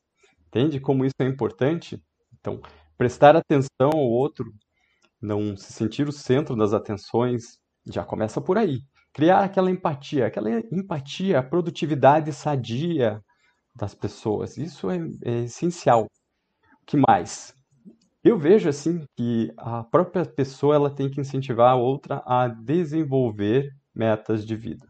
Entende 0.48 0.80
como 0.80 1.04
isso 1.04 1.14
é 1.20 1.24
importante? 1.24 2.02
Então, 2.40 2.60
prestar 2.96 3.36
atenção 3.36 3.90
ao 3.92 4.08
outro, 4.08 4.52
não 5.20 5.56
se 5.56 5.72
sentir 5.72 6.08
o 6.08 6.12
centro 6.12 6.56
das 6.56 6.72
atenções, 6.72 7.58
já 7.86 8.04
começa 8.04 8.40
por 8.40 8.56
aí. 8.56 8.80
Criar 9.12 9.44
aquela 9.44 9.70
empatia, 9.70 10.26
aquela 10.26 10.50
empatia, 10.72 11.38
a 11.38 11.42
produtividade 11.42 12.32
sadia 12.32 13.20
das 13.74 13.94
pessoas. 13.94 14.56
Isso 14.56 14.90
é, 14.90 14.98
é 15.24 15.44
essencial. 15.44 16.04
O 16.04 16.86
que 16.86 16.96
mais? 16.96 17.55
Eu 18.28 18.36
vejo 18.36 18.68
assim 18.68 19.06
que 19.16 19.52
a 19.56 19.84
própria 19.84 20.26
pessoa 20.26 20.74
ela 20.74 20.90
tem 20.90 21.08
que 21.08 21.20
incentivar 21.20 21.70
a 21.70 21.76
outra 21.76 22.24
a 22.26 22.48
desenvolver 22.48 23.70
metas 23.94 24.44
de 24.44 24.56
vida. 24.56 24.84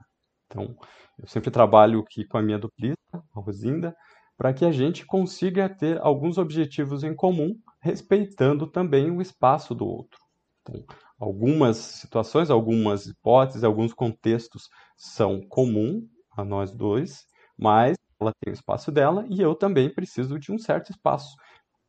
Então, 0.46 0.74
eu 1.18 1.28
sempre 1.28 1.50
trabalho 1.50 2.00
aqui 2.00 2.26
com 2.26 2.38
a 2.38 2.42
minha 2.42 2.58
duplista, 2.58 2.96
a 3.12 3.38
Rosinda, 3.38 3.94
para 4.38 4.54
que 4.54 4.64
a 4.64 4.72
gente 4.72 5.04
consiga 5.04 5.68
ter 5.68 6.00
alguns 6.00 6.38
objetivos 6.38 7.04
em 7.04 7.14
comum, 7.14 7.54
respeitando 7.82 8.66
também 8.66 9.10
o 9.10 9.20
espaço 9.20 9.74
do 9.74 9.84
outro. 9.84 10.18
Então, 10.62 10.82
algumas 11.20 11.76
situações, 11.76 12.48
algumas 12.48 13.04
hipóteses, 13.04 13.64
alguns 13.64 13.92
contextos 13.92 14.70
são 14.96 15.42
comuns 15.46 16.04
a 16.34 16.42
nós 16.42 16.72
dois, 16.72 17.26
mas 17.58 17.98
ela 18.18 18.32
tem 18.40 18.50
o 18.50 18.54
espaço 18.54 18.90
dela 18.90 19.26
e 19.28 19.42
eu 19.42 19.54
também 19.54 19.92
preciso 19.92 20.38
de 20.38 20.50
um 20.50 20.58
certo 20.58 20.90
espaço 20.90 21.36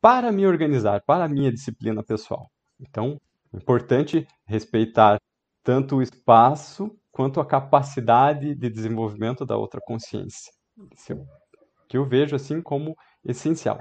para 0.00 0.30
me 0.32 0.46
organizar, 0.46 1.02
para 1.04 1.24
a 1.24 1.28
minha 1.28 1.52
disciplina 1.52 2.02
pessoal. 2.02 2.50
Então, 2.80 3.20
é 3.52 3.56
importante 3.56 4.26
respeitar 4.46 5.18
tanto 5.62 5.96
o 5.96 6.02
espaço 6.02 6.96
quanto 7.10 7.40
a 7.40 7.46
capacidade 7.46 8.54
de 8.54 8.70
desenvolvimento 8.70 9.44
da 9.44 9.56
outra 9.56 9.80
consciência. 9.80 10.52
O 10.76 11.86
que 11.88 11.96
eu 11.96 12.04
vejo 12.04 12.36
assim 12.36 12.62
como 12.62 12.96
essencial. 13.24 13.78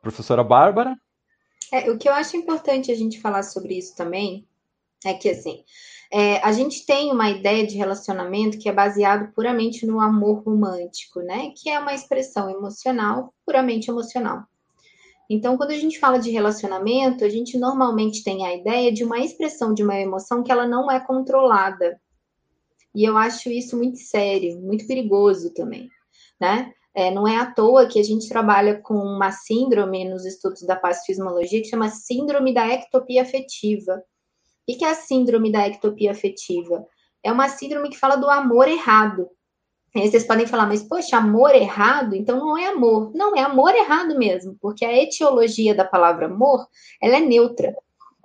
Professora 0.00 0.44
Bárbara? 0.44 0.94
É, 1.72 1.90
o 1.90 1.98
que 1.98 2.08
eu 2.08 2.12
acho 2.12 2.36
importante 2.36 2.92
a 2.92 2.94
gente 2.94 3.20
falar 3.20 3.42
sobre 3.42 3.76
isso 3.76 3.96
também 3.96 4.46
é 5.04 5.14
que 5.14 5.28
assim 5.28 5.64
é, 6.10 6.38
a 6.38 6.52
gente 6.52 6.86
tem 6.86 7.12
uma 7.12 7.28
ideia 7.28 7.66
de 7.66 7.76
relacionamento 7.76 8.58
que 8.58 8.68
é 8.68 8.72
baseado 8.72 9.32
puramente 9.34 9.86
no 9.86 10.00
amor 10.00 10.42
romântico, 10.42 11.20
né? 11.20 11.52
Que 11.54 11.68
é 11.68 11.78
uma 11.78 11.92
expressão 11.92 12.48
emocional, 12.48 13.34
puramente 13.44 13.90
emocional. 13.90 14.44
Então, 15.28 15.56
quando 15.56 15.72
a 15.72 15.78
gente 15.78 15.98
fala 15.98 16.18
de 16.18 16.30
relacionamento, 16.30 17.24
a 17.24 17.28
gente 17.28 17.58
normalmente 17.58 18.24
tem 18.24 18.46
a 18.46 18.54
ideia 18.54 18.90
de 18.90 19.04
uma 19.04 19.18
expressão 19.18 19.74
de 19.74 19.82
uma 19.82 19.98
emoção 19.98 20.42
que 20.42 20.50
ela 20.50 20.66
não 20.66 20.90
é 20.90 20.98
controlada. 20.98 22.00
E 22.94 23.04
eu 23.04 23.16
acho 23.16 23.50
isso 23.50 23.76
muito 23.76 23.98
sério, 23.98 24.58
muito 24.60 24.86
perigoso 24.86 25.52
também, 25.52 25.88
né? 26.40 26.72
É, 26.94 27.10
não 27.10 27.28
é 27.28 27.36
à 27.36 27.46
toa 27.46 27.86
que 27.86 28.00
a 28.00 28.02
gente 28.02 28.28
trabalha 28.28 28.80
com 28.80 28.94
uma 28.94 29.30
síndrome 29.30 30.08
nos 30.08 30.24
estudos 30.24 30.62
da 30.62 30.74
pacifismologia 30.74 31.60
que 31.60 31.68
chama 31.68 31.90
síndrome 31.90 32.52
da 32.52 32.66
ectopia 32.66 33.22
afetiva. 33.22 34.02
O 34.68 34.76
que 34.76 34.84
é 34.84 34.90
a 34.90 34.94
síndrome 34.94 35.52
da 35.52 35.66
ectopia 35.66 36.10
afetiva? 36.10 36.84
É 37.22 37.30
uma 37.30 37.48
síndrome 37.48 37.90
que 37.90 37.98
fala 37.98 38.16
do 38.16 38.28
amor 38.28 38.66
errado. 38.66 39.28
Aí 39.94 40.08
vocês 40.08 40.26
podem 40.26 40.46
falar, 40.46 40.66
mas 40.66 40.82
poxa, 40.82 41.16
amor 41.16 41.54
errado? 41.54 42.14
Então 42.14 42.38
não 42.38 42.56
é 42.56 42.66
amor. 42.66 43.10
Não, 43.14 43.36
é 43.36 43.40
amor 43.40 43.74
errado 43.74 44.16
mesmo, 44.18 44.56
porque 44.60 44.84
a 44.84 44.96
etiologia 44.96 45.74
da 45.74 45.84
palavra 45.84 46.26
amor, 46.26 46.66
ela 47.02 47.16
é 47.16 47.20
neutra. 47.20 47.74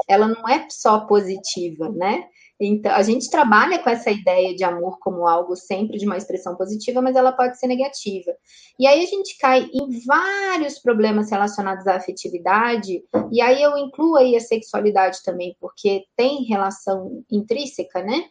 Ela 0.07 0.27
não 0.27 0.47
é 0.47 0.67
só 0.69 1.01
positiva, 1.01 1.89
né? 1.89 2.25
Então, 2.59 2.91
a 2.91 3.01
gente 3.01 3.29
trabalha 3.29 3.79
com 3.79 3.89
essa 3.89 4.11
ideia 4.11 4.55
de 4.55 4.63
amor 4.63 4.97
como 4.99 5.27
algo 5.27 5.55
sempre 5.55 5.97
de 5.97 6.05
uma 6.05 6.17
expressão 6.17 6.55
positiva, 6.55 7.01
mas 7.01 7.15
ela 7.15 7.31
pode 7.31 7.57
ser 7.59 7.67
negativa. 7.67 8.31
E 8.79 8.87
aí 8.87 9.03
a 9.03 9.05
gente 9.05 9.37
cai 9.37 9.69
em 9.73 10.05
vários 10.05 10.79
problemas 10.79 11.31
relacionados 11.31 11.85
à 11.87 11.95
afetividade, 11.95 13.03
e 13.31 13.41
aí 13.41 13.61
eu 13.61 13.77
incluo 13.77 14.15
aí 14.15 14.35
a 14.35 14.39
sexualidade 14.39 15.23
também, 15.23 15.55
porque 15.59 16.05
tem 16.15 16.43
relação 16.43 17.23
intrínseca, 17.29 18.01
né? 18.01 18.25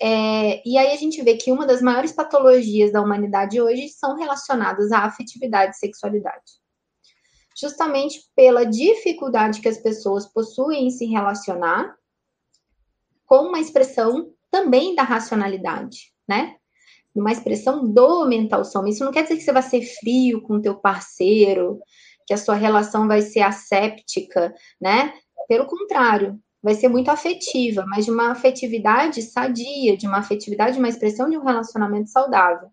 É, 0.00 0.62
e 0.66 0.76
aí 0.78 0.92
a 0.92 0.96
gente 0.96 1.22
vê 1.22 1.36
que 1.36 1.52
uma 1.52 1.66
das 1.66 1.82
maiores 1.82 2.12
patologias 2.12 2.92
da 2.92 3.00
humanidade 3.00 3.60
hoje 3.60 3.88
são 3.88 4.16
relacionadas 4.16 4.92
à 4.92 5.00
afetividade 5.00 5.74
e 5.74 5.78
sexualidade. 5.78 6.60
Justamente 7.58 8.20
pela 8.34 8.64
dificuldade 8.64 9.60
que 9.60 9.68
as 9.68 9.78
pessoas 9.78 10.26
possuem 10.26 10.86
em 10.86 10.90
se 10.90 11.06
relacionar 11.06 11.94
com 13.26 13.48
uma 13.48 13.60
expressão 13.60 14.32
também 14.50 14.94
da 14.94 15.02
racionalidade, 15.02 16.12
né? 16.28 16.56
Uma 17.14 17.32
expressão 17.32 17.86
do 17.86 18.26
mental 18.26 18.64
soma. 18.64 18.88
Isso 18.88 19.04
não 19.04 19.12
quer 19.12 19.22
dizer 19.22 19.36
que 19.36 19.42
você 19.42 19.52
vai 19.52 19.62
ser 19.62 19.82
frio 19.82 20.42
com 20.42 20.54
o 20.54 20.62
teu 20.62 20.74
parceiro, 20.74 21.80
que 22.26 22.34
a 22.34 22.38
sua 22.38 22.54
relação 22.54 23.06
vai 23.06 23.22
ser 23.22 23.40
asséptica, 23.40 24.54
né? 24.80 25.12
Pelo 25.48 25.66
contrário, 25.66 26.40
vai 26.62 26.74
ser 26.74 26.88
muito 26.88 27.10
afetiva, 27.10 27.84
mas 27.88 28.04
de 28.04 28.10
uma 28.10 28.30
afetividade 28.30 29.20
sadia, 29.22 29.96
de 29.96 30.06
uma 30.06 30.18
afetividade, 30.18 30.78
uma 30.78 30.88
expressão 30.88 31.28
de 31.28 31.36
um 31.36 31.44
relacionamento 31.44 32.10
saudável. 32.10 32.68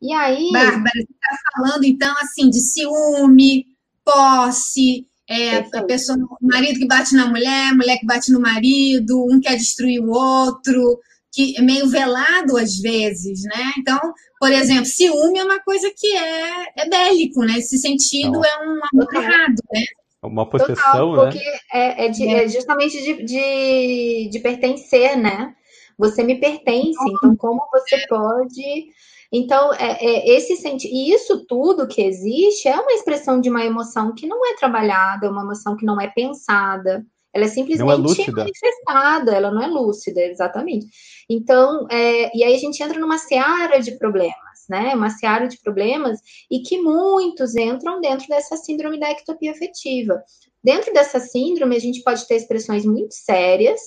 E 0.00 0.12
aí. 0.12 0.50
Bárbara, 0.52 0.90
você 0.94 1.02
está 1.02 1.38
falando, 1.54 1.84
então, 1.84 2.14
assim, 2.22 2.48
de 2.48 2.60
ciúme, 2.60 3.66
posse, 4.04 5.06
é, 5.28 5.58
a 5.58 5.82
pessoa, 5.82 6.18
o 6.18 6.46
marido 6.46 6.78
que 6.78 6.86
bate 6.86 7.14
na 7.14 7.26
mulher, 7.26 7.74
mulher 7.74 7.98
que 7.98 8.06
bate 8.06 8.30
no 8.32 8.40
marido, 8.40 9.24
um 9.30 9.40
quer 9.40 9.56
destruir 9.56 10.00
o 10.00 10.10
outro, 10.10 11.00
que 11.32 11.56
é 11.56 11.62
meio 11.62 11.88
velado 11.88 12.56
às 12.56 12.78
vezes, 12.78 13.42
né? 13.42 13.72
Então, 13.78 13.98
por 14.38 14.52
exemplo, 14.52 14.84
ciúme 14.84 15.38
é 15.38 15.44
uma 15.44 15.60
coisa 15.60 15.90
que 15.96 16.06
é, 16.14 16.66
é 16.76 16.88
bélico, 16.88 17.40
né? 17.40 17.58
Esse 17.58 17.78
sentido 17.78 18.32
Não. 18.32 18.44
é 18.44 18.58
um 18.58 18.80
amor 18.92 19.14
errado, 19.14 19.62
né? 19.72 19.82
Uma 20.24 20.48
possessão, 20.48 21.10
Total, 21.10 21.14
porque 21.14 21.38
né? 21.38 21.58
é, 21.72 22.06
é, 22.06 22.08
de, 22.08 22.28
é. 22.28 22.48
justamente 22.48 23.02
de, 23.02 23.24
de, 23.24 24.28
de, 24.30 24.38
pertencer, 24.40 25.16
né? 25.16 25.54
Você 25.98 26.22
me 26.22 26.36
pertence, 26.36 26.98
então 27.06 27.36
como 27.36 27.62
você 27.72 28.06
pode. 28.08 28.86
Então, 29.32 29.72
é, 29.74 30.04
é 30.04 30.36
esse 30.36 30.56
sentido. 30.56 30.92
E 30.92 31.12
isso 31.12 31.44
tudo 31.46 31.86
que 31.86 32.02
existe 32.02 32.68
é 32.68 32.78
uma 32.78 32.92
expressão 32.92 33.40
de 33.40 33.50
uma 33.50 33.64
emoção 33.64 34.14
que 34.14 34.26
não 34.26 34.44
é 34.46 34.54
trabalhada, 34.56 35.26
é 35.26 35.30
uma 35.30 35.42
emoção 35.42 35.76
que 35.76 35.86
não 35.86 36.00
é 36.00 36.08
pensada. 36.08 37.04
Ela 37.32 37.44
é, 37.44 37.48
é 37.48 37.50
simplesmente 37.50 38.22
é 38.22 38.30
manifestada, 38.30 39.34
ela 39.34 39.50
não 39.50 39.62
é 39.62 39.66
lúcida, 39.66 40.20
exatamente. 40.20 40.86
Então, 41.28 41.86
é, 41.90 42.36
e 42.36 42.44
aí 42.44 42.54
a 42.54 42.58
gente 42.58 42.82
entra 42.82 42.98
numa 42.98 43.18
seara 43.18 43.80
de 43.80 43.98
problemas 43.98 44.43
né? 44.68 44.94
Uma 44.94 45.10
seara 45.10 45.46
de 45.46 45.58
problemas 45.60 46.18
e 46.50 46.60
que 46.60 46.80
muitos 46.80 47.56
entram 47.56 48.00
dentro 48.00 48.26
dessa 48.28 48.56
síndrome 48.56 48.98
da 48.98 49.10
ectopia 49.10 49.52
afetiva. 49.52 50.22
Dentro 50.62 50.92
dessa 50.92 51.20
síndrome, 51.20 51.76
a 51.76 51.80
gente 51.80 52.02
pode 52.02 52.26
ter 52.26 52.36
expressões 52.36 52.84
muito 52.84 53.14
sérias 53.14 53.80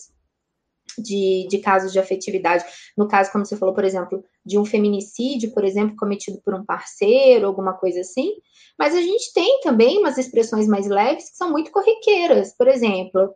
de, 0.98 1.48
de 1.50 1.60
casos 1.60 1.92
de 1.92 2.00
afetividade. 2.00 2.66
No 2.98 3.08
caso, 3.08 3.32
como 3.32 3.46
você 3.46 3.56
falou, 3.56 3.74
por 3.74 3.84
exemplo, 3.84 4.24
de 4.46 4.58
um 4.58 4.66
feminicídio, 4.66 5.54
por 5.54 5.64
exemplo, 5.64 5.96
cometido 5.96 6.42
por 6.44 6.54
um 6.54 6.66
parceiro, 6.66 7.48
alguma 7.48 7.74
coisa 7.74 8.02
assim. 8.02 8.34
Mas 8.78 8.96
a 8.96 9.02
gente 9.02 9.34
tem 9.34 9.60
também 9.62 10.00
umas 10.00 10.18
expressões 10.18 10.68
mais 10.68 10.88
leves 10.88 11.30
que 11.30 11.38
são 11.38 11.52
muito 11.52 11.72
corriqueiras. 11.72 12.56
Por 12.56 12.68
exemplo, 12.68 13.34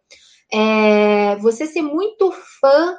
é, 0.52 1.36
você 1.38 1.66
ser 1.66 1.82
muito 1.82 2.32
fã 2.60 2.98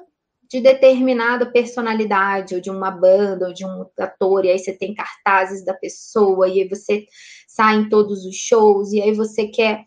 de 0.52 0.60
determinada 0.60 1.46
personalidade, 1.46 2.54
ou 2.54 2.60
de 2.60 2.68
uma 2.68 2.90
banda, 2.90 3.46
ou 3.46 3.54
de 3.54 3.64
um 3.64 3.86
ator, 3.98 4.44
e 4.44 4.50
aí 4.50 4.58
você 4.58 4.70
tem 4.70 4.94
cartazes 4.94 5.64
da 5.64 5.72
pessoa, 5.72 6.46
e 6.46 6.60
aí 6.60 6.68
você 6.68 7.06
sai 7.48 7.76
em 7.76 7.88
todos 7.88 8.26
os 8.26 8.36
shows, 8.36 8.92
e 8.92 9.00
aí 9.00 9.14
você 9.14 9.46
quer. 9.46 9.86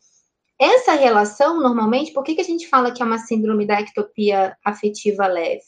Essa 0.59 0.93
relação, 0.93 1.61
normalmente, 1.61 2.11
por 2.11 2.23
que, 2.23 2.33
que 2.33 2.41
a 2.41 2.45
gente 2.45 2.67
fala 2.67 2.91
que 2.91 3.03
é 3.03 3.05
uma 3.05 3.19
síndrome 3.19 3.67
da 3.67 3.79
ectopia 3.79 4.57
afetiva 4.65 5.27
leve? 5.27 5.61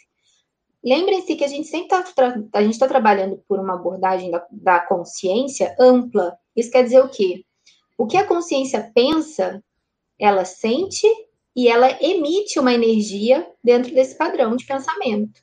Lembrem-se 0.83 1.35
que 1.35 1.43
a 1.43 1.47
gente 1.47 1.67
sempre 1.67 1.99
está 2.03 2.33
a 2.53 2.63
gente 2.63 2.79
tá 2.79 2.87
trabalhando 2.87 3.43
por 3.47 3.59
uma 3.59 3.75
abordagem 3.75 4.31
da, 4.31 4.43
da 4.49 4.79
consciência 4.79 5.75
ampla. 5.79 6.35
Isso 6.55 6.71
quer 6.71 6.83
dizer 6.83 7.01
o 7.01 7.09
quê? 7.09 7.43
O 7.97 8.07
que 8.07 8.17
a 8.17 8.25
consciência 8.25 8.91
pensa, 8.95 9.61
ela 10.19 10.43
sente 10.45 11.07
e 11.57 11.67
ela 11.67 11.97
emite 11.99 12.59
uma 12.59 12.71
energia 12.71 13.45
dentro 13.63 13.91
desse 13.91 14.15
padrão 14.15 14.55
de 14.55 14.63
pensamento. 14.63 15.41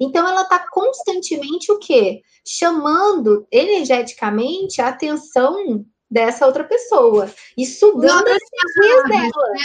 Então, 0.00 0.26
ela 0.26 0.42
está 0.42 0.66
constantemente 0.70 1.70
o 1.70 1.78
quê? 1.78 2.22
Chamando 2.46 3.46
energeticamente 3.52 4.80
a 4.80 4.88
atenção 4.88 5.84
dessa 6.10 6.46
outra 6.46 6.64
pessoa 6.64 7.30
e 7.56 7.64
sugando 7.64 8.28
as 8.28 8.38
energias 8.52 9.08
dela. 9.08 9.48
Né? 9.52 9.62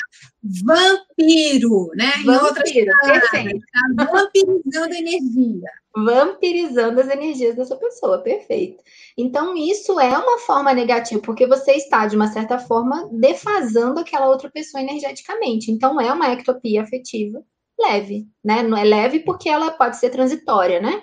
Vampiro, 0.64 1.90
né? 1.96 2.12
Vampiro, 2.24 2.92
perfeito. 3.04 3.66
Tá 3.98 4.04
vampirizando 4.06 4.94
energia. 4.94 5.70
Vampirizando 5.96 7.02
as 7.02 7.08
energias 7.10 7.56
dessa 7.56 7.76
pessoa, 7.78 8.20
perfeito. 8.20 8.84
Então, 9.18 9.56
isso 9.56 10.00
é 10.00 10.16
uma 10.18 10.38
forma 10.40 10.74
negativa, 10.74 11.22
porque 11.22 11.48
você 11.48 11.72
está, 11.72 12.06
de 12.06 12.16
uma 12.16 12.28
certa 12.28 12.60
forma, 12.60 13.10
defasando 13.12 14.00
aquela 14.00 14.28
outra 14.28 14.50
pessoa 14.52 14.82
energeticamente. 14.82 15.72
Então, 15.72 16.00
é 16.00 16.12
uma 16.14 16.32
ectopia 16.34 16.84
afetiva 16.84 17.44
leve, 17.80 18.28
né? 18.44 18.64
Não 18.64 18.78
é 18.78 18.84
leve 18.84 19.20
porque 19.20 19.50
ela 19.50 19.72
pode 19.72 19.98
ser 19.98 20.10
transitória, 20.10 20.80
né? 20.80 21.02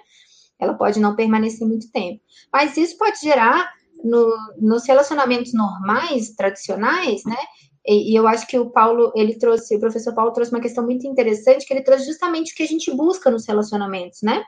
Ela 0.59 0.75
pode 0.75 1.01
não 1.01 1.17
permanecer 1.17 1.67
muito 1.67 1.91
tempo. 1.91 2.21
Mas 2.53 2.77
isso 2.77 2.97
pode 2.97 3.21
gerar 3.21 3.73
no, 4.05 4.35
nos 4.59 4.87
relacionamentos 4.87 5.53
normais, 5.53 6.35
tradicionais, 6.35 7.25
né? 7.25 7.37
E, 7.87 8.13
e, 8.13 8.17
eu 8.17 8.29
acho 8.29 8.47
que 8.47 8.59
o 8.59 8.71
Paulo, 8.71 9.13
ele 9.15 9.37
trouxe, 9.37 9.77
o 9.77 9.81
professor 9.81 10.15
Paulo 10.15 10.33
trouxe 10.33 10.53
uma 10.53 10.61
questão 10.61 10.85
muito 10.85 11.07
interessante, 11.07 11.67
que 11.67 11.73
ele 11.73 11.83
trouxe 11.83 12.07
justamente 12.07 12.53
o 12.53 12.57
que 12.57 12.63
a 12.63 12.67
gente 12.67 12.95
busca 12.95 13.31
nos 13.31 13.47
relacionamentos, 13.47 14.21
né? 14.23 14.45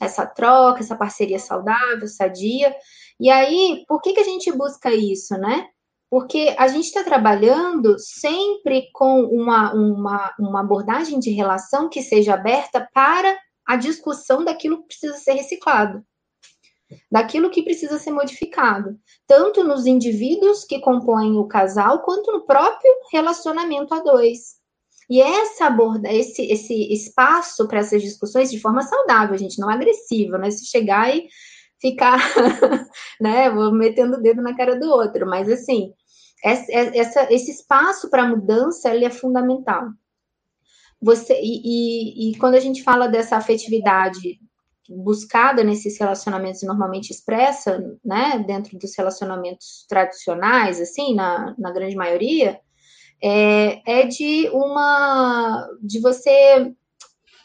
Essa 0.00 0.26
troca, 0.26 0.80
essa 0.80 0.96
parceria 0.96 1.38
saudável, 1.38 2.08
sadia. 2.08 2.74
E 3.18 3.30
aí, 3.30 3.84
por 3.86 4.00
que, 4.00 4.14
que 4.14 4.20
a 4.20 4.24
gente 4.24 4.50
busca 4.52 4.92
isso, 4.94 5.34
né? 5.36 5.68
Porque 6.08 6.54
a 6.58 6.68
gente 6.68 6.86
está 6.86 7.04
trabalhando 7.04 7.98
sempre 7.98 8.88
com 8.94 9.24
uma, 9.24 9.74
uma, 9.74 10.34
uma 10.38 10.60
abordagem 10.60 11.20
de 11.20 11.30
relação 11.30 11.88
que 11.88 12.02
seja 12.02 12.34
aberta 12.34 12.88
para 12.94 13.38
a 13.66 13.76
discussão 13.76 14.42
daquilo 14.42 14.78
que 14.78 14.88
precisa 14.88 15.14
ser 15.18 15.34
reciclado 15.34 16.02
daquilo 17.10 17.50
que 17.50 17.62
precisa 17.62 17.98
ser 17.98 18.10
modificado, 18.10 18.98
tanto 19.26 19.64
nos 19.64 19.86
indivíduos 19.86 20.64
que 20.64 20.80
compõem 20.80 21.36
o 21.36 21.46
casal, 21.46 22.02
quanto 22.02 22.32
no 22.32 22.44
próprio 22.44 22.92
relacionamento 23.12 23.94
a 23.94 24.00
dois. 24.00 24.60
E 25.08 25.20
essa 25.20 25.66
aborda, 25.66 26.12
esse, 26.12 26.42
esse 26.42 26.92
espaço 26.92 27.66
para 27.66 27.80
essas 27.80 28.00
discussões 28.00 28.50
de 28.50 28.60
forma 28.60 28.82
saudável, 28.82 29.36
gente, 29.36 29.58
não 29.58 29.68
agressiva, 29.68 30.38
né? 30.38 30.50
Se 30.50 30.66
chegar 30.66 31.14
e 31.14 31.26
ficar, 31.80 32.18
né, 33.20 33.50
vou 33.50 33.72
metendo 33.72 34.16
o 34.16 34.20
dedo 34.20 34.42
na 34.42 34.56
cara 34.56 34.78
do 34.78 34.88
outro, 34.88 35.26
mas 35.26 35.48
assim, 35.48 35.92
essa, 36.44 37.32
esse 37.32 37.50
espaço 37.50 38.08
para 38.10 38.28
mudança 38.28 38.94
ele 38.94 39.04
é 39.04 39.10
fundamental. 39.10 39.88
Você 41.02 41.34
e, 41.40 41.62
e, 41.64 42.30
e, 42.30 42.38
quando 42.38 42.54
a 42.54 42.60
gente 42.60 42.82
fala 42.82 43.08
dessa 43.08 43.36
afetividade 43.36 44.38
buscada 44.90 45.62
nesses 45.62 45.98
relacionamentos 45.98 46.62
normalmente 46.62 47.10
expressa, 47.10 47.78
né, 48.04 48.42
dentro 48.44 48.76
dos 48.76 48.96
relacionamentos 48.96 49.86
tradicionais, 49.88 50.80
assim, 50.80 51.14
na, 51.14 51.54
na 51.56 51.70
grande 51.70 51.94
maioria, 51.94 52.60
é, 53.22 54.00
é 54.00 54.06
de 54.06 54.48
uma, 54.52 55.68
de 55.80 56.00
você, 56.00 56.74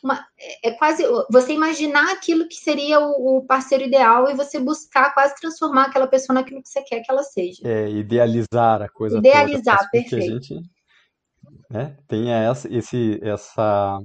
uma, 0.03 0.25
é 0.63 0.71
quase, 0.71 1.03
você 1.31 1.53
imaginar 1.53 2.13
aquilo 2.13 2.47
que 2.47 2.55
seria 2.55 2.99
o, 2.99 3.37
o, 3.37 3.45
parceiro 3.45 3.83
ideal 3.83 4.29
e 4.29 4.35
você 4.35 4.59
buscar 4.59 5.13
quase 5.13 5.35
transformar 5.35 5.83
aquela 5.83 6.07
pessoa 6.07 6.33
naquilo 6.33 6.63
que 6.63 6.69
você 6.69 6.81
quer 6.81 7.01
que 7.01 7.11
ela 7.11 7.23
seja. 7.23 7.61
É, 7.63 7.89
idealizar 7.89 8.81
a 8.81 8.89
coisa 8.89 9.19
Idealizar, 9.19 9.77
toda, 9.77 9.89
perfeito. 9.91 10.15
a 10.15 10.21
gente 10.21 10.61
né, 11.69 11.95
tenha 12.07 12.37
essa, 12.37 12.73
esse, 12.73 13.19
essa 13.21 13.99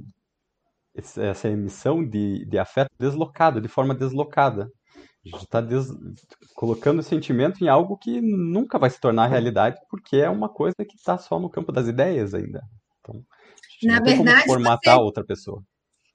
essa 0.95 1.49
emissão 1.49 2.05
de, 2.05 2.45
de 2.47 2.59
afeto 2.59 2.91
deslocada, 2.99 3.61
de 3.61 3.69
forma 3.69 3.95
deslocada. 3.95 4.71
A 5.25 5.29
gente 5.29 5.45
está 5.45 5.61
des... 5.61 5.87
colocando 6.55 7.01
o 7.01 7.03
sentimento 7.03 7.63
em 7.63 7.69
algo 7.69 7.97
que 7.99 8.21
nunca 8.21 8.79
vai 8.79 8.89
se 8.89 8.99
tornar 8.99 9.27
realidade, 9.27 9.77
porque 9.89 10.17
é 10.17 10.31
uma 10.31 10.49
coisa 10.49 10.77
que 10.79 10.97
está 10.97 11.19
só 11.19 11.39
no 11.39 11.51
campo 11.51 11.71
das 11.73 11.87
ideias 11.87 12.33
ainda. 12.33 12.63
Então, 13.01 13.23
Na 13.83 14.01
verdade, 14.01 14.47
formatar 14.47 14.97
você, 14.97 15.03
outra 15.03 15.25
pessoa. 15.25 15.63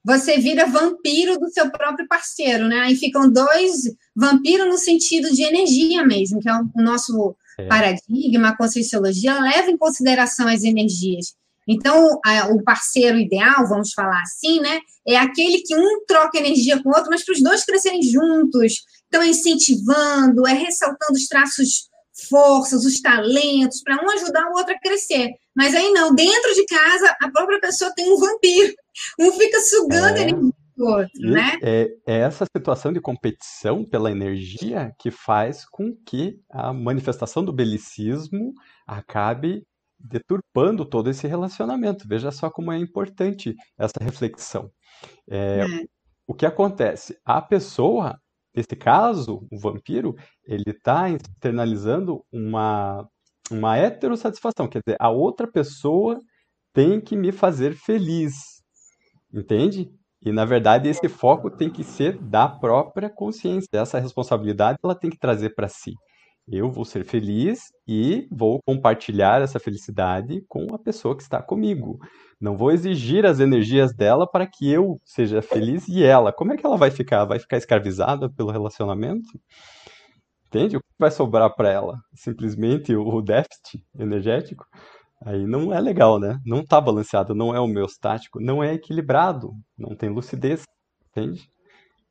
Você 0.03 0.39
vira 0.39 0.67
vampiro 0.67 1.37
do 1.39 1.49
seu 1.49 1.71
próprio 1.71 2.07
parceiro, 2.07 2.67
né? 2.67 2.79
Aí 2.79 2.95
ficam 2.95 3.31
dois 3.31 3.83
vampiros 4.15 4.67
no 4.67 4.77
sentido 4.77 5.29
de 5.31 5.43
energia 5.43 6.05
mesmo, 6.05 6.39
que 6.39 6.49
é 6.49 6.53
o 6.53 6.69
nosso 6.75 7.35
é. 7.59 7.67
paradigma, 7.67 8.49
a 8.49 8.57
conscienciologia 8.57 9.39
leva 9.39 9.69
em 9.69 9.77
consideração 9.77 10.47
as 10.47 10.63
energias. 10.63 11.35
Então, 11.67 12.19
a, 12.25 12.47
o 12.47 12.63
parceiro 12.63 13.17
ideal, 13.17 13.67
vamos 13.67 13.91
falar 13.93 14.21
assim, 14.21 14.59
né? 14.59 14.79
É 15.07 15.17
aquele 15.17 15.59
que 15.59 15.75
um 15.75 16.05
troca 16.05 16.37
energia 16.37 16.81
com 16.81 16.89
o 16.89 16.95
outro, 16.95 17.09
mas 17.09 17.23
para 17.23 17.33
os 17.33 17.41
dois 17.41 17.65
crescerem 17.65 18.01
juntos. 18.01 18.83
Então, 19.07 19.21
é 19.21 19.27
incentivando, 19.27 20.47
é 20.47 20.53
ressaltando 20.53 21.13
os 21.13 21.27
traços, 21.27 21.89
forças, 22.29 22.85
os 22.85 23.01
talentos, 23.01 23.81
para 23.83 24.03
um 24.03 24.09
ajudar 24.11 24.45
o 24.47 24.57
outro 24.57 24.73
a 24.73 24.79
crescer. 24.79 25.31
Mas 25.55 25.73
aí 25.73 25.91
não, 25.91 26.13
dentro 26.13 26.53
de 26.53 26.65
casa, 26.65 27.15
a 27.21 27.31
própria 27.31 27.59
pessoa 27.59 27.93
tem 27.95 28.11
um 28.11 28.17
vampiro. 28.17 28.73
Um 29.19 29.29
fica 29.33 29.59
sugando 29.59 30.17
é. 30.17 30.21
energia 30.21 30.51
outro, 30.83 31.31
né? 31.31 31.57
É, 31.61 31.89
é 32.05 32.19
essa 32.19 32.45
situação 32.45 32.91
de 32.91 32.99
competição 32.99 33.83
pela 33.83 34.11
energia 34.11 34.93
que 34.99 35.11
faz 35.11 35.65
com 35.65 35.95
que 36.05 36.39
a 36.49 36.73
manifestação 36.73 37.43
do 37.43 37.53
belicismo 37.53 38.53
acabe 38.85 39.65
deturpando 40.07 40.85
todo 40.85 41.09
esse 41.09 41.27
relacionamento. 41.27 42.07
Veja 42.07 42.31
só 42.31 42.49
como 42.49 42.71
é 42.71 42.77
importante 42.77 43.53
essa 43.77 43.99
reflexão. 44.01 44.71
É, 45.29 45.61
é. 45.61 45.85
O 46.27 46.33
que 46.33 46.45
acontece? 46.45 47.17
A 47.23 47.41
pessoa, 47.41 48.19
nesse 48.55 48.75
caso, 48.75 49.47
o 49.51 49.59
vampiro, 49.59 50.15
ele 50.45 50.71
está 50.71 51.09
internalizando 51.09 52.23
uma, 52.31 53.07
uma 53.51 53.77
heterossatisfação, 53.77 54.67
quer 54.67 54.81
dizer, 54.85 54.97
a 54.99 55.09
outra 55.09 55.49
pessoa 55.51 56.19
tem 56.73 56.99
que 56.99 57.15
me 57.15 57.31
fazer 57.31 57.75
feliz, 57.75 58.33
entende? 59.33 59.89
E, 60.21 60.31
na 60.31 60.43
verdade, 60.43 60.89
esse 60.89 61.07
foco 61.07 61.51
tem 61.51 61.69
que 61.69 61.83
ser 61.83 62.17
da 62.17 62.49
própria 62.49 63.09
consciência. 63.09 63.67
Essa 63.73 63.99
responsabilidade 63.99 64.79
ela 64.83 64.95
tem 64.95 65.09
que 65.09 65.19
trazer 65.19 65.53
para 65.53 65.67
si. 65.67 65.93
Eu 66.47 66.69
vou 66.69 66.85
ser 66.85 67.03
feliz 67.03 67.71
e 67.87 68.27
vou 68.31 68.61
compartilhar 68.63 69.41
essa 69.41 69.59
felicidade 69.59 70.43
com 70.47 70.75
a 70.75 70.79
pessoa 70.79 71.15
que 71.15 71.23
está 71.23 71.41
comigo. 71.41 71.99
Não 72.39 72.55
vou 72.55 72.71
exigir 72.71 73.25
as 73.25 73.39
energias 73.39 73.95
dela 73.95 74.29
para 74.29 74.45
que 74.45 74.69
eu 74.71 74.99
seja 75.03 75.41
feliz 75.41 75.87
e 75.87 76.03
ela. 76.03 76.31
Como 76.31 76.53
é 76.53 76.57
que 76.57 76.65
ela 76.65 76.77
vai 76.77 76.91
ficar? 76.91 77.25
Vai 77.25 77.39
ficar 77.39 77.57
escravizada 77.57 78.29
pelo 78.29 78.51
relacionamento? 78.51 79.27
Entende? 80.47 80.77
O 80.77 80.79
que 80.79 80.85
vai 80.99 81.09
sobrar 81.09 81.53
para 81.55 81.71
ela? 81.71 81.97
Simplesmente 82.13 82.95
o 82.95 83.21
déficit 83.21 83.83
energético? 83.97 84.65
Aí 85.25 85.47
não 85.47 85.73
é 85.73 85.79
legal, 85.79 86.19
né? 86.19 86.39
Não 86.45 86.59
está 86.59 86.79
balanceado, 86.79 87.33
não 87.33 87.55
é 87.55 87.59
homeostático, 87.59 88.39
não 88.39 88.63
é 88.63 88.73
equilibrado, 88.73 89.51
não 89.75 89.95
tem 89.95 90.09
lucidez, 90.09 90.63
entende? 91.09 91.49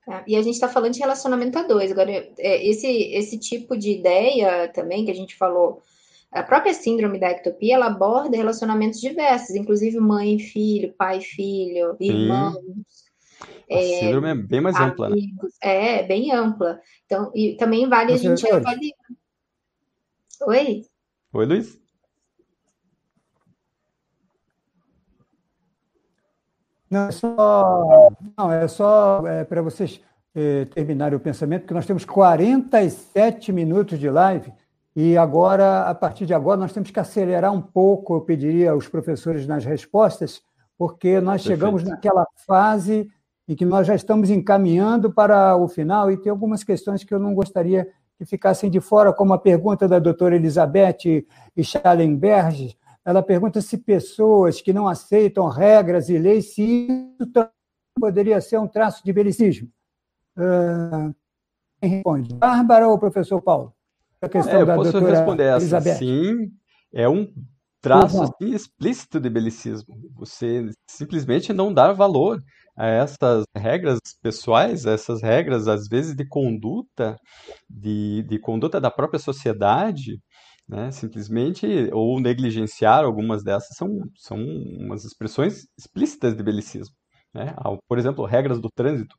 Tá? 0.04 0.24
E 0.26 0.36
a 0.36 0.42
gente 0.42 0.54
está 0.54 0.68
falando 0.68 0.92
de 0.92 1.00
relacionamento 1.00 1.58
a 1.58 1.62
dois. 1.62 1.90
Agora, 1.90 2.10
é, 2.10 2.68
esse, 2.68 2.86
esse 2.86 3.38
tipo 3.38 3.76
de 3.76 3.90
ideia 3.92 4.68
também 4.68 5.04
que 5.04 5.10
a 5.10 5.14
gente 5.14 5.34
falou, 5.36 5.82
a 6.30 6.42
própria 6.42 6.74
síndrome 6.74 7.18
da 7.18 7.30
ectopia, 7.30 7.76
ela 7.76 7.86
aborda 7.86 8.36
relacionamentos 8.36 9.00
diversos, 9.00 9.54
inclusive 9.54 9.98
mãe 9.98 10.36
e 10.36 10.40
filho, 10.40 10.92
pai 10.94 11.18
e 11.18 11.22
filho, 11.22 11.96
irmãos. 12.00 12.56
A 13.70 13.74
é, 13.74 14.00
síndrome 14.00 14.28
é 14.28 14.34
bem 14.34 14.60
mais 14.60 14.76
amigos, 14.76 14.92
ampla, 14.92 15.10
né? 15.10 15.16
É, 15.62 16.02
bem 16.02 16.32
ampla. 16.32 16.80
Então, 17.06 17.30
e 17.34 17.56
também 17.56 17.88
vale 17.88 18.12
a 18.12 18.16
gente 18.16 18.46
avaliar. 18.46 18.92
Oi? 20.46 20.82
Oi, 21.32 21.46
Luiz. 21.46 21.83
Não, 26.94 27.08
é 27.08 27.10
só, 27.10 28.12
não, 28.38 28.52
é 28.52 28.68
só 28.68 29.26
é, 29.26 29.42
para 29.42 29.60
vocês 29.60 30.00
é, 30.32 30.64
terminarem 30.66 31.16
o 31.16 31.20
pensamento, 31.20 31.66
que 31.66 31.74
nós 31.74 31.84
temos 31.84 32.04
47 32.04 33.50
minutos 33.50 33.98
de 33.98 34.08
live 34.08 34.52
e 34.94 35.16
agora, 35.18 35.88
a 35.88 35.94
partir 35.94 36.24
de 36.24 36.32
agora, 36.32 36.60
nós 36.60 36.72
temos 36.72 36.92
que 36.92 37.00
acelerar 37.00 37.52
um 37.52 37.60
pouco, 37.60 38.14
eu 38.14 38.20
pediria 38.20 38.70
aos 38.70 38.86
professores 38.86 39.44
nas 39.44 39.64
respostas, 39.64 40.40
porque 40.78 41.20
nós 41.20 41.42
Perfeito. 41.42 41.58
chegamos 41.58 41.82
naquela 41.82 42.24
fase 42.46 43.10
em 43.48 43.56
que 43.56 43.64
nós 43.64 43.88
já 43.88 43.96
estamos 43.96 44.30
encaminhando 44.30 45.12
para 45.12 45.56
o 45.56 45.66
final 45.66 46.12
e 46.12 46.16
tem 46.16 46.30
algumas 46.30 46.62
questões 46.62 47.02
que 47.02 47.12
eu 47.12 47.18
não 47.18 47.34
gostaria 47.34 47.88
que 48.16 48.24
ficassem 48.24 48.70
de 48.70 48.80
fora, 48.80 49.12
como 49.12 49.32
a 49.32 49.38
pergunta 49.38 49.88
da 49.88 49.98
doutora 49.98 50.36
Elizabeth 50.36 51.26
Schallenberg, 51.60 52.76
ela 53.04 53.22
pergunta 53.22 53.60
se 53.60 53.78
pessoas 53.78 54.60
que 54.60 54.72
não 54.72 54.88
aceitam 54.88 55.48
regras 55.48 56.08
e 56.08 56.18
leis, 56.18 56.54
se 56.54 56.88
isso 57.20 57.50
poderia 57.98 58.40
ser 58.40 58.58
um 58.58 58.66
traço 58.66 59.04
de 59.04 59.12
belicismo. 59.12 59.68
Uh, 60.36 61.14
quem 61.80 61.90
responde? 61.90 62.34
Bárbara 62.34 62.88
ou 62.88 62.98
professor 62.98 63.40
Paulo? 63.42 63.74
A 64.20 64.28
questão 64.28 64.58
é, 64.58 64.62
eu 64.62 64.66
da 64.66 64.74
posso 64.74 64.98
responder 64.98 65.44
essa. 65.44 65.58
Elizabeth. 65.58 65.96
Sim, 65.96 66.50
é 66.92 67.08
um 67.08 67.30
traço 67.82 68.22
assim, 68.22 68.54
explícito 68.54 69.20
de 69.20 69.28
belicismo. 69.28 69.94
Você 70.14 70.70
simplesmente 70.88 71.52
não 71.52 71.72
dar 71.72 71.92
valor 71.92 72.42
a 72.76 72.86
essas 72.86 73.44
regras 73.54 73.98
pessoais, 74.22 74.86
essas 74.86 75.22
regras, 75.22 75.68
às 75.68 75.86
vezes, 75.86 76.16
de 76.16 76.26
conduta, 76.26 77.16
de, 77.68 78.22
de 78.22 78.38
conduta 78.38 78.80
da 78.80 78.90
própria 78.90 79.20
sociedade, 79.20 80.18
né? 80.68 80.90
Simplesmente, 80.90 81.66
ou 81.92 82.20
negligenciar 82.20 83.04
algumas 83.04 83.42
dessas 83.42 83.76
são, 83.76 84.00
são 84.16 84.38
umas 84.38 85.04
expressões 85.04 85.66
explícitas 85.78 86.36
de 86.36 86.42
belicismo. 86.42 86.94
Né? 87.34 87.54
Por 87.88 87.98
exemplo, 87.98 88.24
regras 88.24 88.60
do 88.60 88.70
trânsito. 88.70 89.14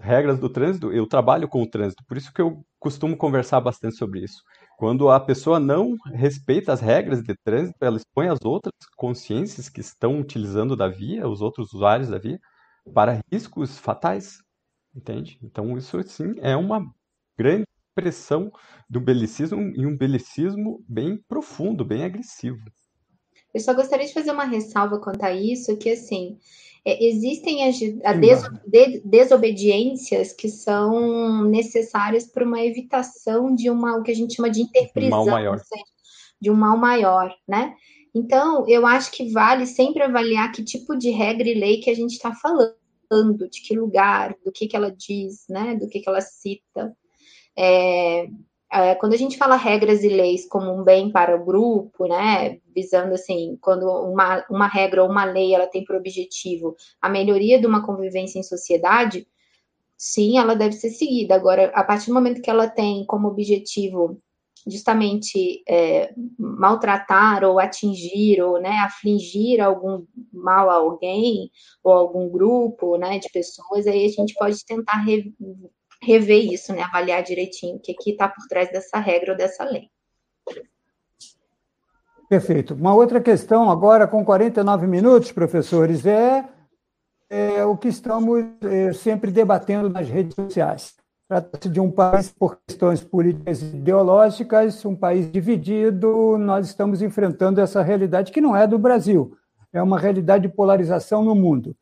Regras 0.00 0.38
do 0.38 0.48
trânsito, 0.50 0.92
eu 0.92 1.06
trabalho 1.06 1.46
com 1.48 1.62
o 1.62 1.68
trânsito, 1.68 2.02
por 2.08 2.16
isso 2.16 2.32
que 2.32 2.40
eu 2.40 2.64
costumo 2.80 3.16
conversar 3.16 3.60
bastante 3.60 3.96
sobre 3.96 4.24
isso. 4.24 4.42
Quando 4.78 5.10
a 5.10 5.20
pessoa 5.20 5.60
não 5.60 5.94
respeita 6.14 6.72
as 6.72 6.80
regras 6.80 7.22
de 7.22 7.34
trânsito, 7.44 7.76
ela 7.82 7.96
expõe 7.96 8.28
as 8.28 8.38
outras 8.44 8.72
consciências 8.96 9.68
que 9.68 9.80
estão 9.80 10.18
utilizando 10.20 10.74
da 10.74 10.88
via, 10.88 11.28
os 11.28 11.40
outros 11.42 11.72
usuários 11.72 12.08
da 12.08 12.18
via, 12.18 12.38
para 12.94 13.20
riscos 13.30 13.78
fatais, 13.78 14.38
entende? 14.94 15.38
Então, 15.42 15.76
isso, 15.76 16.02
sim, 16.04 16.34
é 16.38 16.56
uma 16.56 16.82
grande 17.38 17.66
expressão 17.98 18.52
do 18.88 19.00
belicismo 19.00 19.60
e 19.76 19.84
um 19.84 19.96
belicismo 19.96 20.84
bem 20.88 21.16
profundo, 21.28 21.84
bem 21.84 22.04
agressivo. 22.04 22.58
Eu 23.52 23.60
só 23.60 23.74
gostaria 23.74 24.06
de 24.06 24.12
fazer 24.12 24.30
uma 24.30 24.44
ressalva 24.44 25.00
quanto 25.00 25.22
a 25.22 25.32
isso, 25.32 25.76
que 25.76 25.90
assim, 25.90 26.38
é, 26.84 27.04
existem 27.04 27.66
as 27.68 27.76
de, 27.76 29.02
desobediências 29.04 30.32
que 30.32 30.48
são 30.48 31.44
necessárias 31.44 32.26
para 32.26 32.44
uma 32.44 32.62
evitação 32.62 33.54
de 33.54 33.68
uma, 33.70 33.96
o 33.96 34.02
que 34.02 34.10
a 34.10 34.14
gente 34.14 34.36
chama 34.36 34.50
de 34.50 34.62
interprisão, 34.62 35.22
um 35.22 35.26
mal 35.26 35.34
maior. 35.34 35.58
Seja, 35.58 35.84
de 36.40 36.50
um 36.50 36.54
mal 36.54 36.76
maior, 36.76 37.34
né? 37.48 37.74
Então, 38.14 38.66
eu 38.68 38.86
acho 38.86 39.10
que 39.10 39.30
vale 39.32 39.66
sempre 39.66 40.02
avaliar 40.02 40.52
que 40.52 40.64
tipo 40.64 40.96
de 40.96 41.10
regra 41.10 41.48
e 41.48 41.54
lei 41.54 41.80
que 41.80 41.90
a 41.90 41.94
gente 41.94 42.12
está 42.12 42.34
falando, 42.34 42.76
de 43.50 43.62
que 43.62 43.76
lugar, 43.76 44.36
do 44.44 44.52
que, 44.52 44.66
que 44.66 44.76
ela 44.76 44.90
diz, 44.90 45.44
né? 45.48 45.74
Do 45.74 45.88
que, 45.88 46.00
que 46.00 46.08
ela 46.08 46.20
cita. 46.20 46.94
É, 47.60 48.28
é, 48.70 48.94
quando 48.94 49.14
a 49.14 49.16
gente 49.16 49.36
fala 49.36 49.56
regras 49.56 50.04
e 50.04 50.08
leis 50.08 50.46
como 50.46 50.72
um 50.72 50.84
bem 50.84 51.10
para 51.10 51.34
o 51.34 51.44
grupo, 51.44 52.06
né, 52.06 52.60
visando 52.74 53.14
assim, 53.14 53.58
quando 53.60 53.84
uma, 53.90 54.44
uma 54.48 54.68
regra 54.68 55.02
ou 55.02 55.10
uma 55.10 55.24
lei 55.24 55.54
ela 55.54 55.66
tem 55.66 55.84
por 55.84 55.96
objetivo 55.96 56.76
a 57.00 57.08
melhoria 57.08 57.58
de 57.58 57.66
uma 57.66 57.84
convivência 57.84 58.38
em 58.38 58.44
sociedade, 58.44 59.26
sim, 59.96 60.38
ela 60.38 60.54
deve 60.54 60.74
ser 60.76 60.90
seguida. 60.90 61.34
Agora, 61.34 61.72
a 61.74 61.82
partir 61.82 62.08
do 62.08 62.14
momento 62.14 62.42
que 62.42 62.50
ela 62.50 62.68
tem 62.68 63.04
como 63.06 63.28
objetivo 63.28 64.20
justamente 64.66 65.62
é, 65.68 66.12
maltratar 66.38 67.42
ou 67.44 67.58
atingir 67.58 68.40
ou 68.42 68.60
né, 68.60 68.76
afligir 68.78 69.60
algum 69.60 70.04
mal 70.32 70.70
a 70.70 70.74
alguém 70.74 71.50
ou 71.82 71.92
algum 71.92 72.28
grupo 72.28 72.96
né, 72.96 73.18
de 73.18 73.28
pessoas, 73.30 73.86
aí 73.86 74.04
a 74.04 74.08
gente 74.08 74.34
pode 74.34 74.64
tentar 74.64 75.04
rever 76.02 76.52
isso, 76.52 76.72
né? 76.72 76.82
Avaliar 76.82 77.22
direitinho 77.22 77.76
o 77.76 77.80
que 77.80 78.10
está 78.10 78.28
por 78.28 78.46
trás 78.48 78.70
dessa 78.70 78.98
regra 78.98 79.32
ou 79.32 79.38
dessa 79.38 79.64
lei. 79.64 79.90
Perfeito. 82.28 82.74
Uma 82.74 82.94
outra 82.94 83.20
questão 83.20 83.70
agora, 83.70 84.06
com 84.06 84.24
49 84.24 84.86
minutos, 84.86 85.32
professores, 85.32 86.04
é, 86.04 86.44
é 87.30 87.64
o 87.64 87.76
que 87.76 87.88
estamos 87.88 88.44
é, 88.62 88.92
sempre 88.92 89.30
debatendo 89.30 89.88
nas 89.88 90.08
redes 90.08 90.34
sociais. 90.34 90.94
Trata-se 91.26 91.68
de 91.68 91.80
um 91.80 91.90
país, 91.90 92.30
por 92.30 92.58
questões 92.66 93.02
políticas 93.02 93.62
e 93.62 93.76
ideológicas, 93.76 94.84
um 94.84 94.96
país 94.96 95.30
dividido. 95.30 96.38
Nós 96.38 96.66
estamos 96.66 97.02
enfrentando 97.02 97.60
essa 97.60 97.82
realidade 97.82 98.32
que 98.32 98.40
não 98.40 98.56
é 98.56 98.66
do 98.66 98.78
Brasil, 98.78 99.36
é 99.72 99.82
uma 99.82 99.98
realidade 99.98 100.48
de 100.48 100.54
polarização 100.54 101.22
no 101.22 101.34
mundo. 101.34 101.76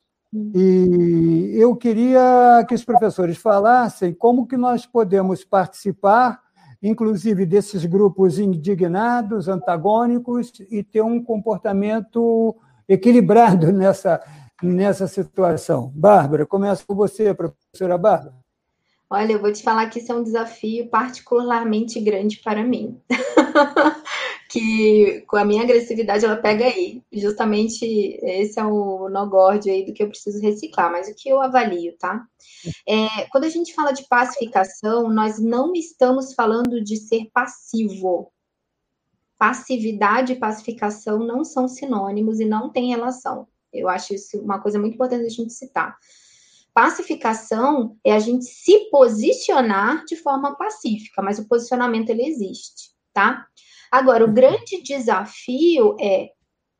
E 0.54 1.52
eu 1.54 1.74
queria 1.76 2.64
que 2.68 2.74
os 2.74 2.84
professores 2.84 3.38
falassem 3.38 4.12
como 4.12 4.46
que 4.46 4.56
nós 4.56 4.84
podemos 4.84 5.44
participar, 5.44 6.40
inclusive 6.82 7.46
desses 7.46 7.84
grupos 7.84 8.38
indignados, 8.38 9.48
antagônicos, 9.48 10.52
e 10.70 10.82
ter 10.82 11.02
um 11.02 11.22
comportamento 11.22 12.54
equilibrado 12.88 13.70
nessa, 13.72 14.22
nessa 14.62 15.06
situação. 15.06 15.92
Bárbara, 15.94 16.44
começa 16.46 16.84
com 16.86 16.94
você, 16.94 17.32
professora 17.34 17.96
Bárbara. 17.96 18.34
Olha, 19.08 19.32
eu 19.32 19.40
vou 19.40 19.52
te 19.52 19.62
falar 19.62 19.88
que 19.88 20.00
isso 20.00 20.10
é 20.10 20.14
um 20.16 20.22
desafio 20.22 20.88
particularmente 20.88 22.00
grande 22.00 22.38
para 22.38 22.64
mim. 22.64 23.00
que 24.48 25.22
com 25.26 25.36
a 25.36 25.44
minha 25.44 25.62
agressividade 25.62 26.24
ela 26.24 26.36
pega 26.36 26.64
aí. 26.64 27.02
Justamente 27.12 27.84
esse 28.22 28.58
é 28.58 28.64
o 28.64 29.08
nogórdio 29.08 29.72
aí 29.72 29.84
do 29.84 29.92
que 29.92 30.02
eu 30.02 30.08
preciso 30.08 30.40
reciclar, 30.40 30.90
mas 30.90 31.08
o 31.08 31.14
que 31.14 31.28
eu 31.28 31.40
avalio, 31.40 31.96
tá? 31.98 32.26
É, 32.86 33.26
quando 33.30 33.44
a 33.44 33.48
gente 33.48 33.74
fala 33.74 33.92
de 33.92 34.06
pacificação, 34.08 35.08
nós 35.08 35.38
não 35.38 35.72
estamos 35.72 36.32
falando 36.34 36.82
de 36.82 36.96
ser 36.96 37.28
passivo. 37.32 38.32
Passividade 39.38 40.32
e 40.32 40.38
pacificação 40.38 41.18
não 41.18 41.44
são 41.44 41.68
sinônimos 41.68 42.40
e 42.40 42.44
não 42.44 42.70
têm 42.70 42.90
relação. 42.90 43.46
Eu 43.72 43.88
acho 43.88 44.14
isso 44.14 44.40
uma 44.40 44.60
coisa 44.60 44.78
muito 44.78 44.94
importante 44.94 45.26
a 45.26 45.28
gente 45.28 45.52
citar. 45.52 45.96
pacificação 46.72 47.96
é 48.04 48.12
a 48.12 48.18
gente 48.18 48.44
se 48.44 48.90
posicionar 48.90 50.04
de 50.04 50.16
forma 50.16 50.54
pacífica, 50.56 51.22
mas 51.22 51.38
o 51.38 51.48
posicionamento 51.48 52.10
ele 52.10 52.26
existe, 52.26 52.92
tá? 53.12 53.46
Agora, 53.96 54.26
o 54.26 54.30
grande 54.30 54.82
desafio 54.82 55.96
é, 55.98 56.28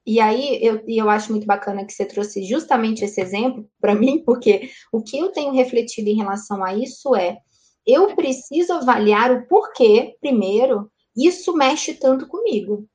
e 0.05 0.21
aí 0.21 0.63
eu, 0.63 0.85
eu 0.87 1.09
acho 1.09 1.33
muito 1.33 1.47
bacana 1.47 1.83
que 1.83 1.91
você 1.91 2.05
trouxe 2.05 2.45
justamente 2.45 3.03
esse 3.07 3.19
exemplo 3.23 3.67
para 3.81 3.95
mim, 3.95 4.19
porque 4.23 4.69
o 4.93 5.03
que 5.03 5.17
eu 5.19 5.33
tenho 5.33 5.55
refletido 5.55 6.11
em 6.11 6.17
relação 6.17 6.63
a 6.63 6.75
isso 6.75 7.17
é, 7.17 7.39
eu 7.87 8.15
preciso 8.15 8.75
avaliar 8.75 9.33
o 9.33 9.47
porquê, 9.49 10.15
primeiro, 10.21 10.93
isso 11.17 11.57
mexe 11.57 11.95
tanto 11.95 12.29
comigo. 12.29 12.87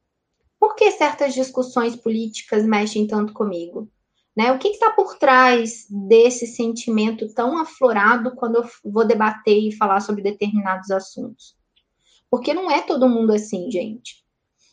Por 0.60 0.76
que 0.76 0.92
certas 0.92 1.34
discussões 1.34 1.96
políticas 1.96 2.64
mexem 2.64 3.08
tanto 3.08 3.34
comigo? 3.34 3.90
Né? 4.38 4.52
O 4.52 4.60
que 4.60 4.68
está 4.68 4.92
por 4.92 5.18
trás 5.18 5.88
desse 5.90 6.46
sentimento 6.46 7.34
tão 7.34 7.58
aflorado 7.58 8.36
quando 8.36 8.58
eu 8.58 8.70
vou 8.86 9.04
debater 9.04 9.58
e 9.58 9.76
falar 9.76 10.00
sobre 10.00 10.22
determinados 10.22 10.92
assuntos? 10.92 11.60
Porque 12.32 12.54
não 12.54 12.72
é 12.72 12.82
todo 12.82 13.10
mundo 13.10 13.34
assim, 13.34 13.70
gente. 13.70 14.24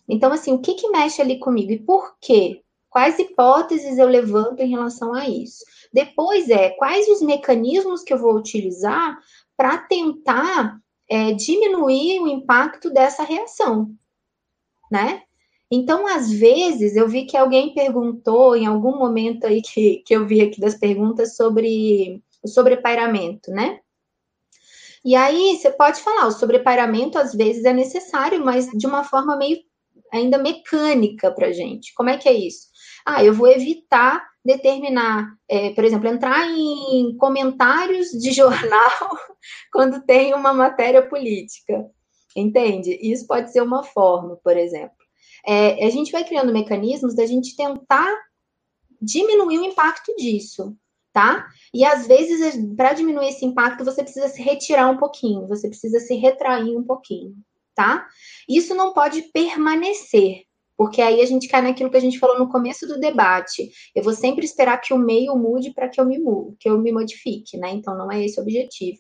Então, 0.09 0.33
assim, 0.33 0.53
o 0.53 0.61
que, 0.61 0.75
que 0.75 0.89
mexe 0.89 1.21
ali 1.21 1.39
comigo 1.39 1.73
e 1.73 1.79
por 1.79 2.17
quê? 2.21 2.63
Quais 2.89 3.19
hipóteses 3.19 3.99
eu 3.99 4.09
levanto 4.09 4.61
em 4.61 4.71
relação 4.71 5.13
a 5.13 5.29
isso? 5.29 5.65
Depois 5.93 6.49
é 6.49 6.71
quais 6.71 7.07
os 7.09 7.21
mecanismos 7.21 8.03
que 8.03 8.15
eu 8.15 8.19
vou 8.19 8.35
utilizar 8.35 9.19
para 9.57 9.77
tentar 9.77 10.79
é, 11.09 11.33
diminuir 11.33 12.21
o 12.21 12.29
impacto 12.29 12.91
dessa 12.91 13.23
reação, 13.25 13.91
né? 14.91 15.23
Então, 15.71 16.07
às 16.07 16.31
vezes, 16.33 16.97
eu 16.97 17.07
vi 17.07 17.27
que 17.27 17.37
alguém 17.37 17.75
perguntou 17.75 18.57
em 18.57 18.67
algum 18.67 18.97
momento 18.97 19.47
aí 19.47 19.61
que, 19.61 20.03
que 20.07 20.15
eu 20.15 20.27
vi 20.27 20.41
aqui 20.41 20.61
das 20.61 20.75
perguntas 20.75 21.37
sobre 21.37 22.23
o 22.43 22.49
sobrepairamento, 22.49 23.51
né? 23.51 23.81
E 25.05 25.15
aí, 25.15 25.57
você 25.57 25.71
pode 25.71 26.01
falar, 26.01 26.27
o 26.27 26.33
sobrepairamento 26.33 27.19
às 27.19 27.33
vezes 27.35 27.65
é 27.65 27.73
necessário, 27.73 28.45
mas 28.45 28.67
de 28.71 28.87
uma 28.87 29.05
forma 29.05 29.37
meio 29.37 29.59
ainda 30.13 30.39
mecânica 30.39 31.31
para 31.31 31.53
gente. 31.53 31.93
Como 31.95 32.09
é 32.11 32.17
que 32.17 32.29
é 32.29 32.33
isso? 32.33 32.69
Ah, 33.05 33.23
eu 33.23 33.33
vou 33.35 33.49
evitar 33.49 34.27
determinar, 34.45 35.29
é, 35.49 35.71
por 35.71 35.85
exemplo, 35.85 36.09
entrar 36.09 36.49
em 36.51 37.17
comentários 37.19 38.09
de 38.11 38.33
jornal 38.33 39.11
quando 39.73 40.05
tem 40.05 40.35
uma 40.35 40.53
matéria 40.53 41.07
política. 41.07 41.87
Entende? 42.37 42.99
Isso 43.03 43.27
pode 43.27 43.53
ser 43.53 43.63
uma 43.63 43.83
forma, 43.83 44.37
por 44.43 44.57
exemplo 44.57 44.99
é, 45.47 45.87
a 45.87 45.91
gente 45.91 46.13
vai 46.13 46.25
criando 46.25 46.53
mecanismos 46.53 47.15
da 47.15 47.25
gente 47.25 47.57
tentar 47.57 48.15
diminuir 49.01 49.59
o 49.59 49.65
impacto 49.65 50.15
disso, 50.17 50.77
tá? 51.13 51.47
E 51.73 51.85
às 51.85 52.07
vezes, 52.07 52.57
para 52.77 52.93
diminuir 52.93 53.29
esse 53.29 53.45
impacto, 53.45 53.85
você 53.85 54.03
precisa 54.03 54.29
se 54.29 54.43
retirar 54.43 54.89
um 54.91 54.97
pouquinho, 54.97 55.47
você 55.47 55.69
precisa 55.69 56.01
se 56.01 56.15
retrair 56.15 56.77
um 56.77 56.85
pouquinho, 56.85 57.35
tá? 57.75 58.07
Isso 58.49 58.75
não 58.75 58.93
pode 58.93 59.23
permanecer, 59.33 60.43
porque 60.77 61.03
aí 61.03 61.21
a 61.21 61.27
gente 61.27 61.49
cai 61.49 61.61
naquilo 61.61 61.91
que 61.91 61.97
a 61.97 62.01
gente 62.01 62.21
falou 62.21 62.39
no 62.39 62.49
começo 62.49 62.87
do 62.87 63.01
debate. 63.01 63.69
Eu 63.95 64.03
vou 64.03 64.13
sempre 64.13 64.45
esperar 64.45 64.79
que 64.79 64.95
o 64.95 64.99
meio 64.99 65.37
mude 65.37 65.73
para 65.73 65.89
que 65.89 66.01
eu 66.01 66.07
me 66.07 66.19
mude, 66.19 66.57
que 66.61 66.69
eu 66.69 66.79
me 66.79 66.93
modifique, 66.93 67.59
né? 67.59 67.71
Então 67.71 67.99
não 67.99 68.11
é 68.13 68.25
esse 68.25 68.39
o 68.39 68.43
objetivo. 68.43 68.99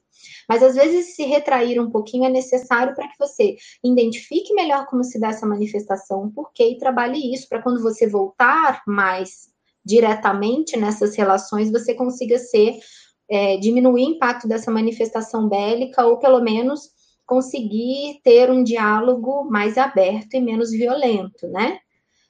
Mas 0.48 0.62
às 0.62 0.74
vezes 0.74 1.14
se 1.14 1.22
retrair 1.24 1.80
um 1.80 1.88
pouquinho 1.88 2.24
é 2.24 2.30
necessário 2.30 2.94
para 2.96 3.06
que 3.06 3.16
você 3.16 3.56
identifique 3.84 4.52
melhor 4.54 4.86
como 4.86 5.04
se 5.04 5.20
dá 5.20 5.28
essa 5.28 5.46
manifestação, 5.46 6.30
por 6.32 6.52
quê 6.52 6.70
e 6.70 6.78
trabalhe 6.78 7.32
isso 7.32 7.48
para 7.48 7.62
quando 7.62 7.80
você 7.80 8.08
voltar 8.08 8.82
mais 8.84 9.56
diretamente 9.88 10.76
nessas 10.76 11.16
relações, 11.16 11.72
você 11.72 11.94
consiga 11.94 12.38
ser 12.38 12.78
é, 13.26 13.56
diminuir 13.56 14.04
o 14.04 14.10
impacto 14.10 14.46
dessa 14.46 14.70
manifestação 14.70 15.48
bélica 15.48 16.04
ou 16.04 16.18
pelo 16.18 16.40
menos 16.42 16.90
conseguir 17.24 18.20
ter 18.22 18.50
um 18.50 18.62
diálogo 18.62 19.44
mais 19.50 19.78
aberto 19.78 20.34
e 20.34 20.40
menos 20.40 20.70
violento, 20.70 21.48
né? 21.48 21.78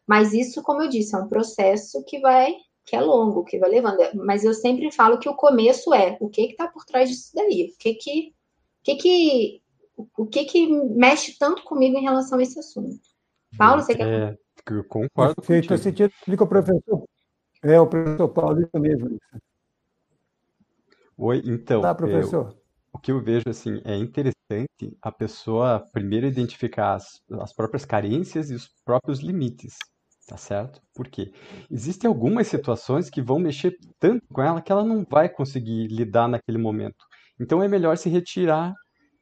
Mas 0.07 0.33
isso, 0.33 0.63
como 0.63 0.83
eu 0.83 0.89
disse, 0.89 1.17
é 1.17 1.19
um 1.19 1.29
processo 1.29 2.05
que 2.05 2.21
vai 2.21 2.55
que 2.87 2.97
é 2.97 3.01
longo, 3.03 3.45
que 3.45 3.59
vai 3.59 3.69
levando. 3.69 3.99
Mas 4.15 4.45
eu 4.45 4.55
sempre 4.55 4.91
falo 4.91 5.19
que 5.19 5.29
o 5.29 5.35
começo 5.35 5.93
é 5.93 6.17
o 6.21 6.29
que 6.31 6.41
está 6.43 6.67
por 6.69 6.87
trás 6.87 7.11
disso 7.11 7.33
daí, 7.35 7.71
o 7.75 7.79
que 7.79 7.95
que, 7.95 8.33
que 8.83 8.97
que 8.97 9.63
o 10.17 10.27
que 10.27 10.45
que 10.45 10.67
mexe 10.95 11.37
tanto 11.39 11.63
comigo 11.65 11.99
em 11.99 12.03
relação 12.03 12.39
a 12.39 12.43
esse 12.43 12.59
assunto. 12.59 12.99
Paulo, 13.59 13.83
você 13.83 13.95
quer? 13.95 14.09
É, 14.09 14.39
eu 14.71 14.85
concordo 14.85 15.35
Perfeito, 15.35 15.75
eu 15.75 15.79
sentido 15.79 16.13
que 16.25 16.43
o 16.43 16.47
professor 16.47 17.05
é 17.63 17.81
o 17.81 17.87
professor 17.87 18.29
Paulo 18.29 18.61
isso 18.61 18.79
mesmo. 18.79 19.19
Oi, 21.17 21.43
então. 21.45 21.83
Tá, 21.83 21.95
professor. 21.95 22.51
Eu, 22.51 22.59
o 22.93 22.99
que 22.99 23.13
eu 23.13 23.21
vejo 23.23 23.49
assim 23.49 23.81
é 23.85 23.97
interessante 23.97 24.97
a 25.03 25.11
pessoa 25.11 25.85
primeiro 25.93 26.27
identificar 26.27 26.95
as, 26.95 27.21
as 27.41 27.53
próprias 27.53 27.85
carências 27.85 28.51
e 28.51 28.55
os 28.55 28.69
próprios 28.85 29.21
limites. 29.21 29.77
Tá 30.27 30.37
certo? 30.37 30.81
Por 30.95 31.09
quê? 31.09 31.33
Existem 31.71 32.07
algumas 32.07 32.49
situações 32.49 33.09
que 33.09 33.23
vão 33.23 33.39
mexer 33.39 33.79
tanto 33.99 34.27
com 34.29 34.43
ela 34.43 34.61
que 34.61 34.71
ela 34.71 34.85
não 34.85 35.05
vai 35.09 35.29
conseguir 35.29 35.87
lidar 35.89 36.29
naquele 36.29 36.59
momento. 36.59 37.05
Então 37.41 37.63
é 37.63 37.69
melhor 37.69 37.97
se 37.97 38.11
retirar 38.11 38.75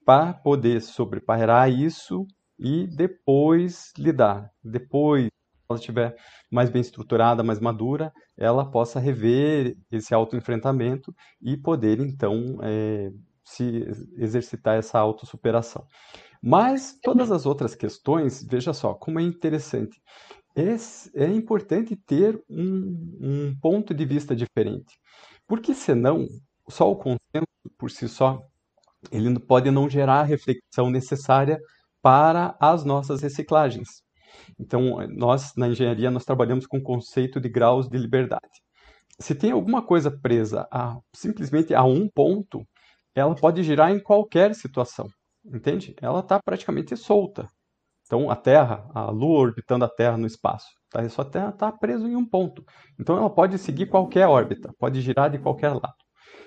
para 0.04 0.32
poder 0.32 0.82
sobrepairar 0.82 1.70
isso 1.70 2.26
e 2.58 2.86
depois 2.86 3.92
lidar. 3.96 4.50
Depois, 4.62 5.28
ela 5.68 5.78
estiver 5.78 6.14
mais 6.50 6.70
bem 6.70 6.80
estruturada, 6.80 7.42
mais 7.42 7.60
madura, 7.60 8.12
ela 8.36 8.70
possa 8.70 9.00
rever 9.00 9.76
esse 9.90 10.14
autoenfrentamento 10.14 11.14
e 11.40 11.56
poder 11.56 12.00
então 12.00 12.58
é, 12.62 13.10
se 13.44 13.86
exercitar 14.16 14.76
essa 14.78 14.98
autossuperação. 14.98 15.84
Mas 16.42 16.98
todas 17.02 17.30
as 17.32 17.46
outras 17.46 17.74
questões, 17.74 18.44
veja 18.44 18.72
só, 18.72 18.94
como 18.94 19.18
é 19.18 19.22
interessante 19.22 20.00
é, 20.56 21.22
é 21.24 21.30
importante 21.30 21.94
ter 21.94 22.42
um, 22.48 23.18
um 23.20 23.56
ponto 23.60 23.92
de 23.92 24.04
vista 24.06 24.34
diferente. 24.34 24.98
Porque 25.46 25.74
senão, 25.74 26.26
só 26.68 26.90
o 26.90 26.96
consenso 26.96 27.46
por 27.78 27.90
si 27.90 28.08
só, 28.08 28.40
ele 29.12 29.38
pode 29.38 29.70
não 29.70 29.88
gerar 29.88 30.20
a 30.20 30.24
reflexão 30.24 30.90
necessária 30.90 31.60
para 32.02 32.56
as 32.58 32.84
nossas 32.84 33.20
reciclagens. 33.20 34.02
Então, 34.58 35.06
nós 35.08 35.52
na 35.56 35.68
engenharia 35.68 36.10
nós 36.10 36.24
trabalhamos 36.24 36.66
com 36.66 36.78
o 36.78 36.82
conceito 36.82 37.40
de 37.40 37.48
graus 37.48 37.88
de 37.88 37.98
liberdade. 37.98 38.62
Se 39.18 39.34
tem 39.34 39.50
alguma 39.50 39.82
coisa 39.82 40.10
presa 40.10 40.68
a 40.70 40.98
simplesmente 41.14 41.74
a 41.74 41.82
um 41.84 42.08
ponto, 42.08 42.66
ela 43.14 43.34
pode 43.34 43.62
girar 43.62 43.90
em 43.90 43.98
qualquer 43.98 44.54
situação, 44.54 45.06
entende? 45.44 45.94
Ela 46.00 46.20
está 46.20 46.38
praticamente 46.44 46.96
solta. 46.96 47.48
Então, 48.06 48.30
a 48.30 48.36
Terra, 48.36 48.88
a 48.94 49.10
Lua 49.10 49.40
orbitando 49.40 49.84
a 49.84 49.88
Terra 49.88 50.16
no 50.16 50.26
espaço, 50.26 50.68
tá? 50.90 51.00
a 51.00 51.08
sua 51.08 51.24
Terra 51.24 51.48
está 51.48 51.72
presa 51.72 52.06
em 52.06 52.14
um 52.14 52.24
ponto. 52.24 52.64
Então, 53.00 53.16
ela 53.16 53.28
pode 53.28 53.58
seguir 53.58 53.86
qualquer 53.86 54.28
órbita, 54.28 54.72
pode 54.78 55.00
girar 55.00 55.30
de 55.30 55.38
qualquer 55.38 55.70
lado. 55.70 55.94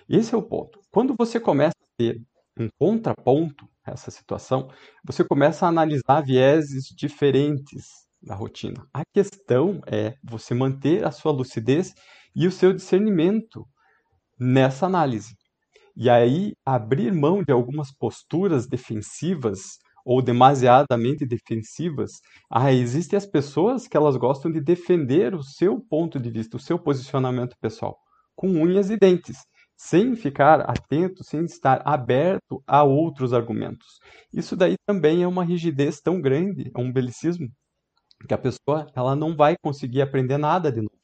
Esse 0.08 0.34
é 0.34 0.38
o 0.38 0.42
ponto. 0.42 0.80
Quando 0.90 1.16
você 1.18 1.40
começa 1.40 1.76
a 1.78 1.98
ter 1.98 2.22
um 2.58 2.70
contraponto 2.78 3.68
a 3.79 3.79
essa 3.92 4.12
situação, 4.12 4.70
você 5.04 5.24
começa 5.24 5.66
a 5.66 5.70
analisar 5.70 6.22
vieses 6.22 6.86
diferentes 6.96 7.86
da 8.22 8.36
rotina. 8.36 8.86
A 8.94 9.04
questão 9.14 9.82
é 9.88 10.16
você 10.24 10.54
manter 10.54 11.06
a 11.06 11.12
sua 11.12 11.32
lucidez 11.32 11.94
e 12.36 12.48
o 12.48 12.52
seu 12.52 12.74
discernimento 12.74 13.66
nessa 14.40 14.86
análise. 14.86 15.36
E 15.96 16.10
aí, 16.10 16.54
abrir 16.66 17.14
mão 17.14 17.44
de 17.44 17.52
algumas 17.52 17.92
posturas 17.92 18.68
defensivas 18.68 19.78
ou 20.06 20.22
demasiadamente 20.22 21.26
defensivas, 21.26 22.12
ah, 22.50 22.72
existem 22.72 23.18
as 23.18 23.26
pessoas 23.26 23.88
que 23.88 23.98
elas 23.98 24.16
gostam 24.16 24.52
de 24.52 24.62
defender 24.62 25.36
o 25.36 25.44
seu 25.44 25.80
ponto 25.80 26.20
de 26.20 26.30
vista, 26.30 26.58
o 26.58 26.60
seu 26.60 26.80
posicionamento 26.80 27.56
pessoal, 27.60 27.98
com 28.36 28.48
unhas 28.50 28.90
e 28.90 28.98
dentes, 28.98 29.38
sem 29.82 30.14
ficar 30.14 30.70
atento, 30.70 31.24
sem 31.24 31.46
estar 31.46 31.82
aberto 31.86 32.62
a 32.68 32.84
outros 32.84 33.32
argumentos. 33.32 34.02
Isso 34.32 34.54
daí 34.58 34.76
também 34.86 35.24
é 35.24 35.28
uma 35.28 35.46
rigidez 35.46 36.02
tão 36.02 36.20
grande, 36.20 36.70
é 36.76 36.80
um 36.82 36.92
belicismo, 36.92 37.50
que 38.28 38.34
a 38.34 38.38
pessoa 38.38 38.92
ela 38.94 39.16
não 39.16 39.38
vai 39.38 39.56
conseguir 39.64 40.02
aprender 40.02 40.38
nada 40.38 40.70
de 40.70 40.82
novo, 40.82 41.00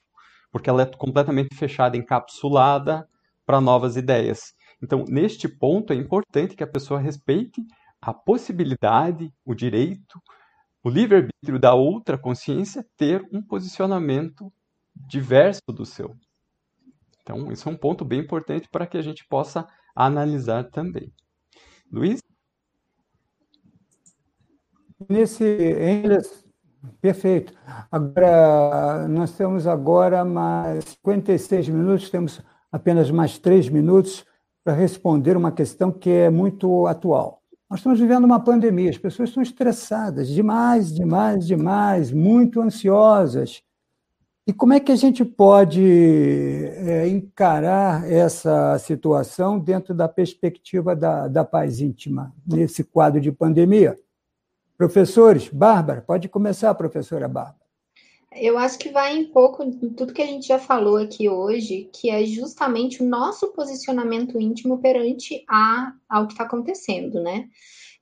porque 0.51 0.69
ela 0.69 0.81
é 0.81 0.85
completamente 0.85 1.55
fechada, 1.55 1.95
encapsulada 1.95 3.07
para 3.45 3.61
novas 3.61 3.95
ideias. 3.95 4.53
Então, 4.83 5.05
neste 5.07 5.47
ponto, 5.47 5.93
é 5.93 5.95
importante 5.95 6.53
que 6.53 6.63
a 6.63 6.67
pessoa 6.67 6.99
respeite 6.99 7.61
a 8.01 8.13
possibilidade, 8.13 9.31
o 9.45 9.55
direito, 9.55 10.19
o 10.83 10.89
livre-arbítrio 10.89 11.57
da 11.57 11.73
outra 11.73 12.17
consciência 12.17 12.85
ter 12.97 13.25
um 13.31 13.41
posicionamento 13.41 14.51
diverso 14.93 15.61
do 15.69 15.85
seu. 15.85 16.13
Então, 17.25 17.51
isso 17.51 17.67
é 17.67 17.71
um 17.71 17.75
ponto 17.75 18.05
bem 18.05 18.19
importante 18.19 18.69
para 18.69 18.85
que 18.85 18.99
a 18.99 19.01
gente 19.01 19.27
possa 19.27 19.67
analisar 19.95 20.63
também. 20.65 21.11
Luiz? 21.91 22.21
Nesse, 25.09 25.43
perfeito. 27.01 27.51
Agora, 27.91 29.07
nós 29.07 29.31
temos 29.31 29.65
agora 29.65 30.23
mais 30.23 30.85
56 30.85 31.67
minutos, 31.69 32.11
temos 32.11 32.41
apenas 32.71 33.09
mais 33.09 33.39
três 33.39 33.67
minutos 33.69 34.23
para 34.63 34.73
responder 34.73 35.35
uma 35.35 35.51
questão 35.51 35.91
que 35.91 36.11
é 36.11 36.29
muito 36.29 36.85
atual. 36.85 37.41
Nós 37.67 37.79
estamos 37.79 37.99
vivendo 37.99 38.25
uma 38.25 38.39
pandemia, 38.39 38.91
as 38.91 38.99
pessoas 38.99 39.29
estão 39.29 39.41
estressadas 39.41 40.27
demais, 40.27 40.93
demais, 40.93 41.47
demais, 41.47 42.11
muito 42.11 42.61
ansiosas. 42.61 43.63
E 44.47 44.53
como 44.53 44.73
é 44.73 44.79
que 44.79 44.91
a 44.91 44.95
gente 44.95 45.25
pode 45.25 45.81
é, 45.83 47.07
encarar 47.07 48.07
essa 48.07 48.77
situação 48.77 49.57
dentro 49.57 49.91
da 49.91 50.07
perspectiva 50.07 50.95
da, 50.95 51.27
da 51.27 51.43
paz 51.43 51.81
íntima, 51.81 52.31
nesse 52.45 52.83
quadro 52.83 53.19
de 53.19 53.31
pandemia? 53.31 53.97
Professores, 54.77 55.49
Bárbara, 55.49 56.01
pode 56.01 56.29
começar, 56.29 56.75
professora 56.75 57.27
Bárbara. 57.27 57.65
Eu 58.35 58.57
acho 58.57 58.77
que 58.77 58.89
vai 58.89 59.17
em 59.17 59.31
pouco 59.31 59.63
em 59.63 59.71
tudo 59.71 60.13
que 60.13 60.21
a 60.21 60.27
gente 60.27 60.47
já 60.47 60.59
falou 60.59 60.97
aqui 60.97 61.27
hoje, 61.27 61.89
que 61.91 62.11
é 62.11 62.23
justamente 62.25 63.01
o 63.01 63.07
nosso 63.07 63.47
posicionamento 63.53 64.39
íntimo 64.39 64.77
perante 64.77 65.43
a, 65.49 65.93
ao 66.07 66.27
que 66.27 66.33
está 66.33 66.43
acontecendo, 66.43 67.19
né? 67.19 67.47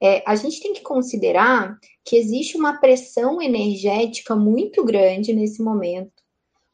É, 0.02 0.22
a 0.28 0.36
gente 0.36 0.60
tem 0.62 0.74
que 0.74 0.82
considerar 0.82 1.78
que 2.04 2.18
existe 2.18 2.58
uma 2.58 2.78
pressão 2.80 3.42
energética 3.42 4.36
muito 4.36 4.84
grande 4.84 5.32
nesse 5.32 5.62
momento, 5.64 6.12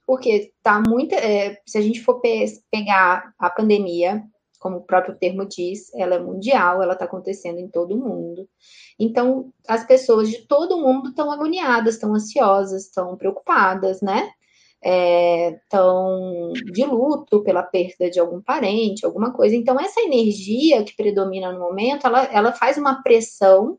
porque 0.10 0.52
tá 0.64 0.82
muito. 0.82 1.14
É, 1.14 1.62
se 1.68 1.78
a 1.78 1.82
gente 1.82 2.02
for 2.02 2.20
pe 2.20 2.44
pegar 2.72 3.32
a 3.38 3.48
pandemia, 3.48 4.24
como 4.60 4.78
o 4.78 4.84
próprio 4.84 5.16
termo 5.16 5.46
diz, 5.46 5.94
ela 5.94 6.16
é 6.16 6.20
mundial, 6.20 6.82
ela 6.82 6.94
está 6.94 7.06
acontecendo 7.06 7.60
em 7.60 7.68
todo 7.68 7.94
o 7.94 8.00
mundo. 8.00 8.50
Então, 9.00 9.54
as 9.68 9.86
pessoas 9.86 10.28
de 10.32 10.48
todo 10.48 10.76
o 10.76 10.82
mundo 10.82 11.10
estão 11.10 11.32
agoniadas, 11.32 11.94
estão 11.94 12.16
ansiosas, 12.16 12.86
estão 12.86 13.16
preocupadas, 13.18 14.02
né? 14.02 14.32
Estão 14.84 16.54
é, 16.56 16.72
de 16.72 16.86
luto 16.86 17.44
pela 17.44 17.62
perda 17.62 18.10
de 18.10 18.20
algum 18.20 18.42
parente, 18.42 19.06
alguma 19.06 19.32
coisa. 19.32 19.56
Então, 19.56 19.80
essa 19.80 20.02
energia 20.02 20.84
que 20.84 20.96
predomina 20.96 21.52
no 21.52 21.60
momento, 21.60 22.08
ela, 22.08 22.24
ela 22.34 22.52
faz 22.52 22.80
uma 22.80 23.04
pressão 23.04 23.78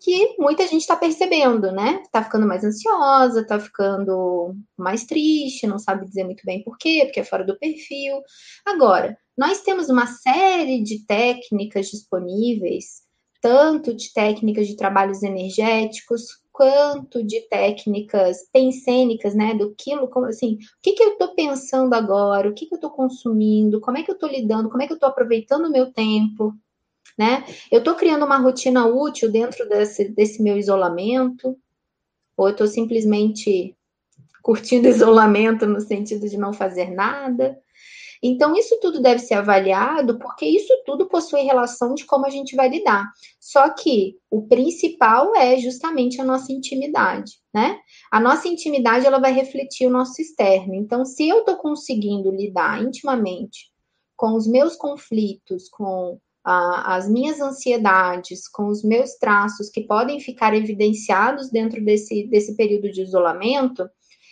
que 0.00 0.36
muita 0.38 0.66
gente 0.66 0.80
está 0.80 0.96
percebendo, 0.96 1.72
né? 1.72 2.00
Está 2.04 2.22
ficando 2.22 2.46
mais 2.46 2.64
ansiosa, 2.64 3.40
está 3.40 3.58
ficando 3.58 4.54
mais 4.76 5.04
triste, 5.04 5.66
não 5.66 5.78
sabe 5.78 6.06
dizer 6.06 6.24
muito 6.24 6.44
bem 6.44 6.62
por 6.62 6.76
quê, 6.78 7.02
porque 7.04 7.20
é 7.20 7.24
fora 7.24 7.44
do 7.44 7.58
perfil. 7.58 8.20
Agora, 8.66 9.16
nós 9.36 9.62
temos 9.62 9.88
uma 9.88 10.06
série 10.06 10.82
de 10.82 11.04
técnicas 11.06 11.86
disponíveis 11.86 13.08
tanto 13.40 13.94
de 13.94 14.12
técnicas 14.12 14.66
de 14.66 14.76
trabalhos 14.76 15.22
energéticos, 15.22 16.24
quanto 16.52 17.22
de 17.22 17.40
técnicas 17.48 18.38
pensênicas, 18.52 19.34
né, 19.34 19.54
do 19.54 19.74
quilo, 19.76 20.08
como 20.08 20.26
assim, 20.26 20.54
o 20.54 20.58
que, 20.82 20.92
que 20.92 21.02
eu 21.02 21.12
estou 21.12 21.34
pensando 21.34 21.94
agora, 21.94 22.48
o 22.48 22.54
que, 22.54 22.66
que 22.66 22.74
eu 22.74 22.78
estou 22.78 22.90
consumindo, 22.90 23.80
como 23.80 23.96
é 23.96 24.02
que 24.02 24.10
eu 24.10 24.14
estou 24.14 24.28
lidando, 24.28 24.68
como 24.68 24.82
é 24.82 24.86
que 24.86 24.92
eu 24.92 24.96
estou 24.96 25.08
aproveitando 25.08 25.66
o 25.66 25.70
meu 25.70 25.92
tempo, 25.92 26.52
né? 27.18 27.44
Eu 27.70 27.80
estou 27.80 27.94
criando 27.94 28.24
uma 28.24 28.38
rotina 28.38 28.86
útil 28.86 29.30
dentro 29.30 29.68
desse, 29.68 30.08
desse 30.08 30.42
meu 30.42 30.56
isolamento, 30.56 31.58
ou 32.36 32.46
eu 32.48 32.52
estou 32.52 32.66
simplesmente 32.66 33.76
curtindo 34.42 34.86
isolamento 34.88 35.66
no 35.66 35.80
sentido 35.80 36.28
de 36.28 36.36
não 36.36 36.52
fazer 36.52 36.90
nada, 36.90 37.58
então, 38.22 38.56
isso 38.56 38.78
tudo 38.80 39.00
deve 39.00 39.20
ser 39.20 39.34
avaliado, 39.34 40.18
porque 40.18 40.44
isso 40.44 40.72
tudo 40.84 41.06
possui 41.06 41.42
relação 41.42 41.94
de 41.94 42.04
como 42.04 42.26
a 42.26 42.30
gente 42.30 42.56
vai 42.56 42.68
lidar. 42.68 43.06
Só 43.38 43.70
que 43.70 44.16
o 44.30 44.42
principal 44.46 45.34
é 45.36 45.56
justamente 45.58 46.20
a 46.20 46.24
nossa 46.24 46.52
intimidade, 46.52 47.32
né? 47.54 47.78
A 48.10 48.20
nossa 48.20 48.48
intimidade, 48.48 49.06
ela 49.06 49.20
vai 49.20 49.32
refletir 49.32 49.86
o 49.86 49.90
nosso 49.90 50.20
externo. 50.20 50.74
Então, 50.74 51.04
se 51.04 51.28
eu 51.28 51.40
estou 51.40 51.56
conseguindo 51.56 52.30
lidar 52.30 52.82
intimamente 52.82 53.70
com 54.16 54.34
os 54.34 54.46
meus 54.48 54.74
conflitos, 54.74 55.68
com 55.68 56.18
as 56.50 57.08
minhas 57.08 57.40
ansiedades, 57.40 58.48
com 58.48 58.68
os 58.68 58.82
meus 58.82 59.14
traços 59.16 59.68
que 59.68 59.82
podem 59.82 60.18
ficar 60.18 60.54
evidenciados 60.54 61.50
dentro 61.50 61.84
desse, 61.84 62.26
desse 62.28 62.56
período 62.56 62.90
de 62.90 63.02
isolamento, 63.02 63.88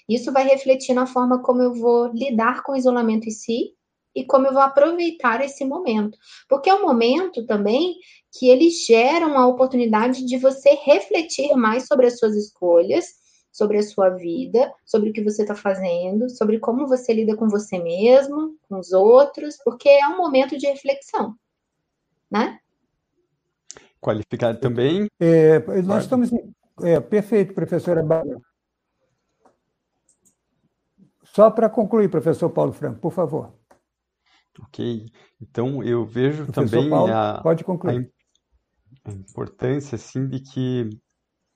isso 0.09 0.33
vai 0.33 0.45
refletir 0.45 0.95
na 0.95 1.07
forma 1.07 1.43
como 1.43 1.62
eu 1.62 1.75
vou 1.75 2.07
lidar 2.14 2.62
com 2.62 2.73
o 2.73 2.77
isolamento 2.77 3.29
em 3.29 3.33
si 3.33 3.75
e 4.14 4.25
como 4.25 4.47
eu 4.47 4.53
vou 4.53 4.62
aproveitar 4.62 5.45
esse 5.45 5.62
momento. 5.64 6.17
Porque 6.49 6.71
é 6.71 6.75
um 6.75 6.83
momento 6.83 7.45
também 7.45 7.97
que 8.33 8.49
ele 8.49 8.71
gera 8.71 9.27
uma 9.27 9.47
oportunidade 9.47 10.25
de 10.25 10.39
você 10.39 10.71
refletir 10.85 11.55
mais 11.55 11.87
sobre 11.87 12.07
as 12.07 12.19
suas 12.19 12.35
escolhas, 12.35 13.05
sobre 13.53 13.79
a 13.79 13.83
sua 13.83 14.11
vida, 14.11 14.73
sobre 14.87 15.11
o 15.11 15.12
que 15.12 15.23
você 15.23 15.43
está 15.43 15.55
fazendo, 15.55 16.31
sobre 16.31 16.59
como 16.61 16.87
você 16.87 17.12
lida 17.12 17.37
com 17.37 17.49
você 17.49 17.79
mesmo, 17.79 18.57
com 18.69 18.79
os 18.79 18.93
outros, 18.93 19.57
porque 19.64 19.89
é 19.89 20.07
um 20.09 20.17
momento 20.17 20.57
de 20.57 20.67
reflexão, 20.67 21.35
né? 22.31 22.59
Qualificado 24.01 24.61
também. 24.61 25.09
É, 25.18 25.59
nós 25.83 26.05
estamos. 26.05 26.31
É, 26.83 27.01
perfeito, 27.01 27.55
professora 27.55 28.03
Bárbara. 28.03 28.39
Só 31.24 31.51
para 31.51 31.68
concluir, 31.68 32.09
professor 32.09 32.51
Paulo 32.51 32.72
Franco, 32.72 33.01
por 33.01 33.12
favor. 33.12 33.53
Ok. 34.59 35.07
Então, 35.41 35.83
eu 35.83 36.05
vejo 36.05 36.47
Professor 36.47 36.70
também 36.70 36.91
Paulo, 36.91 37.12
a, 37.12 37.41
pode 37.43 37.64
concluir. 37.64 38.11
A, 39.05 39.12
importância, 39.12 39.97
assim, 39.97 40.27
de 40.27 40.41
que 40.41 40.89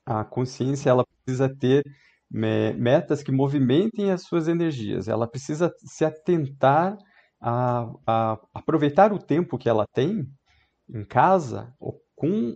a 0.05 0.23
consciência, 0.23 0.89
ela 0.89 1.03
precisa 1.05 1.49
ter 1.49 1.83
metas 2.29 3.21
que 3.23 3.31
movimentem 3.31 4.11
as 4.11 4.23
suas 4.23 4.47
energias. 4.47 5.07
Ela 5.07 5.27
precisa 5.27 5.73
se 5.79 6.05
atentar 6.05 6.97
a, 7.39 7.91
a 8.05 8.39
aproveitar 8.53 9.11
o 9.11 9.19
tempo 9.19 9.57
que 9.57 9.67
ela 9.67 9.85
tem 9.93 10.25
em 10.91 11.03
casa 11.05 11.73
com 12.15 12.53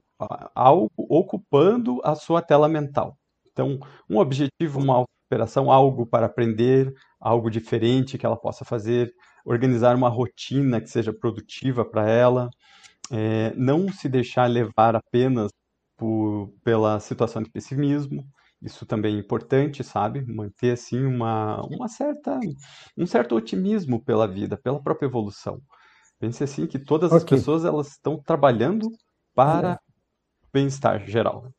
algo 0.54 0.92
ocupando 0.98 2.00
a 2.04 2.16
sua 2.16 2.42
tela 2.42 2.68
mental. 2.68 3.18
Então, 3.52 3.80
um 4.10 4.18
objetivo, 4.18 4.80
uma 4.80 5.06
operação, 5.28 5.72
algo 5.72 6.06
para 6.06 6.28
aprender, 6.28 6.94
algo 7.20 7.50
diferente 7.50 8.18
que 8.18 8.26
ela 8.26 8.38
possa 8.38 8.64
fazer, 8.66 9.12
organizar 9.46 9.96
uma 9.96 10.10
rotina 10.10 10.82
que 10.82 10.90
seja 10.90 11.14
produtiva 11.14 11.84
para 11.86 12.10
ela, 12.10 12.50
é, 13.12 13.54
não 13.56 13.92
se 13.92 14.10
deixar 14.10 14.48
levar 14.48 14.96
apenas 14.96 15.50
por, 15.98 16.54
pela 16.64 17.00
situação 17.00 17.42
de 17.42 17.50
pessimismo, 17.50 18.24
isso 18.62 18.86
também 18.86 19.16
é 19.16 19.20
importante, 19.20 19.84
sabe? 19.84 20.26
Manter 20.26 20.72
assim 20.72 21.06
uma, 21.06 21.62
uma 21.68 21.88
certa, 21.88 22.40
um 22.98 23.06
certo 23.06 23.36
otimismo 23.36 24.04
pela 24.04 24.28
vida, 24.28 24.58
pela 24.58 24.82
própria 24.82 25.08
evolução. 25.08 25.62
Pense 26.20 26.44
assim 26.44 26.66
que 26.66 26.80
todas 26.80 27.12
okay. 27.12 27.18
as 27.18 27.24
pessoas 27.24 27.66
elas 27.66 27.88
estão 27.90 28.22
trabalhando 28.22 28.90
para 29.34 29.74
é. 29.74 29.78
bem-estar 30.54 31.06
geral. 31.06 31.52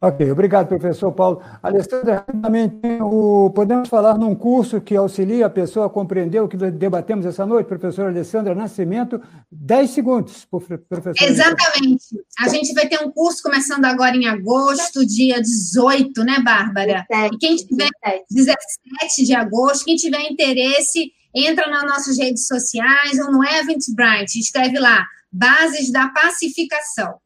Ok, 0.00 0.30
obrigado, 0.30 0.68
professor 0.68 1.10
Paulo. 1.10 1.42
Alessandra, 1.60 2.24
rapidamente, 2.24 2.76
o, 3.02 3.50
podemos 3.50 3.88
falar 3.88 4.16
num 4.16 4.32
curso 4.32 4.80
que 4.80 4.94
auxilia 4.94 5.46
a 5.46 5.50
pessoa 5.50 5.86
a 5.86 5.90
compreender 5.90 6.40
o 6.40 6.46
que 6.46 6.56
debatemos 6.56 7.26
essa 7.26 7.44
noite, 7.44 7.66
professora 7.66 8.08
Alessandra 8.08 8.54
Nascimento? 8.54 9.20
Dez 9.50 9.90
segundos, 9.90 10.44
professor. 10.44 11.14
Exatamente. 11.20 12.04
A 12.38 12.48
gente 12.48 12.72
vai 12.74 12.86
ter 12.86 13.04
um 13.04 13.10
curso 13.10 13.42
começando 13.42 13.86
agora 13.86 14.16
em 14.16 14.28
agosto, 14.28 15.04
dia 15.04 15.42
18, 15.42 16.22
né, 16.22 16.38
Bárbara? 16.44 17.04
17, 17.10 17.34
e 17.34 17.38
quem 17.38 17.56
tiver 17.56 17.90
17 18.30 19.24
de 19.24 19.34
agosto, 19.34 19.84
quem 19.84 19.96
tiver 19.96 20.30
interesse, 20.30 21.12
entra 21.34 21.68
nas 21.68 21.82
nossas 21.82 22.16
redes 22.16 22.46
sociais 22.46 23.18
ou 23.18 23.32
no 23.32 23.44
Eventbrite, 23.44 24.38
escreve 24.38 24.78
lá, 24.78 25.04
Bases 25.32 25.90
da 25.90 26.08
Pacificação. 26.10 27.16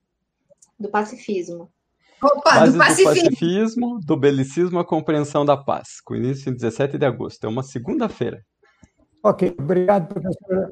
Do 0.80 0.88
pacifismo. 0.88 1.70
Opa, 2.22 2.54
Bases 2.54 2.74
do 2.74 2.78
pacifismo. 2.78 3.14
do 3.14 3.24
pacifismo, 3.24 4.00
do 4.00 4.16
belicismo 4.16 4.78
à 4.78 4.84
compreensão 4.84 5.44
da 5.44 5.56
paz, 5.56 6.00
com 6.04 6.14
início 6.14 6.50
em 6.50 6.54
17 6.54 6.96
de 6.96 7.04
agosto. 7.04 7.44
É 7.44 7.48
uma 7.48 7.62
segunda-feira. 7.62 8.44
Ok, 9.24 9.54
obrigado, 9.58 10.08
professora. 10.08 10.70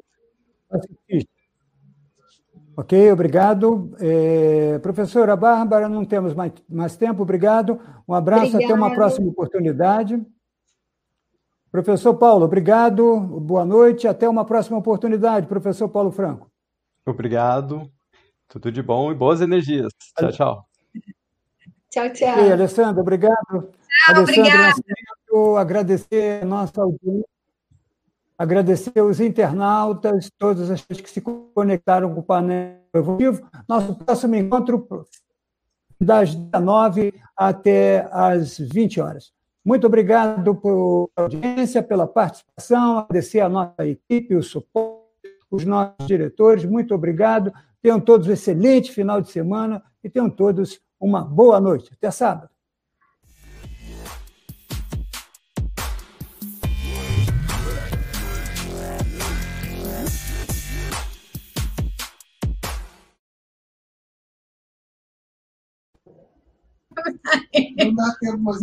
Ok, 2.76 3.12
obrigado. 3.12 3.94
É, 4.00 4.78
professora 4.78 5.36
Bárbara, 5.36 5.88
não 5.88 6.04
temos 6.04 6.34
mais, 6.34 6.52
mais 6.68 6.96
tempo, 6.96 7.22
obrigado. 7.22 7.80
Um 8.06 8.14
abraço, 8.14 8.46
Obrigada. 8.46 8.64
até 8.64 8.74
uma 8.74 8.94
próxima 8.94 9.28
oportunidade. 9.28 10.24
Professor 11.70 12.14
Paulo, 12.14 12.44
obrigado, 12.44 13.20
boa 13.20 13.64
noite, 13.64 14.08
até 14.08 14.28
uma 14.28 14.44
próxima 14.44 14.78
oportunidade, 14.78 15.46
professor 15.46 15.88
Paulo 15.88 16.10
Franco. 16.10 16.50
Obrigado, 17.06 17.88
tudo 18.48 18.72
de 18.72 18.82
bom 18.82 19.12
e 19.12 19.14
boas 19.14 19.40
energias. 19.40 19.92
Tchau, 20.18 20.32
tchau. 20.32 20.69
Tchau, 21.90 22.08
tchau. 22.12 22.46
E 22.46 22.52
Alessandra, 22.52 23.00
obrigado. 23.00 23.70
Tchau, 24.06 24.22
obrigado. 24.22 25.56
Agradecer 25.58 26.42
a 26.42 26.46
nossa 26.46 26.82
audiência, 26.82 27.28
agradecer 28.38 29.00
os 29.02 29.20
internautas, 29.20 30.30
todas 30.38 30.70
as 30.70 30.80
pessoas 30.80 31.04
que 31.04 31.10
se 31.10 31.20
conectaram 31.20 32.14
com 32.14 32.20
o 32.20 32.22
painel 32.22 32.76
evolutivo. 32.94 33.44
Nosso 33.68 33.94
próximo 33.96 34.36
encontro 34.36 34.86
das 36.00 36.34
19 36.34 37.12
até 37.36 38.08
as 38.12 38.56
20 38.58 39.00
horas. 39.00 39.32
Muito 39.64 39.86
obrigado 39.86 40.54
pela 40.54 41.08
audiência, 41.16 41.82
pela 41.82 42.06
participação, 42.06 42.98
agradecer 42.98 43.40
a 43.40 43.48
nossa 43.48 43.86
equipe, 43.86 44.34
o 44.34 44.42
suporte, 44.42 45.00
os 45.50 45.64
nossos 45.64 46.06
diretores, 46.06 46.64
muito 46.64 46.94
obrigado. 46.94 47.52
Tenham 47.82 48.00
todos 48.00 48.28
um 48.28 48.32
excelente 48.32 48.92
final 48.92 49.20
de 49.20 49.30
semana 49.30 49.82
e 50.02 50.08
tenham 50.08 50.30
todos 50.30 50.80
uma 51.00 51.24
boa 51.24 51.58
noite. 51.58 51.90
Até 51.94 52.10
sábado. 52.10 52.50
Não 67.76 67.94
dá 67.94 68.14
tempo, 68.20 68.38
mas 68.42 68.60